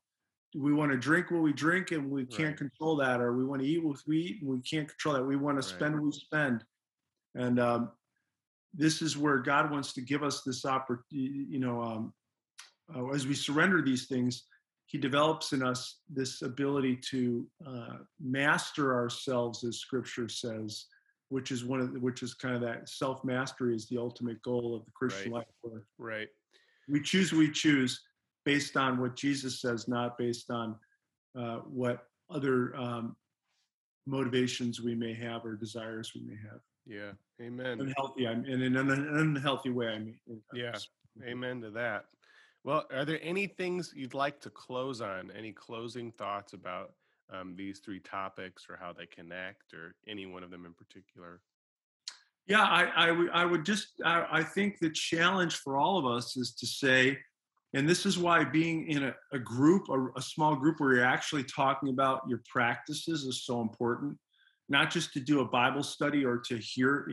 We 0.56 0.74
want 0.74 0.94
to 0.94 0.98
drink 0.98 1.32
what 1.32 1.42
we 1.42 1.52
drink 1.52 1.92
and 1.92 2.10
we 2.10 2.26
can't 2.26 2.52
right. 2.52 2.58
control 2.58 2.96
that, 2.96 3.20
or 3.20 3.34
we 3.36 3.44
want 3.44 3.62
to 3.62 3.68
eat 3.68 3.84
what 3.84 3.98
we 4.08 4.20
eat 4.20 4.42
and 4.42 4.50
we 4.50 4.62
can't 4.62 4.88
control 4.88 5.16
that. 5.16 5.24
We 5.26 5.36
want 5.36 5.62
to 5.62 5.68
right. 5.68 5.76
spend 5.76 5.96
what 5.96 6.06
we 6.06 6.12
spend. 6.14 6.64
And 7.36 7.60
um, 7.60 7.92
this 8.74 9.02
is 9.02 9.18
where 9.18 9.40
God 9.40 9.70
wants 9.70 9.92
to 9.94 10.02
give 10.02 10.24
us 10.24 10.44
this 10.44 10.64
opportunity, 10.64 11.46
you 11.50 11.60
know, 11.60 11.82
um, 11.82 12.14
uh, 12.96 13.06
as 13.10 13.28
we 13.28 13.34
surrender 13.34 13.82
these 13.82 14.06
things, 14.06 14.46
He 14.86 14.98
develops 14.98 15.52
in 15.52 15.62
us 15.62 15.98
this 16.10 16.42
ability 16.42 17.02
to 17.10 17.46
uh, 17.68 17.98
master 18.22 18.94
ourselves, 18.94 19.66
as 19.66 19.80
Scripture 19.80 20.30
says, 20.30 20.86
which 21.28 21.52
is 21.52 21.66
one 21.66 21.82
of 21.82 21.92
the, 21.92 22.00
which 22.00 22.24
is 22.24 22.34
kind 22.34 22.56
of 22.56 22.62
that 22.62 22.88
self 22.88 23.26
mastery 23.26 23.76
is 23.76 23.90
the 23.90 23.98
ultimate 23.98 24.42
goal 24.42 24.74
of 24.74 24.86
the 24.86 24.92
Christian 24.92 25.34
right. 25.34 25.46
life. 25.66 25.82
right. 25.98 26.28
We 26.88 27.02
choose, 27.02 27.34
we 27.34 27.52
choose 27.52 28.00
based 28.46 28.78
on 28.78 29.00
what 29.00 29.16
Jesus 29.16 29.62
says, 29.62 29.88
not 29.88 30.18
based 30.18 30.50
on 30.52 30.76
uh, 31.38 31.58
what 31.60 32.08
other 32.30 32.76
um, 32.76 33.16
motivations 34.06 34.82
we 34.82 34.96
may 34.96 35.14
have 35.14 35.46
or 35.46 35.56
desires 35.56 36.12
we 36.16 36.22
may 36.22 36.38
have. 36.50 36.60
Yeah, 36.86 37.12
amen. 37.42 37.80
Unhealthy, 37.80 38.28
I 38.28 38.36
mean, 38.36 38.62
in 38.62 38.76
an 38.76 38.90
unhealthy 38.90 39.70
way, 39.70 39.88
I 39.88 40.00
mean. 40.00 40.18
Yeah, 40.54 40.78
amen 41.26 41.62
to 41.62 41.70
that. 41.72 42.06
Well, 42.64 42.86
are 42.94 43.06
there 43.06 43.20
any 43.22 43.48
things 43.48 43.94
you'd 43.96 44.14
like 44.14 44.40
to 44.42 44.50
close 44.50 45.02
on? 45.02 45.32
Any 45.38 45.52
closing 45.52 46.12
thoughts 46.12 46.54
about 46.54 46.94
um, 47.32 47.56
these 47.56 47.80
three 47.80 48.00
topics 48.00 48.68
or 48.70 48.78
how 48.78 48.94
they 48.94 49.06
connect 49.06 49.74
or 49.74 49.96
any 50.08 50.26
one 50.26 50.44
of 50.44 50.52
them 50.52 50.66
in 50.66 50.74
particular? 50.74 51.42
Yeah, 52.48 52.64
I, 52.64 53.10
I, 53.10 53.28
I 53.34 53.46
would 53.46 53.66
just, 53.66 54.02
I, 54.04 54.26
I 54.32 54.44
think 54.44 54.80
the 54.80 54.90
challenge 54.90 55.56
for 55.58 55.78
all 55.78 55.98
of 55.98 56.06
us 56.06 56.36
is 56.36 56.54
to 56.56 56.68
say, 56.68 57.18
and 57.74 57.90
this 57.90 58.06
is 58.06 58.20
why 58.20 58.44
being 58.44 58.88
in 58.88 59.06
a, 59.06 59.16
a 59.32 59.40
group, 59.40 59.90
a, 59.90 60.08
a, 60.16 60.22
small 60.22 60.56
group 60.56 60.80
where 60.80 60.96
you're 60.96 61.06
actually 61.06 61.44
talking 61.44 61.90
about 61.90 62.22
your 62.28 62.42
practices 62.48 63.24
is 63.24 63.46
so 63.46 63.62
important. 63.62 64.18
Not 64.70 64.92
just 64.92 65.12
to 65.14 65.20
do 65.20 65.42
a 65.42 65.46
Bible 65.46 65.82
study 65.84 66.24
or 66.24 66.38
to 66.38 66.58
hear 66.58 67.12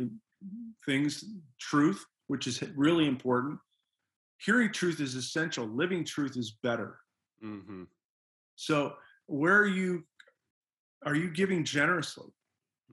things, 0.84 1.24
truth, 1.58 2.04
which 2.26 2.46
is 2.46 2.62
really 2.76 3.06
important. 3.06 3.58
Hearing 4.38 4.72
truth 4.72 5.00
is 5.00 5.14
essential. 5.14 5.66
Living 5.66 6.04
truth 6.04 6.36
is 6.36 6.58
better. 6.62 6.98
Mm-hmm. 7.44 7.84
So, 8.56 8.94
where 9.26 9.56
are 9.56 9.66
you? 9.66 10.04
Are 11.04 11.14
you 11.14 11.30
giving 11.30 11.64
generously? 11.64 12.28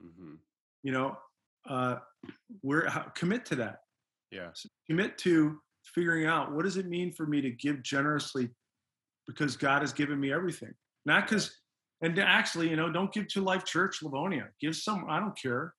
Mm-hmm. 0.02 0.34
You 0.82 0.92
know, 0.92 1.16
uh, 1.68 1.96
where 2.60 2.88
how, 2.88 3.02
commit 3.14 3.44
to 3.46 3.56
that. 3.56 3.80
Yeah. 4.30 4.48
So 4.54 4.68
commit 4.86 5.16
to 5.18 5.58
figuring 5.98 6.26
out 6.26 6.52
what 6.52 6.64
does 6.64 6.76
it 6.76 6.86
mean 6.86 7.12
for 7.12 7.26
me 7.26 7.40
to 7.40 7.50
give 7.50 7.82
generously 7.82 8.48
because 9.26 9.56
God 9.56 9.82
has 9.82 9.92
given 9.92 10.20
me 10.20 10.32
everything. 10.32 10.72
Not 11.04 11.28
because, 11.28 11.56
and 12.02 12.16
actually, 12.20 12.70
you 12.70 12.76
know, 12.76 12.92
don't 12.92 13.12
give 13.12 13.26
to 13.28 13.42
Life 13.42 13.64
Church 13.64 14.00
Livonia. 14.02 14.48
Give 14.60 14.76
some. 14.76 15.06
I 15.08 15.18
don't 15.18 15.36
care. 15.36 15.74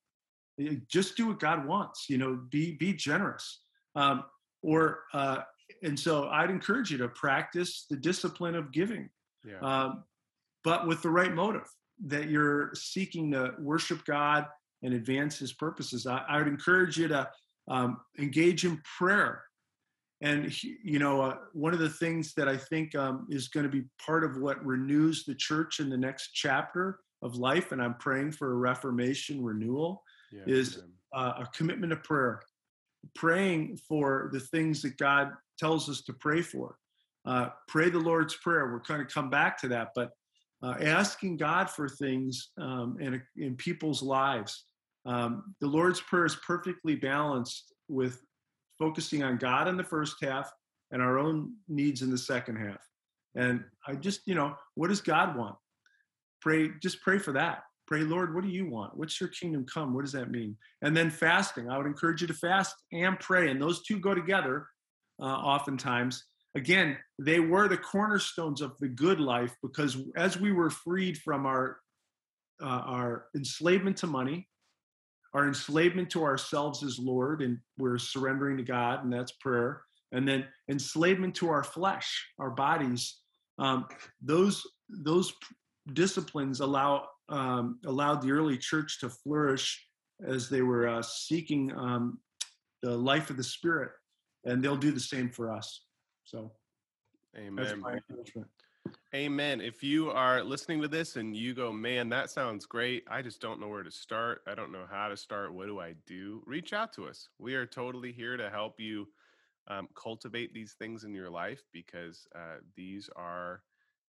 Just 0.89 1.15
do 1.15 1.27
what 1.27 1.39
God 1.39 1.65
wants. 1.65 2.09
You 2.09 2.17
know, 2.17 2.39
be 2.49 2.75
be 2.75 2.93
generous. 2.93 3.61
Um, 3.95 4.25
or 4.61 5.03
uh, 5.13 5.39
and 5.83 5.97
so 5.97 6.27
I'd 6.27 6.49
encourage 6.49 6.91
you 6.91 6.97
to 6.97 7.07
practice 7.07 7.85
the 7.89 7.95
discipline 7.95 8.55
of 8.55 8.73
giving, 8.73 9.09
yeah. 9.45 9.59
um, 9.61 10.03
but 10.65 10.85
with 10.85 11.01
the 11.01 11.09
right 11.09 11.33
motive 11.33 11.67
that 12.07 12.29
you're 12.29 12.71
seeking 12.73 13.31
to 13.31 13.53
worship 13.59 14.03
God 14.03 14.47
and 14.83 14.93
advance 14.93 15.37
His 15.37 15.53
purposes. 15.53 16.05
I, 16.05 16.23
I 16.27 16.37
would 16.39 16.47
encourage 16.47 16.97
you 16.97 17.07
to 17.07 17.29
um, 17.69 18.01
engage 18.17 18.65
in 18.65 18.81
prayer 18.97 19.43
and 20.21 20.51
you 20.63 20.99
know, 20.99 21.21
uh, 21.21 21.37
one 21.53 21.73
of 21.73 21.79
the 21.79 21.89
things 21.89 22.33
that 22.33 22.49
I 22.49 22.57
think 22.57 22.93
um, 22.95 23.27
is 23.29 23.47
going 23.47 23.63
to 23.63 23.71
be 23.71 23.85
part 24.05 24.23
of 24.23 24.37
what 24.37 24.63
renews 24.65 25.23
the 25.23 25.35
church 25.35 25.79
in 25.79 25.89
the 25.89 25.97
next 25.97 26.31
chapter 26.33 26.99
of 27.21 27.35
life, 27.35 27.71
and 27.71 27.81
I'm 27.81 27.95
praying 27.95 28.33
for 28.33 28.51
a 28.51 28.55
Reformation 28.55 29.43
renewal, 29.43 30.03
yeah, 30.31 30.41
is 30.45 30.81
uh, 31.13 31.33
a 31.39 31.45
commitment 31.55 31.91
to 31.91 31.97
prayer, 31.97 32.41
praying 33.15 33.77
for 33.87 34.29
the 34.33 34.39
things 34.39 34.81
that 34.81 34.97
God 34.97 35.31
tells 35.57 35.89
us 35.89 36.01
to 36.01 36.13
pray 36.13 36.41
for. 36.41 36.75
Uh, 37.25 37.49
pray 37.67 37.89
the 37.89 37.99
Lord's 37.99 38.35
Prayer. 38.35 38.71
We're 38.71 38.79
kind 38.79 39.01
of 39.01 39.07
come 39.07 39.29
back 39.29 39.57
to 39.61 39.67
that, 39.69 39.89
but 39.95 40.11
uh, 40.63 40.75
asking 40.81 41.37
God 41.37 41.69
for 41.69 41.87
things 41.87 42.51
um, 42.57 42.97
in, 42.99 43.21
in 43.37 43.55
people's 43.55 44.01
lives. 44.01 44.65
Um, 45.05 45.55
the 45.61 45.67
Lord's 45.67 46.01
Prayer 46.01 46.25
is 46.25 46.35
perfectly 46.35 46.95
balanced 46.95 47.73
with 47.87 48.21
focusing 48.79 49.23
on 49.23 49.37
God 49.37 49.67
in 49.67 49.77
the 49.77 49.83
first 49.83 50.15
half 50.21 50.51
and 50.91 51.01
our 51.01 51.19
own 51.19 51.53
needs 51.67 52.01
in 52.01 52.09
the 52.09 52.17
second 52.17 52.55
half. 52.55 52.81
And 53.35 53.63
I 53.87 53.93
just, 53.93 54.21
you 54.25 54.33
know, 54.33 54.55
what 54.75 54.87
does 54.87 55.01
God 55.01 55.35
want? 55.37 55.55
Pray, 56.41 56.69
just 56.81 57.01
pray 57.01 57.19
for 57.19 57.33
that. 57.33 57.63
Pray, 57.85 58.01
Lord, 58.01 58.33
what 58.33 58.43
do 58.43 58.49
you 58.49 58.69
want? 58.69 58.95
What's 58.97 59.19
your 59.19 59.29
kingdom 59.29 59.65
come? 59.71 59.93
What 59.93 60.05
does 60.05 60.11
that 60.13 60.31
mean? 60.31 60.55
And 60.81 60.95
then 60.95 61.09
fasting. 61.09 61.69
I 61.69 61.77
would 61.77 61.87
encourage 61.87 62.21
you 62.21 62.27
to 62.27 62.33
fast 62.33 62.75
and 62.91 63.19
pray. 63.19 63.49
And 63.49 63.61
those 63.61 63.83
two 63.83 63.99
go 63.99 64.13
together 64.13 64.67
uh, 65.21 65.25
oftentimes. 65.25 66.23
Again, 66.55 66.97
they 67.19 67.39
were 67.39 67.67
the 67.67 67.77
cornerstones 67.77 68.61
of 68.61 68.73
the 68.79 68.87
good 68.87 69.19
life 69.19 69.55
because 69.61 69.97
as 70.15 70.39
we 70.39 70.51
were 70.51 70.69
freed 70.69 71.17
from 71.17 71.45
our 71.45 71.77
uh, 72.61 72.83
our 72.85 73.25
enslavement 73.35 73.95
to 73.97 74.07
money, 74.07 74.47
our 75.33 75.47
enslavement 75.47 76.09
to 76.11 76.23
ourselves 76.23 76.83
as 76.83 76.99
Lord, 76.99 77.41
and 77.41 77.57
we're 77.77 77.97
surrendering 77.97 78.57
to 78.57 78.63
God, 78.63 79.03
and 79.03 79.13
that's 79.13 79.33
prayer. 79.33 79.83
and 80.11 80.27
then 80.27 80.43
enslavement 80.69 81.35
to 81.35 81.49
our 81.49 81.63
flesh, 81.63 82.27
our 82.39 82.49
bodies. 82.49 83.19
Um, 83.59 83.85
those 84.21 84.63
those 84.89 85.33
disciplines 85.93 86.61
allow 86.61 87.07
um, 87.29 87.79
allowed 87.85 88.21
the 88.21 88.31
early 88.31 88.57
church 88.57 88.99
to 89.01 89.09
flourish 89.09 89.85
as 90.27 90.49
they 90.49 90.61
were 90.61 90.87
uh, 90.87 91.01
seeking 91.01 91.71
um, 91.77 92.19
the 92.81 92.95
life 92.97 93.29
of 93.29 93.37
the 93.37 93.43
Spirit, 93.43 93.91
and 94.45 94.63
they'll 94.63 94.75
do 94.75 94.91
the 94.91 94.99
same 94.99 95.29
for 95.29 95.51
us. 95.51 95.85
So, 96.23 96.51
Amen. 97.37 97.83
Amen. 99.13 99.61
If 99.61 99.83
you 99.83 100.11
are 100.11 100.43
listening 100.43 100.81
to 100.81 100.87
this 100.87 101.15
and 101.15 101.35
you 101.35 101.53
go, 101.53 101.71
man, 101.71 102.09
that 102.09 102.29
sounds 102.29 102.65
great. 102.65 103.03
I 103.09 103.21
just 103.21 103.41
don't 103.41 103.59
know 103.59 103.67
where 103.67 103.83
to 103.83 103.91
start. 103.91 104.41
I 104.47 104.55
don't 104.55 104.71
know 104.71 104.85
how 104.89 105.07
to 105.07 105.17
start. 105.17 105.53
What 105.53 105.65
do 105.65 105.79
I 105.79 105.95
do? 106.05 106.43
Reach 106.45 106.73
out 106.73 106.93
to 106.93 107.07
us. 107.07 107.29
We 107.39 107.55
are 107.55 107.65
totally 107.65 108.11
here 108.11 108.37
to 108.37 108.49
help 108.49 108.79
you 108.79 109.07
um, 109.67 109.87
cultivate 109.95 110.53
these 110.53 110.73
things 110.73 111.03
in 111.03 111.13
your 111.13 111.29
life 111.29 111.63
because 111.71 112.27
uh, 112.35 112.57
these 112.75 113.09
are 113.15 113.63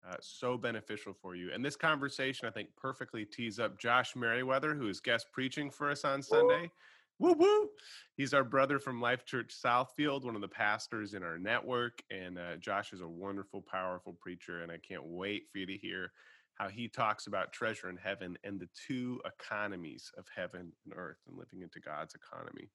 uh, 0.09 0.17
so 0.21 0.57
beneficial 0.57 1.13
for 1.13 1.35
you. 1.35 1.51
And 1.53 1.65
this 1.65 1.77
conversation, 1.77 2.47
I 2.47 2.51
think, 2.51 2.69
perfectly 2.77 3.25
tees 3.25 3.59
up 3.59 3.79
Josh 3.79 4.15
Merriweather, 4.15 4.75
who 4.75 4.89
is 4.89 5.01
guest 5.01 5.27
preaching 5.33 5.71
for 5.71 5.91
us 5.91 6.05
on 6.05 6.23
Sunday. 6.23 6.71
Woo 7.19 7.33
woo! 7.33 7.69
He's 8.17 8.33
our 8.33 8.45
brother 8.45 8.79
from 8.79 9.01
Life 9.01 9.25
Church 9.25 9.53
Southfield, 9.53 10.25
one 10.25 10.37
of 10.37 10.41
the 10.41 10.49
pastors 10.49 11.15
in 11.15 11.23
our 11.23 11.39
network. 11.39 12.01
And 12.11 12.39
uh, 12.39 12.57
Josh 12.57 12.93
is 12.93 13.01
a 13.01 13.09
wonderful, 13.09 13.61
powerful 13.61 14.13
preacher. 14.13 14.63
And 14.63 14.71
I 14.71 14.79
can't 14.79 15.05
wait 15.05 15.45
for 15.51 15.59
you 15.59 15.67
to 15.67 15.77
hear 15.77 16.13
how 16.55 16.69
he 16.69 16.89
talks 16.89 17.27
about 17.27 17.53
treasure 17.53 17.89
in 17.91 17.97
heaven 17.97 18.37
and 18.45 18.61
the 18.61 18.69
two 18.87 19.21
economies 19.25 20.11
of 20.17 20.27
heaven 20.35 20.73
and 20.85 20.95
earth 20.97 21.19
and 21.27 21.37
living 21.37 21.63
into 21.63 21.81
God's 21.81 22.15
economy. 22.15 22.71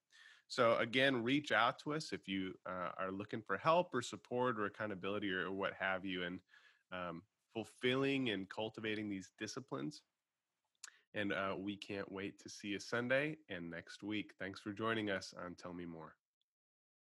So, 0.48 0.78
again, 0.78 1.24
reach 1.24 1.52
out 1.52 1.80
to 1.80 1.94
us 1.94 2.12
if 2.12 2.28
you 2.28 2.54
uh, 2.66 2.90
are 2.98 3.12
looking 3.12 3.42
for 3.42 3.58
help 3.58 3.94
or 3.94 4.02
support 4.02 4.60
or 4.60 4.66
accountability 4.66 5.32
or, 5.32 5.52
what 5.52 5.74
have 5.80 6.06
you. 6.06 6.24
And 6.24 6.40
um, 6.92 7.22
fulfilling 7.54 8.30
and 8.30 8.50
cultivating 8.50 9.10
these 9.10 9.32
disciplines. 9.40 10.02
And 11.16 11.32
uh, 11.32 11.56
we 11.58 11.76
can't 11.76 12.12
wait 12.12 12.40
to 12.40 12.50
see 12.50 12.70
you 12.70 12.80
Sunday 12.80 13.38
and 13.50 13.70
next 13.70 14.04
week. 14.04 14.34
Thanks 14.40 14.60
for 14.60 14.72
joining 14.72 15.10
us 15.12 15.34
on 15.44 15.56
Tell 15.56 15.74
Me 15.74 15.86
More. 15.86 16.16